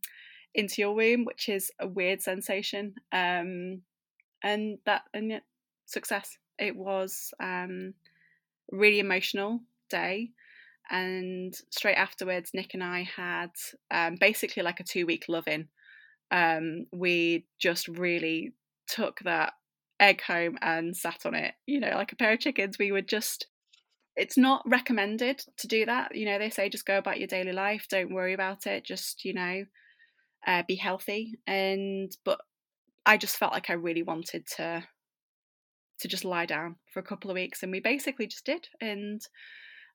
into 0.56 0.82
your 0.82 0.94
womb 0.94 1.26
which 1.26 1.50
is 1.50 1.72
a 1.80 1.88
weird 1.88 2.22
sensation 2.22 2.94
um 3.12 3.82
and 4.44 4.78
that 4.86 5.04
and 5.14 5.30
yet 5.30 5.44
success 5.86 6.38
it 6.58 6.76
was 6.76 7.34
um 7.42 7.94
really 8.72 9.00
emotional 9.00 9.60
day 9.90 10.30
and 10.92 11.56
straight 11.70 11.96
afterwards 11.96 12.52
nick 12.54 12.74
and 12.74 12.84
i 12.84 13.04
had 13.04 13.52
um, 13.92 14.16
basically 14.20 14.64
like 14.64 14.80
a 14.80 14.84
two 14.84 15.06
week 15.06 15.26
love 15.28 15.48
in 15.48 15.68
um, 16.32 16.86
we 16.92 17.46
just 17.60 17.88
really 17.88 18.54
took 18.88 19.20
that 19.22 19.54
egg 20.00 20.22
home 20.22 20.58
and 20.62 20.96
sat 20.96 21.26
on 21.26 21.36
it, 21.36 21.54
you 21.66 21.80
know, 21.80 21.92
like 21.96 22.12
a 22.12 22.16
pair 22.16 22.34
of 22.34 22.40
chickens. 22.40 22.78
We 22.78 22.92
would 22.92 23.08
just, 23.08 23.48
it's 24.16 24.38
not 24.38 24.64
recommended 24.66 25.44
to 25.58 25.68
do 25.68 25.86
that. 25.86 26.16
You 26.16 26.26
know, 26.26 26.40
they 26.40 26.50
say 26.50 26.70
just 26.70 26.86
go 26.86 26.98
about 26.98 27.20
your 27.20 27.28
daily 27.28 27.52
life, 27.52 27.88
don't 27.90 28.14
worry 28.14 28.34
about 28.34 28.68
it, 28.68 28.86
just, 28.86 29.26
you 29.26 29.34
know, 29.34 29.66
uh, 30.45 30.63
be 30.67 30.75
healthy. 30.75 31.34
And, 31.47 32.12
but 32.25 32.39
I 33.06 33.17
just 33.17 33.38
felt 33.38 33.54
like 33.54 33.69
I 33.69 33.73
really 33.73 34.04
wanted 34.04 34.45
to 34.58 34.84
to 35.99 36.08
just 36.08 36.23
lie 36.23 36.45
down 36.45 36.78
for 36.93 36.99
a 36.99 37.04
couple 37.04 37.30
of 37.30 37.36
weeks 37.36 37.62
and 37.62 37.73
we 37.73 37.82
basically 37.82 38.25
just 38.25 38.45
did 38.45 38.67
and 38.80 39.19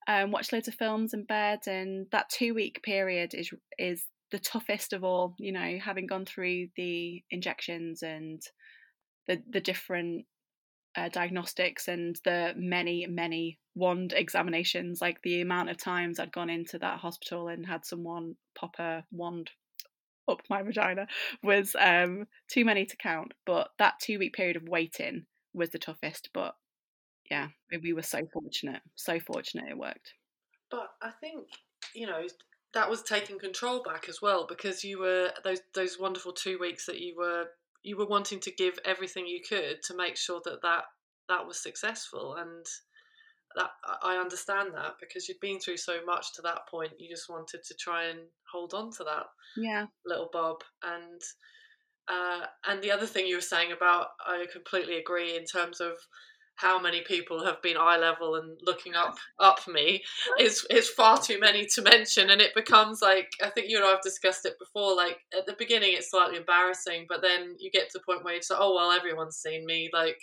um, 0.07 0.31
watched 0.31 0.53
loads 0.53 0.69
of 0.69 0.75
films 0.75 1.15
in 1.15 1.25
bed 1.25 1.61
and 1.67 2.07
that 2.13 2.29
two 2.29 2.55
week 2.55 2.83
period 2.83 3.33
is 3.33 3.51
is 3.79 4.05
the 4.31 4.39
toughest 4.39 4.93
of 4.93 5.05
all, 5.05 5.35
you 5.39 5.53
know, 5.53 5.79
having 5.83 6.07
gone 6.07 6.25
through 6.25 6.69
the 6.77 7.23
injections 7.31 8.03
and 8.03 8.43
the 9.27 9.43
the 9.49 9.61
different 9.61 10.27
uh, 10.97 11.09
diagnostics 11.09 11.89
and 11.89 12.17
the 12.25 12.53
many 12.57 13.07
many 13.07 13.59
wand 13.75 14.13
examinations 14.15 15.01
like 15.01 15.21
the 15.23 15.41
amount 15.41 15.69
of 15.69 15.77
times 15.77 16.21
I'd 16.21 16.33
gone 16.33 16.51
into 16.51 16.79
that 16.79 17.01
hospital 17.01 17.49
and 17.49 17.67
had 17.67 17.85
someone 17.85 18.37
pop 18.55 18.77
a 18.79 19.05
wand 19.11 19.51
up 20.29 20.41
my 20.49 20.63
vagina 20.63 21.07
was 21.43 21.77
um 21.79 22.27
too 22.49 22.65
many 22.65 22.85
to 22.87 22.97
count 22.97 23.33
but 23.45 23.71
that 23.79 23.95
2 24.01 24.19
week 24.19 24.33
period 24.33 24.57
of 24.57 24.69
waiting 24.69 25.27
was 25.53 25.71
the 25.71 25.79
toughest 25.79 26.31
but 26.33 26.55
yeah 27.31 27.49
we 27.83 27.93
were 27.93 28.03
so 28.03 28.21
fortunate 28.33 28.83
so 28.95 29.19
fortunate 29.19 29.71
it 29.71 29.79
worked. 29.79 30.15
But 30.71 30.89
I 31.03 31.11
think 31.11 31.47
you 31.95 32.07
know 32.07 32.27
that 32.75 32.91
was 32.91 33.03
taking 33.03 33.39
control 33.39 33.83
back 33.83 34.09
as 34.09 34.21
well 34.21 34.47
because 34.49 34.85
you 34.85 34.99
were 34.99 35.31
those 35.43 35.61
those 35.75 35.99
wonderful 35.99 36.33
two 36.33 36.59
weeks 36.59 36.87
that 36.87 37.01
you 37.01 37.15
were 37.17 37.47
you 37.83 37.97
were 37.97 38.07
wanting 38.07 38.41
to 38.41 38.51
give 38.51 38.79
everything 38.85 39.27
you 39.27 39.41
could 39.47 39.83
to 39.85 39.97
make 39.97 40.17
sure 40.17 40.41
that 40.45 40.63
that 40.63 40.85
that 41.29 41.47
was 41.47 41.63
successful 41.63 42.35
and 42.35 42.67
that 43.57 43.71
I 44.03 44.17
understand 44.17 44.75
that 44.75 44.95
because 45.01 45.29
you'd 45.29 45.41
been 45.41 45.61
through 45.61 45.77
so 45.77 46.05
much 46.05 46.35
to 46.35 46.43
that 46.43 46.67
point 46.69 46.93
you 46.99 47.09
just 47.09 47.31
wanted 47.31 47.63
to 47.65 47.75
try 47.75 48.07
and 48.07 48.21
hold 48.51 48.75
on 48.75 48.91
to 48.93 49.05
that 49.05 49.27
yeah. 49.57 49.87
little 50.05 50.29
bob. 50.33 50.63
And 50.83 51.21
uh, 52.09 52.47
and 52.67 52.83
the 52.83 52.91
other 52.91 53.07
thing 53.07 53.27
you 53.27 53.37
were 53.37 53.41
saying 53.41 53.73
about 53.73 54.09
I 54.27 54.47
completely 54.53 54.99
agree 54.99 55.37
in 55.37 55.45
terms 55.45 55.81
of 55.81 55.93
how 56.57 56.81
many 56.81 57.01
people 57.03 57.45
have 57.45 57.61
been 57.63 57.77
eye 57.77 57.97
level 57.97 58.37
and 58.37 58.59
looking 58.63 58.95
up 58.95 59.17
up 59.39 59.67
me 59.67 60.03
is 60.39 60.67
is 60.71 60.89
far 60.89 61.19
too 61.19 61.39
many 61.41 61.67
to 61.67 61.83
mention 61.83 62.31
and 62.31 62.41
it 62.41 62.55
becomes 62.55 63.03
like 63.03 63.31
I 63.43 63.51
think 63.51 63.69
you 63.69 63.77
and 63.77 63.87
I 63.87 63.91
have 63.91 64.03
discussed 64.03 64.47
it 64.47 64.59
before 64.59 64.95
like 64.95 65.19
at 65.37 65.47
the 65.47 65.57
beginning 65.59 65.95
it's 65.95 66.11
slightly 66.11 66.37
embarrassing 66.37 67.07
but 67.09 67.23
then 67.23 67.57
you 67.59 67.71
get 67.71 67.91
to 67.91 67.99
the 67.99 68.05
point 68.05 68.25
where 68.25 68.35
it's 68.35 68.51
like 68.51 68.61
oh 68.61 68.75
well 68.75 68.93
everyone's 68.93 69.37
seen 69.37 69.67
me 69.67 69.91
like 69.93 70.19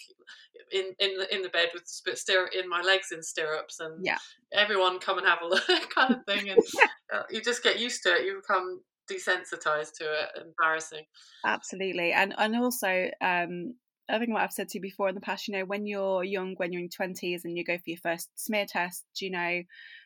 in 0.71 0.93
in 0.99 1.17
the 1.17 1.35
in 1.35 1.41
the 1.41 1.49
bed 1.49 1.69
with 1.73 1.85
stirrup 2.17 2.51
in 2.53 2.69
my 2.69 2.81
legs 2.81 3.11
in 3.11 3.21
stirrups 3.21 3.79
and 3.79 4.05
yeah. 4.05 4.17
everyone 4.53 4.99
come 4.99 5.17
and 5.17 5.27
have 5.27 5.41
a 5.41 5.47
look 5.47 5.93
kind 5.93 6.13
of 6.13 6.25
thing 6.25 6.49
and 6.49 6.59
uh, 7.13 7.23
you 7.29 7.41
just 7.41 7.63
get 7.63 7.79
used 7.79 8.03
to 8.03 8.09
it 8.09 8.25
you 8.25 8.35
become 8.35 8.81
desensitized 9.11 9.93
to 9.97 10.05
it 10.05 10.29
embarrassing. 10.45 11.03
Absolutely 11.45 12.13
and 12.13 12.33
and 12.37 12.55
also 12.55 13.09
um 13.21 13.73
I 14.09 14.19
think 14.19 14.33
what 14.33 14.41
I've 14.41 14.51
said 14.51 14.69
to 14.69 14.77
you 14.77 14.81
before 14.81 15.09
in 15.09 15.15
the 15.15 15.21
past, 15.21 15.47
you 15.47 15.53
know, 15.53 15.65
when 15.65 15.85
you're 15.85 16.23
young, 16.23 16.55
when 16.57 16.73
you're 16.73 16.81
in 16.81 16.89
20s 16.89 17.43
and 17.43 17.57
you 17.57 17.63
go 17.63 17.77
for 17.77 17.83
your 17.85 17.97
first 17.97 18.29
smear 18.35 18.65
test, 18.65 19.05
you 19.19 19.31
know, 19.31 19.61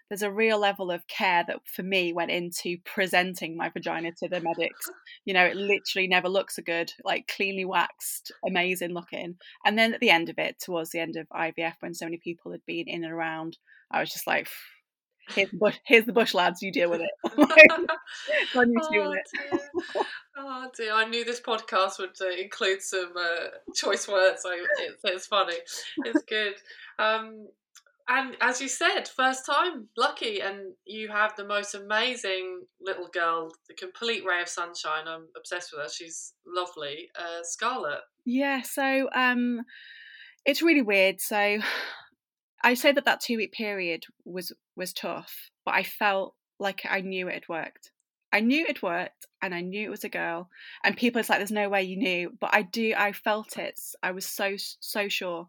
there's 0.10 0.22
a 0.22 0.32
real 0.32 0.60
level 0.60 0.92
of 0.92 1.08
care 1.08 1.44
that 1.48 1.58
for 1.66 1.82
me 1.82 2.14
went 2.14 2.30
into 2.30 2.78
presenting 2.86 3.58
my 3.58 3.70
vagina 3.70 4.12
to 4.20 4.30
the 4.30 4.40
medics. 4.40 4.90
You 5.26 5.34
know, 5.34 5.46
it 5.46 5.56
literally 5.56 6.08
never 6.08 6.30
looks 6.30 6.58
so 6.58 6.62
good, 6.62 6.92
like 7.04 7.28
cleanly 7.28 7.66
waxed, 7.66 8.32
amazing 8.48 8.94
looking. 8.94 9.38
And 9.66 9.78
then 9.78 9.94
at 9.94 10.00
the 10.00 10.12
end 10.12 10.30
of 10.30 10.38
it, 10.38 10.58
towards 10.60 10.92
the 10.92 11.00
end 11.00 11.16
of 11.16 11.28
IVF, 11.30 11.74
when 11.80 11.96
so 11.96 12.06
many 12.06 12.18
people 12.18 12.52
had 12.52 12.66
been 12.68 12.88
in 12.88 13.04
and 13.04 13.12
around, 13.12 13.58
I 13.90 14.00
was 14.00 14.12
just 14.12 14.28
like, 14.28 14.48
here's 15.30 15.50
the 15.50 15.58
bush, 15.58 15.78
here's 15.86 16.06
the 16.06 16.14
bush 16.14 16.34
lads, 16.34 16.62
you 16.62 16.72
deal 16.72 16.90
with 16.92 17.02
it. 17.02 17.10
on 18.56 18.72
you 18.92 19.02
oh, 19.02 19.10
with 19.10 19.20
it. 19.20 20.06
oh 20.38 20.70
dear, 20.76 20.94
I 20.94 21.06
knew 21.06 21.24
this 21.24 21.42
podcast 21.42 22.00
would 22.00 22.16
uh, 22.22 22.36
include 22.40 22.82
some 22.82 23.14
uh, 23.18 23.48
choice 23.76 24.08
words. 24.08 24.44
It's, 24.46 25.02
it's 25.04 25.28
funny, 25.28 25.58
it's 25.98 26.24
good. 26.24 26.56
Um, 27.00 27.48
and 28.08 28.38
as 28.40 28.62
you 28.62 28.68
said, 28.68 29.08
first 29.08 29.46
time, 29.46 29.88
lucky, 29.98 30.40
and 30.40 30.74
you 30.86 31.10
have 31.10 31.36
the 31.36 31.46
most 31.46 31.74
amazing 31.74 32.62
little 32.80 33.08
girl, 33.08 33.52
the 33.68 33.74
complete 33.74 34.24
ray 34.24 34.42
of 34.42 34.48
sunshine. 34.48 35.08
I'm 35.08 35.28
obsessed 35.36 35.72
with 35.72 35.82
her. 35.82 35.90
She's 35.90 36.34
lovely, 36.46 37.10
uh, 37.18 37.42
Scarlett. 37.42 38.02
Yeah. 38.24 38.62
So 38.62 39.10
um, 39.16 39.62
it's 40.46 40.62
really 40.62 40.84
weird. 40.84 41.20
So 41.20 41.58
I 42.64 42.74
say 42.76 42.92
that 42.92 43.06
that 43.06 43.22
two 43.22 43.38
week 43.38 43.54
period 43.54 44.04
was 44.24 44.52
was 44.76 44.94
tough, 44.94 45.50
but 45.66 45.74
I 45.74 45.82
felt 45.82 46.36
like 46.60 46.86
I 46.88 47.02
knew 47.02 47.28
it 47.28 47.34
had 47.34 47.50
worked. 47.50 47.92
I 48.36 48.42
knew 48.42 48.66
it 48.68 48.84
worked 48.84 49.28
and 49.42 49.56
I 49.56 49.62
knew 49.62 49.88
it 49.88 49.90
was 49.90 50.04
a 50.04 50.10
girl. 50.10 50.50
And 50.84 50.98
people, 50.98 51.22
it's 51.22 51.30
like, 51.30 51.40
there's 51.40 51.52
no 51.52 51.70
way 51.70 51.84
you 51.84 51.96
knew. 51.96 52.34
But 52.38 52.50
I 52.52 52.64
do, 52.64 52.94
I 52.98 53.14
felt 53.14 53.58
it. 53.58 53.80
I 54.04 54.12
was 54.12 54.26
so, 54.26 54.56
so 54.58 55.08
sure. 55.08 55.48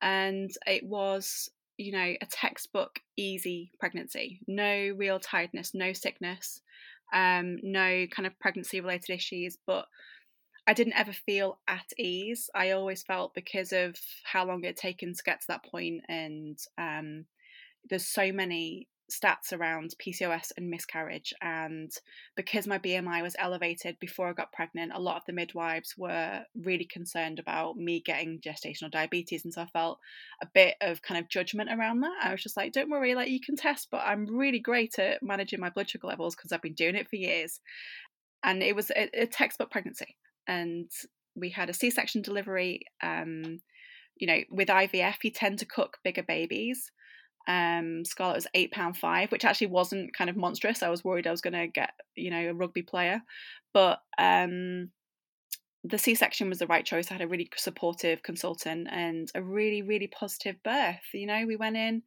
And 0.00 0.50
it 0.66 0.86
was, 0.86 1.50
you 1.76 1.92
know, 1.92 2.14
a 2.22 2.26
textbook 2.30 2.98
easy 3.18 3.72
pregnancy. 3.78 4.40
No 4.48 4.94
real 4.96 5.20
tiredness, 5.20 5.74
no 5.74 5.92
sickness, 5.92 6.62
um, 7.12 7.58
no 7.62 8.06
kind 8.06 8.26
of 8.26 8.40
pregnancy 8.40 8.80
related 8.80 9.10
issues. 9.10 9.58
But 9.66 9.84
I 10.66 10.72
didn't 10.72 10.98
ever 10.98 11.12
feel 11.12 11.58
at 11.68 11.92
ease. 11.98 12.48
I 12.54 12.70
always 12.70 13.02
felt 13.02 13.34
because 13.34 13.70
of 13.74 13.96
how 14.22 14.46
long 14.46 14.64
it 14.64 14.68
had 14.68 14.76
taken 14.78 15.12
to 15.12 15.22
get 15.22 15.42
to 15.42 15.46
that 15.48 15.66
point 15.66 16.00
and 16.08 16.58
um, 16.78 17.26
there's 17.90 18.06
so 18.06 18.32
many 18.32 18.88
stats 19.10 19.52
around 19.52 19.94
PCOS 19.98 20.52
and 20.56 20.70
miscarriage. 20.70 21.34
And 21.42 21.90
because 22.36 22.66
my 22.66 22.78
BMI 22.78 23.22
was 23.22 23.36
elevated 23.38 23.98
before 24.00 24.28
I 24.28 24.32
got 24.32 24.52
pregnant, 24.52 24.92
a 24.94 25.00
lot 25.00 25.16
of 25.16 25.22
the 25.26 25.32
midwives 25.32 25.94
were 25.96 26.42
really 26.54 26.84
concerned 26.84 27.38
about 27.38 27.76
me 27.76 28.00
getting 28.00 28.40
gestational 28.40 28.90
diabetes. 28.90 29.44
And 29.44 29.52
so 29.52 29.62
I 29.62 29.66
felt 29.66 29.98
a 30.42 30.46
bit 30.46 30.76
of 30.80 31.02
kind 31.02 31.20
of 31.20 31.28
judgment 31.28 31.70
around 31.70 32.00
that. 32.00 32.16
I 32.22 32.32
was 32.32 32.42
just 32.42 32.56
like, 32.56 32.72
don't 32.72 32.90
worry, 32.90 33.14
like 33.14 33.28
you 33.28 33.40
can 33.40 33.56
test, 33.56 33.88
but 33.90 34.02
I'm 34.04 34.26
really 34.26 34.60
great 34.60 34.98
at 34.98 35.22
managing 35.22 35.60
my 35.60 35.70
blood 35.70 35.90
sugar 35.90 36.06
levels 36.06 36.34
because 36.34 36.52
I've 36.52 36.62
been 36.62 36.74
doing 36.74 36.94
it 36.94 37.08
for 37.08 37.16
years. 37.16 37.60
And 38.42 38.62
it 38.62 38.74
was 38.74 38.90
a, 38.90 39.22
a 39.22 39.26
textbook 39.26 39.70
pregnancy. 39.70 40.16
And 40.46 40.90
we 41.34 41.50
had 41.50 41.70
a 41.70 41.74
C 41.74 41.90
section 41.90 42.22
delivery. 42.22 42.82
Um, 43.02 43.60
you 44.16 44.26
know, 44.26 44.40
with 44.50 44.68
IVF, 44.68 45.16
you 45.24 45.30
tend 45.30 45.58
to 45.58 45.66
cook 45.66 45.98
bigger 46.04 46.22
babies. 46.22 46.90
Um, 47.46 48.04
Scarlett 48.04 48.36
was 48.36 48.46
eight 48.54 48.72
pound 48.72 48.96
five, 48.96 49.30
which 49.30 49.44
actually 49.44 49.68
wasn't 49.68 50.16
kind 50.16 50.30
of 50.30 50.36
monstrous. 50.36 50.82
I 50.82 50.88
was 50.88 51.04
worried 51.04 51.26
I 51.26 51.30
was 51.30 51.40
going 51.40 51.54
to 51.54 51.66
get 51.66 51.92
you 52.14 52.30
know 52.30 52.50
a 52.50 52.54
rugby 52.54 52.82
player, 52.82 53.22
but 53.72 54.00
um, 54.18 54.90
the 55.82 55.98
C 55.98 56.14
section 56.14 56.48
was 56.48 56.58
the 56.58 56.66
right 56.66 56.84
choice. 56.84 57.10
I 57.10 57.14
had 57.14 57.22
a 57.22 57.28
really 57.28 57.50
supportive 57.56 58.22
consultant 58.22 58.88
and 58.90 59.30
a 59.34 59.42
really 59.42 59.82
really 59.82 60.06
positive 60.06 60.56
birth. 60.62 61.02
You 61.12 61.26
know, 61.26 61.44
we 61.46 61.56
went 61.56 61.76
in, 61.76 62.02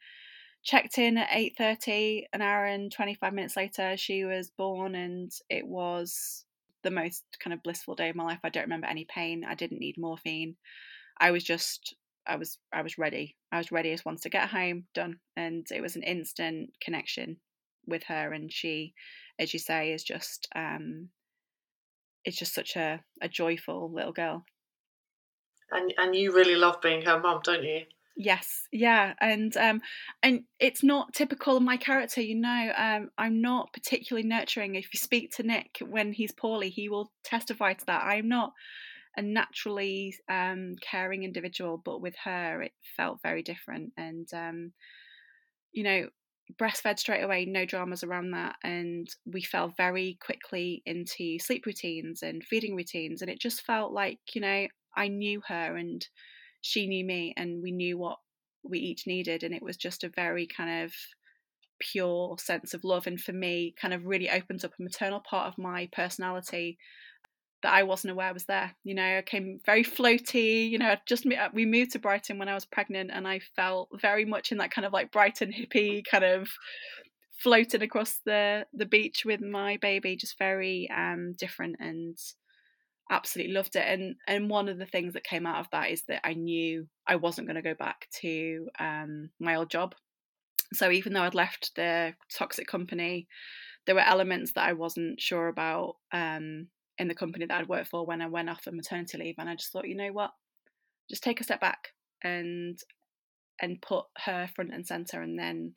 checked 0.63 0.97
in 0.97 1.17
at 1.17 1.29
eight 1.31 1.55
thirty. 1.57 2.27
An 2.33 2.41
hour 2.41 2.65
and 2.65 2.91
twenty 2.91 3.13
five 3.13 3.33
minutes 3.33 3.55
later, 3.55 3.95
she 3.97 4.25
was 4.25 4.49
born, 4.49 4.95
and 4.95 5.31
it 5.49 5.67
was 5.67 6.45
the 6.83 6.91
most 6.91 7.23
kind 7.43 7.53
of 7.53 7.63
blissful 7.63 7.95
day 7.95 8.09
of 8.09 8.15
my 8.15 8.23
life. 8.23 8.39
I 8.43 8.49
don't 8.49 8.63
remember 8.63 8.88
any 8.88 9.05
pain. 9.05 9.43
I 9.47 9.55
didn't 9.55 9.79
need 9.79 9.97
morphine. 9.97 10.55
I 11.19 11.31
was 11.31 11.43
just 11.43 11.95
I 12.28 12.36
was 12.36 12.57
I 12.73 12.82
was 12.82 12.97
ready. 12.97 13.36
I 13.51 13.57
was 13.57 13.71
ready 13.71 13.91
as 13.91 14.05
once 14.05 14.21
to 14.21 14.30
get 14.30 14.49
home, 14.49 14.86
done, 14.93 15.19
and 15.36 15.65
it 15.71 15.82
was 15.82 15.95
an 15.95 16.03
instant 16.03 16.71
connection 16.82 17.38
with 17.86 18.03
her. 18.03 18.34
And 18.34 18.51
she, 18.51 18.93
as 19.39 19.53
you 19.53 19.59
say, 19.59 19.93
is 19.93 20.03
just 20.03 20.47
um, 20.55 21.09
it's 22.25 22.38
just 22.38 22.53
such 22.53 22.75
a, 22.75 23.01
a 23.21 23.30
joyful 23.30 23.91
little 23.91 24.13
girl. 24.13 24.45
And 25.71 25.93
and 25.97 26.15
you 26.15 26.34
really 26.34 26.55
love 26.55 26.82
being 26.82 27.01
her 27.03 27.19
mum, 27.19 27.41
don't 27.43 27.63
you? 27.63 27.82
Yes, 28.19 28.67
yeah, 28.71 29.13
and 29.21 29.55
um, 29.57 29.80
and 30.23 30.41
it's 30.59 30.84
not 30.84 31.13
typical 31.13 31.55
of 31.55 31.61
my 31.63 31.78
character, 31.78 32.19
you 32.19 32.36
know. 32.36 32.73
Um, 32.75 33.11
I'm 33.17 33.41
not 33.41 33.71
particularly 33.73 34.28
nurturing. 34.28 34.73
If 34.73 34.91
you 34.91 34.99
speak 34.99 35.36
to 35.36 35.43
Nick 35.43 35.78
when 35.88 36.13
he's 36.13 36.32
poorly, 36.32 36.69
he 36.69 36.89
will 36.89 37.11
testify 37.23 37.73
to 37.73 37.86
that. 37.86 38.03
I'm 38.03 38.28
not 38.28 38.53
a 39.18 39.22
naturally 39.22 40.15
um, 40.30 40.76
caring 40.82 41.24
individual, 41.24 41.82
but 41.84 42.01
with 42.01 42.15
her, 42.24 42.61
it 42.61 42.74
felt 42.95 43.20
very 43.24 43.41
different. 43.43 43.91
And, 43.97 44.28
um, 44.34 44.74
you 45.74 45.84
know, 45.84 46.07
breastfed 46.59 46.99
straight 46.99 47.24
away, 47.24 47.45
no 47.45 47.65
dramas 47.65 48.03
around 48.03 48.32
that. 48.32 48.55
And 48.63 49.07
we 49.26 49.41
fell 49.41 49.74
very 49.76 50.18
quickly 50.24 50.82
into 50.86 51.39
sleep 51.39 51.65
routines 51.65 52.22
and 52.24 52.43
feeding 52.43 52.76
routines. 52.76 53.22
And 53.22 53.30
it 53.30 53.41
just 53.41 53.65
felt 53.65 53.91
like, 53.91 54.20
you 54.34 54.41
know, 54.41 54.68
I 54.95 55.07
knew 55.07 55.41
her 55.47 55.76
and 55.76 56.07
she 56.61 56.88
knew 56.88 57.05
me, 57.05 57.34
and 57.38 57.61
we 57.61 57.72
knew 57.72 57.97
what 57.97 58.18
we 58.63 58.80
each 58.80 59.07
needed. 59.07 59.43
And 59.43 59.53
it 59.53 59.61
was 59.61 59.78
just 59.78 60.03
a 60.03 60.09
very 60.09 60.47
kind 60.47 60.86
of 60.86 60.93
pure 61.80 62.38
sense 62.39 62.74
of 62.74 62.84
love. 62.84 63.07
And 63.07 63.20
for 63.20 63.34
me, 63.34 63.74
kind 63.80 63.93
of 63.93 64.05
really 64.05 64.30
opens 64.30 64.63
up 64.63 64.74
a 64.80 64.84
maternal 64.84 65.20
part 65.20 65.47
of 65.47 65.57
my 65.57 65.89
personality 65.91 66.78
that 67.63 67.73
I 67.73 67.83
wasn't 67.83 68.11
aware 68.11 68.33
was 68.33 68.45
there. 68.45 68.75
You 68.83 68.95
know, 68.95 69.17
I 69.17 69.21
came 69.21 69.59
very 69.65 69.83
floaty. 69.83 70.69
You 70.69 70.77
know, 70.77 70.89
I 70.89 71.01
just 71.05 71.25
uh, 71.25 71.49
we 71.53 71.65
moved 71.65 71.91
to 71.91 71.99
Brighton 71.99 72.37
when 72.37 72.49
I 72.49 72.53
was 72.53 72.65
pregnant, 72.65 73.11
and 73.13 73.27
I 73.27 73.39
felt 73.55 73.89
very 73.99 74.25
much 74.25 74.51
in 74.51 74.59
that 74.59 74.71
kind 74.71 74.85
of 74.85 74.93
like 74.93 75.11
Brighton 75.11 75.51
hippie 75.51 76.03
kind 76.05 76.23
of 76.23 76.49
floating 77.39 77.81
across 77.81 78.19
the 78.25 78.65
the 78.73 78.85
beach 78.85 79.23
with 79.25 79.41
my 79.41 79.77
baby, 79.77 80.15
just 80.15 80.37
very 80.37 80.89
um, 80.95 81.33
different 81.37 81.77
and 81.79 82.17
absolutely 83.09 83.53
loved 83.53 83.75
it. 83.75 83.85
And 83.87 84.15
and 84.27 84.49
one 84.49 84.69
of 84.69 84.77
the 84.77 84.85
things 84.85 85.13
that 85.13 85.23
came 85.23 85.45
out 85.45 85.59
of 85.59 85.67
that 85.71 85.89
is 85.89 86.03
that 86.07 86.21
I 86.23 86.33
knew 86.33 86.87
I 87.07 87.15
wasn't 87.15 87.47
going 87.47 87.55
to 87.55 87.61
go 87.61 87.75
back 87.75 88.07
to 88.21 88.69
um, 88.79 89.29
my 89.39 89.55
old 89.55 89.69
job. 89.69 89.95
So 90.73 90.91
even 90.91 91.13
though 91.13 91.21
I'd 91.21 91.33
left 91.33 91.71
the 91.75 92.13
toxic 92.37 92.67
company, 92.67 93.27
there 93.85 93.95
were 93.95 94.01
elements 94.01 94.51
that 94.53 94.67
I 94.67 94.73
wasn't 94.73 95.21
sure 95.21 95.47
about. 95.47 95.95
Um, 96.11 96.67
in 96.97 97.07
the 97.07 97.15
company 97.15 97.45
that 97.45 97.57
I'd 97.57 97.69
worked 97.69 97.89
for 97.89 98.05
when 98.05 98.21
I 98.21 98.27
went 98.27 98.49
off 98.49 98.67
on 98.67 98.75
maternity 98.75 99.17
leave, 99.17 99.35
and 99.37 99.49
I 99.49 99.55
just 99.55 99.71
thought, 99.71 99.87
you 99.87 99.95
know 99.95 100.11
what, 100.11 100.31
just 101.09 101.23
take 101.23 101.39
a 101.41 101.43
step 101.43 101.61
back 101.61 101.89
and 102.23 102.79
and 103.61 103.81
put 103.81 104.05
her 104.25 104.49
front 104.55 104.73
and 104.73 104.85
center, 104.85 105.21
and 105.21 105.37
then 105.37 105.75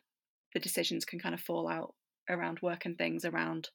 the 0.55 0.61
decisions 0.61 1.05
can 1.05 1.19
kind 1.19 1.35
of 1.35 1.41
fall 1.41 1.69
out 1.69 1.95
around 2.29 2.61
work 2.63 2.87
and 2.87 2.97
things 2.97 3.25
around 3.25 3.71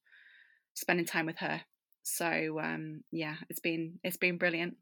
spending 0.73 1.05
time 1.05 1.25
with 1.25 1.37
her. 1.37 1.61
So 2.03 2.59
um, 2.61 3.03
yeah, 3.11 3.35
it's 3.49 3.59
been 3.59 3.99
it's 4.03 4.17
been 4.17 4.37
brilliant. 4.37 4.75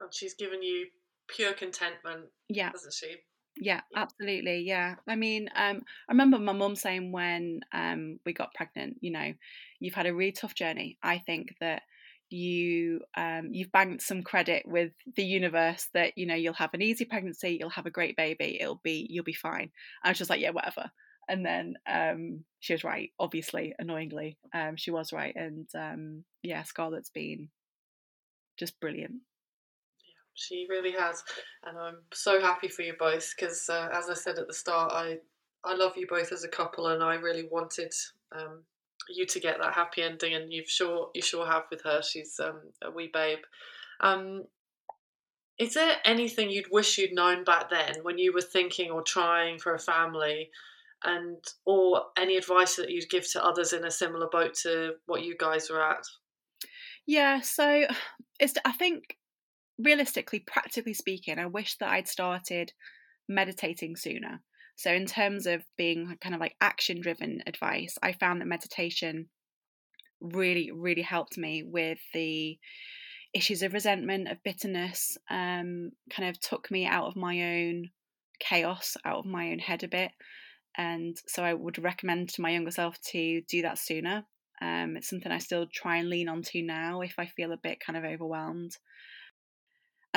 And 0.00 0.14
she's 0.14 0.34
given 0.34 0.62
you 0.62 0.86
pure 1.28 1.52
contentment, 1.52 2.26
yeah, 2.48 2.70
hasn't 2.70 2.94
she? 2.94 3.16
Yeah, 3.60 3.80
absolutely. 3.96 4.60
Yeah. 4.60 4.94
I 5.08 5.16
mean, 5.16 5.48
um, 5.56 5.82
I 6.08 6.12
remember 6.12 6.38
my 6.38 6.52
mum 6.52 6.76
saying 6.76 7.10
when 7.10 7.60
um, 7.72 8.20
we 8.24 8.32
got 8.32 8.54
pregnant, 8.54 8.98
you 9.00 9.10
know, 9.10 9.32
you've 9.80 9.94
had 9.94 10.06
a 10.06 10.14
really 10.14 10.32
tough 10.32 10.54
journey. 10.54 10.96
I 11.02 11.18
think 11.18 11.54
that 11.60 11.82
you 12.30 13.00
um, 13.16 13.48
you've 13.52 13.72
banked 13.72 14.02
some 14.02 14.22
credit 14.22 14.62
with 14.66 14.92
the 15.16 15.24
universe 15.24 15.88
that 15.94 16.12
you 16.18 16.26
know 16.26 16.34
you'll 16.34 16.52
have 16.54 16.74
an 16.74 16.82
easy 16.82 17.04
pregnancy, 17.06 17.56
you'll 17.58 17.70
have 17.70 17.86
a 17.86 17.90
great 17.90 18.16
baby, 18.16 18.58
it'll 18.60 18.80
be 18.84 19.06
you'll 19.10 19.24
be 19.24 19.32
fine. 19.32 19.70
I 20.04 20.10
was 20.10 20.18
just 20.18 20.30
like, 20.30 20.40
yeah, 20.40 20.50
whatever. 20.50 20.90
And 21.30 21.44
then 21.44 21.74
um, 21.86 22.44
she 22.60 22.74
was 22.74 22.84
right, 22.84 23.10
obviously, 23.18 23.74
annoyingly, 23.78 24.38
um, 24.54 24.76
she 24.76 24.90
was 24.90 25.12
right, 25.12 25.34
and 25.36 25.66
um, 25.74 26.24
yeah, 26.42 26.62
Scarlett's 26.64 27.10
been 27.10 27.48
just 28.56 28.78
brilliant 28.80 29.20
she 30.38 30.66
really 30.68 30.92
has, 30.92 31.24
and 31.64 31.76
I'm 31.76 31.98
so 32.14 32.40
happy 32.40 32.68
for 32.68 32.82
you 32.82 32.94
both 32.98 33.34
because, 33.36 33.68
uh, 33.68 33.88
as 33.92 34.08
I 34.08 34.14
said 34.14 34.38
at 34.38 34.46
the 34.46 34.54
start, 34.54 34.92
I 34.92 35.18
I 35.64 35.74
love 35.74 35.96
you 35.96 36.06
both 36.06 36.32
as 36.32 36.44
a 36.44 36.48
couple, 36.48 36.86
and 36.86 37.02
I 37.02 37.16
really 37.16 37.48
wanted 37.50 37.92
um, 38.32 38.62
you 39.08 39.26
to 39.26 39.40
get 39.40 39.58
that 39.60 39.74
happy 39.74 40.02
ending, 40.02 40.34
and 40.34 40.52
you've 40.52 40.70
sure 40.70 41.10
you 41.14 41.22
sure 41.22 41.46
have 41.46 41.64
with 41.70 41.82
her. 41.82 42.02
She's 42.02 42.38
um, 42.40 42.60
a 42.82 42.90
wee 42.90 43.10
babe. 43.12 43.40
Um, 44.00 44.44
is 45.58 45.74
there 45.74 45.96
anything 46.04 46.50
you'd 46.50 46.70
wish 46.70 46.98
you'd 46.98 47.12
known 47.12 47.42
back 47.42 47.68
then 47.68 47.96
when 48.02 48.16
you 48.16 48.32
were 48.32 48.40
thinking 48.40 48.92
or 48.92 49.02
trying 49.02 49.58
for 49.58 49.74
a 49.74 49.78
family, 49.78 50.50
and 51.02 51.38
or 51.64 52.04
any 52.16 52.36
advice 52.36 52.76
that 52.76 52.90
you'd 52.90 53.10
give 53.10 53.28
to 53.32 53.44
others 53.44 53.72
in 53.72 53.84
a 53.84 53.90
similar 53.90 54.28
boat 54.28 54.54
to 54.62 54.94
what 55.06 55.24
you 55.24 55.36
guys 55.36 55.68
were 55.68 55.82
at? 55.82 56.04
Yeah, 57.06 57.40
so 57.40 57.86
it's 58.38 58.54
I 58.64 58.72
think 58.72 59.17
realistically, 59.78 60.40
practically 60.40 60.94
speaking, 60.94 61.38
I 61.38 61.46
wish 61.46 61.76
that 61.76 61.90
I'd 61.90 62.08
started 62.08 62.72
meditating 63.28 63.96
sooner. 63.96 64.40
So, 64.76 64.92
in 64.92 65.06
terms 65.06 65.46
of 65.46 65.64
being 65.76 66.16
kind 66.20 66.34
of 66.34 66.40
like 66.40 66.56
action 66.60 67.00
driven 67.00 67.42
advice, 67.46 67.96
I 68.02 68.12
found 68.12 68.40
that 68.40 68.46
meditation 68.46 69.28
really, 70.20 70.70
really 70.72 71.02
helped 71.02 71.38
me 71.38 71.62
with 71.64 71.98
the 72.14 72.58
issues 73.34 73.62
of 73.62 73.72
resentment, 73.72 74.28
of 74.28 74.42
bitterness, 74.42 75.18
um, 75.30 75.90
kind 76.10 76.28
of 76.28 76.40
took 76.40 76.70
me 76.70 76.86
out 76.86 77.06
of 77.06 77.16
my 77.16 77.60
own 77.60 77.90
chaos, 78.40 78.96
out 79.04 79.18
of 79.18 79.26
my 79.26 79.50
own 79.50 79.58
head 79.58 79.82
a 79.82 79.88
bit. 79.88 80.12
And 80.76 81.16
so, 81.26 81.42
I 81.42 81.54
would 81.54 81.82
recommend 81.82 82.30
to 82.30 82.40
my 82.40 82.50
younger 82.50 82.70
self 82.70 83.00
to 83.10 83.42
do 83.48 83.62
that 83.62 83.78
sooner. 83.78 84.24
Um, 84.60 84.96
it's 84.96 85.08
something 85.08 85.30
I 85.30 85.38
still 85.38 85.66
try 85.72 85.96
and 85.96 86.08
lean 86.08 86.28
onto 86.28 86.62
now 86.62 87.00
if 87.00 87.14
I 87.18 87.26
feel 87.26 87.52
a 87.52 87.56
bit 87.56 87.78
kind 87.80 87.96
of 87.96 88.04
overwhelmed 88.04 88.76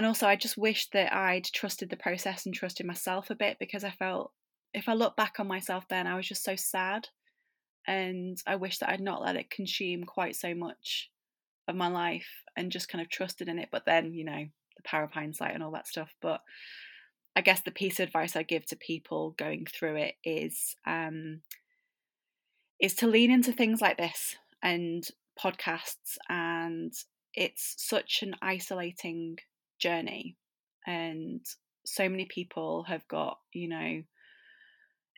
and 0.02 0.08
also 0.08 0.26
I 0.26 0.36
just 0.36 0.58
wish 0.58 0.89
that 0.93 1.14
I'd 1.14 1.45
trusted 1.45 1.91
the 1.91 1.95
process 1.95 2.47
and 2.47 2.56
trusted 2.56 2.88
myself 2.88 3.30
a 3.30 3.36
bit 3.36 3.58
because 3.60 3.84
I 3.84 3.91
felt 3.91 4.32
if 4.74 4.89
I 4.89 4.95
look 4.95 5.16
back 5.16 5.36
on 5.38 5.47
myself 5.47 5.88
then 5.89 6.08
I 6.08 6.16
was 6.16 6.28
just 6.28 6.43
so 6.43 6.56
sad. 6.56 7.10
And 7.86 8.41
I 8.47 8.56
wish 8.56 8.80
that 8.80 8.89
I'd 8.89 8.99
not 8.99 9.22
let 9.22 9.36
it 9.36 9.52
consume 9.52 10.06
quite 10.06 10.36
so 10.36 10.56
much 10.56 11.12
of 11.68 11.76
my 11.76 11.88
life 11.88 12.26
and 12.58 12.72
just 12.72 12.89
kind 12.89 12.99
of 12.99 13.12
trusted 13.12 13.47
in 13.47 13.60
it. 13.60 13.70
But 13.72 13.86
then 13.86 14.12
you 14.16 14.26
know 14.26 14.43
the 14.76 14.84
power 14.84 15.04
of 15.04 15.12
hindsight 15.12 15.54
and 15.54 15.62
all 15.62 15.74
that 15.74 15.86
stuff. 15.88 16.10
But 16.20 16.41
I 17.36 17.41
guess 17.41 17.62
the 17.62 17.70
piece 17.70 17.99
of 17.99 18.08
advice 18.08 18.36
I 18.36 18.41
give 18.41 18.66
to 18.70 18.76
people 18.76 19.36
going 19.38 19.68
through 19.68 19.97
it 19.97 20.16
is 20.26 20.76
um, 20.88 21.41
is 22.80 22.95
to 22.95 23.08
lean 23.08 23.30
into 23.30 23.52
things 23.52 23.82
like 23.82 23.99
this 23.99 24.36
and 24.64 25.08
podcasts. 25.39 26.18
And 26.28 26.91
it's 27.36 27.76
such 27.78 28.24
an 28.24 28.34
isolating 28.41 29.38
journey 29.82 30.38
and 30.88 31.45
so 31.86 32.07
many 32.07 32.25
people 32.25 32.84
have 32.84 33.07
got 33.07 33.38
you 33.53 33.67
know 33.67 34.01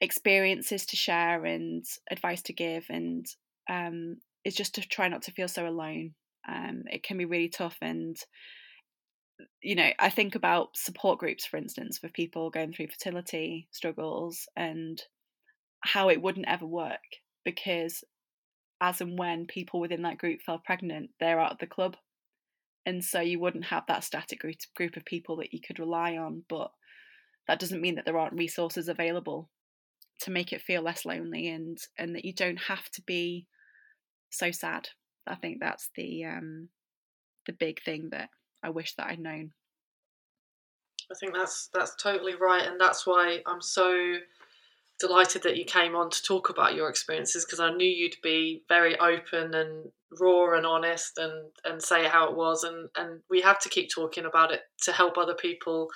experiences 0.02 0.86
to 0.86 0.96
share 0.96 1.46
and 1.46 1.86
advice 2.12 2.42
to 2.42 2.54
give 2.54 2.86
and 2.90 3.26
um, 3.70 4.18
it's 4.44 4.56
just 4.56 4.76
to 4.76 4.82
try 4.82 5.08
not 5.08 5.22
to 5.24 5.32
feel 5.32 5.48
so 5.48 5.68
alone. 5.68 6.14
Um, 6.48 6.84
it 6.92 7.04
can 7.04 7.18
be 7.18 7.26
really 7.26 7.48
tough 7.48 7.78
and 7.82 8.18
you 9.62 9.76
know 9.76 9.90
i 9.98 10.10
think 10.10 10.36
about 10.36 10.76
support 10.76 11.18
groups 11.18 11.46
for 11.46 11.58
instance 11.58 11.98
for 11.98 12.08
people 12.10 12.50
going 12.50 12.72
through 12.72 12.88
fertility 12.88 13.68
struggles 13.72 14.48
and 14.56 15.02
how 15.82 16.10
it 16.10 16.22
wouldn't 16.22 16.48
ever 16.48 16.66
work 16.66 17.00
because 17.44 18.04
as 18.80 19.02
and 19.02 19.18
when 19.18 19.48
people 19.48 19.80
within 19.80 20.04
that 20.04 20.18
group 20.18 20.42
fell 20.42 20.60
pregnant 20.60 21.10
they're 21.20 21.40
out 21.40 21.52
of 21.52 21.58
the 21.58 21.66
club 21.66 21.96
and 22.86 23.04
so 23.04 23.20
you 23.22 23.40
wouldn't 23.40 23.66
have 23.66 23.84
that 23.88 24.04
static 24.04 24.40
group 24.40 24.98
of 24.98 25.06
people 25.06 25.38
that 25.38 25.54
you 25.54 25.60
could 25.66 25.80
rely 25.80 26.18
on 26.18 26.44
but 26.50 26.72
that 27.48 27.60
doesn't 27.60 27.82
mean 27.82 27.96
that 27.96 28.06
there 28.06 28.18
aren't 28.18 28.34
resources 28.34 28.88
available 28.88 29.50
to 30.22 30.32
make 30.32 30.54
it 30.54 30.62
feel 30.62 30.82
less 30.82 31.06
lonely 31.06 31.50
and 31.50 31.78
and 31.98 32.16
that 32.16 32.26
you 32.26 32.34
don't 32.34 32.60
have 32.60 32.90
to 32.92 33.02
be 33.02 33.48
so 34.30 34.52
sad. 34.52 34.90
I 35.28 35.36
think 35.36 35.60
that's 35.60 35.90
the 35.96 36.26
um 36.26 36.70
the 37.46 37.54
big 37.54 37.84
thing 37.84 38.10
that 38.12 38.30
i 38.64 38.70
wish 38.70 38.96
that 38.96 39.08
i'd 39.08 39.20
known. 39.20 39.52
I 41.12 41.16
think 41.20 41.34
that's 41.34 41.70
that's 41.74 41.96
totally 42.02 42.36
right 42.36 42.66
and 42.66 42.80
that's 42.80 43.06
why 43.06 43.40
i'm 43.46 43.62
so 43.62 44.16
delighted 45.08 45.44
that 45.44 45.58
you 45.58 45.66
came 45.66 45.96
on 45.96 46.10
to 46.10 46.22
talk 46.24 46.50
about 46.50 46.76
your 46.76 46.90
experiences 46.90 47.46
because 47.46 47.60
i 47.60 47.72
knew 47.72 47.88
you'd 47.88 48.16
be 48.24 48.64
very 48.70 48.98
open 49.00 49.54
and 49.54 49.86
raw 50.20 50.56
and 50.56 50.66
honest 50.66 51.18
and 51.18 51.52
and 51.66 51.82
say 51.82 52.08
how 52.08 52.30
it 52.30 52.36
was 52.36 52.64
and 52.64 52.90
and 52.96 53.22
we 53.30 53.42
have 53.42 53.60
to 53.60 53.70
keep 53.70 53.90
talking 53.90 54.26
about 54.26 54.52
it 54.52 54.62
to 54.82 54.92
help 54.92 55.18
other 55.18 55.34
people 55.34 55.88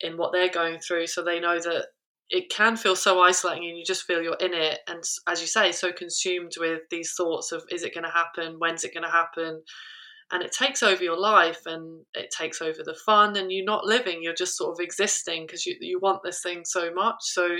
in 0.00 0.16
what 0.16 0.32
they're 0.32 0.48
going 0.48 0.78
through 0.78 1.06
so 1.06 1.22
they 1.22 1.40
know 1.40 1.58
that 1.58 1.86
it 2.30 2.50
can 2.50 2.76
feel 2.76 2.94
so 2.94 3.20
isolating 3.20 3.68
and 3.68 3.78
you 3.78 3.84
just 3.84 4.04
feel 4.04 4.22
you're 4.22 4.34
in 4.34 4.52
it 4.52 4.80
and 4.86 5.02
as 5.26 5.40
you 5.40 5.46
say 5.46 5.72
so 5.72 5.90
consumed 5.92 6.52
with 6.58 6.80
these 6.90 7.14
thoughts 7.16 7.52
of 7.52 7.64
is 7.70 7.82
it 7.82 7.94
going 7.94 8.04
to 8.04 8.10
happen? 8.10 8.56
When's 8.58 8.84
it 8.84 8.92
going 8.92 9.04
to 9.04 9.10
happen? 9.10 9.62
And 10.30 10.42
it 10.42 10.52
takes 10.52 10.82
over 10.82 11.02
your 11.02 11.18
life 11.18 11.62
and 11.64 12.04
it 12.12 12.30
takes 12.36 12.60
over 12.60 12.82
the 12.84 12.98
fun 13.06 13.36
and 13.36 13.50
you're 13.50 13.64
not 13.64 13.86
living 13.86 14.22
you're 14.22 14.34
just 14.34 14.58
sort 14.58 14.72
of 14.72 14.84
existing 14.84 15.46
because 15.46 15.64
you, 15.64 15.76
you 15.80 15.98
want 16.00 16.22
this 16.22 16.42
thing 16.42 16.64
so 16.66 16.92
much 16.92 17.16
so 17.20 17.56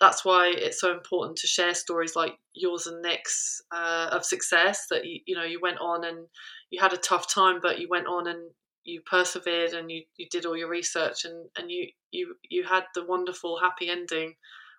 that's 0.00 0.24
why 0.24 0.52
it's 0.56 0.80
so 0.80 0.92
important 0.92 1.38
to 1.38 1.46
share 1.46 1.74
stories 1.74 2.16
like 2.16 2.34
yours 2.52 2.86
and 2.86 3.00
Nick's 3.00 3.62
uh, 3.72 4.08
of 4.12 4.24
success 4.24 4.86
that 4.90 5.04
you, 5.04 5.20
you 5.26 5.36
know 5.36 5.44
you 5.44 5.60
went 5.60 5.78
on 5.78 6.04
and 6.04 6.26
you 6.70 6.80
had 6.80 6.92
a 6.92 6.98
tough 6.98 7.32
time 7.32 7.60
but 7.62 7.78
you 7.78 7.88
went 7.88 8.06
on 8.06 8.26
and 8.26 8.50
you 8.84 9.00
persevered 9.00 9.72
and 9.72 9.90
you, 9.90 10.02
you 10.16 10.26
did 10.30 10.44
all 10.44 10.56
your 10.56 10.68
research 10.68 11.24
and, 11.24 11.48
and 11.56 11.70
you, 11.70 11.88
you 12.10 12.34
you 12.48 12.64
had 12.64 12.84
the 12.94 13.04
wonderful 13.04 13.58
happy 13.60 13.88
ending 13.88 14.34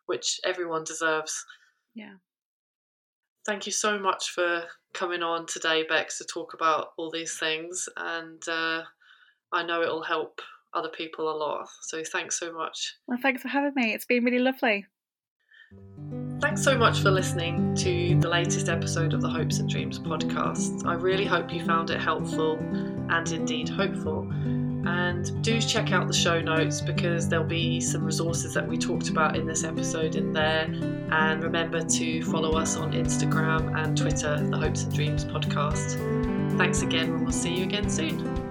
which 0.06 0.40
everyone 0.46 0.84
deserves. 0.84 1.44
Yeah. 1.96 2.16
Thank 3.46 3.66
you 3.66 3.72
so 3.72 3.98
much 3.98 4.30
for 4.30 4.66
coming 4.94 5.24
on 5.24 5.46
today 5.48 5.84
bex 5.88 6.18
to 6.18 6.26
talk 6.26 6.54
about 6.54 6.90
all 6.98 7.12
these 7.12 7.38
things 7.38 7.88
and 7.98 8.42
uh, 8.48 8.82
i 9.52 9.62
know 9.62 9.82
it'll 9.82 10.02
help 10.02 10.40
other 10.74 10.88
people 10.88 11.30
a 11.30 11.36
lot 11.36 11.68
so 11.82 12.02
thanks 12.04 12.40
so 12.40 12.54
much. 12.54 12.96
Well 13.08 13.20
thanks 13.22 13.42
for 13.42 13.50
having 13.50 13.74
me. 13.76 13.94
It's 13.94 14.06
been 14.06 14.24
really 14.24 14.40
lovely 14.40 14.86
Thanks 16.42 16.64
so 16.64 16.78
much 16.78 17.00
for 17.00 17.12
listening 17.12 17.76
to 17.76 18.20
the 18.20 18.30
latest 18.30 18.70
episode 18.70 19.14
of 19.14 19.22
the 19.22 19.30
Hopes 19.30 19.60
and 19.60 19.70
Dreams 19.70 20.00
podcast. 20.00 20.86
I 20.86 20.94
really 20.94 21.26
hope 21.26 21.52
you 21.54 21.66
found 21.66 21.90
it 21.90 22.00
helpful 22.00 22.58
and 23.10 23.32
indeed 23.32 23.70
hopeful. 23.70 24.30
And 24.88 25.42
do 25.44 25.60
check 25.60 25.92
out 25.92 26.08
the 26.08 26.14
show 26.14 26.40
notes 26.42 26.80
because 26.82 27.28
there'll 27.28 27.46
be 27.46 27.82
some 27.82 28.04
resources 28.04 28.54
that 28.54 28.68
we 28.68 28.78
talked 28.78 29.10
about 29.10 29.36
in 29.36 29.48
this 29.48 29.64
episode 29.64 30.16
in 30.16 30.32
there. 30.32 30.66
And 31.12 31.44
remember 31.44 31.82
to 31.82 32.24
follow 32.24 32.52
us 32.52 32.76
on 32.78 32.92
Instagram 32.92 33.76
and 33.84 33.98
Twitter, 33.98 34.40
the 34.48 34.58
Hopes 34.58 34.84
and 34.84 34.94
Dreams 34.94 35.26
podcast. 35.26 35.98
Thanks 36.58 36.84
again, 36.84 37.14
and 37.14 37.22
we'll 37.24 37.32
see 37.32 37.56
you 37.56 37.64
again 37.64 37.90
soon. 37.90 38.45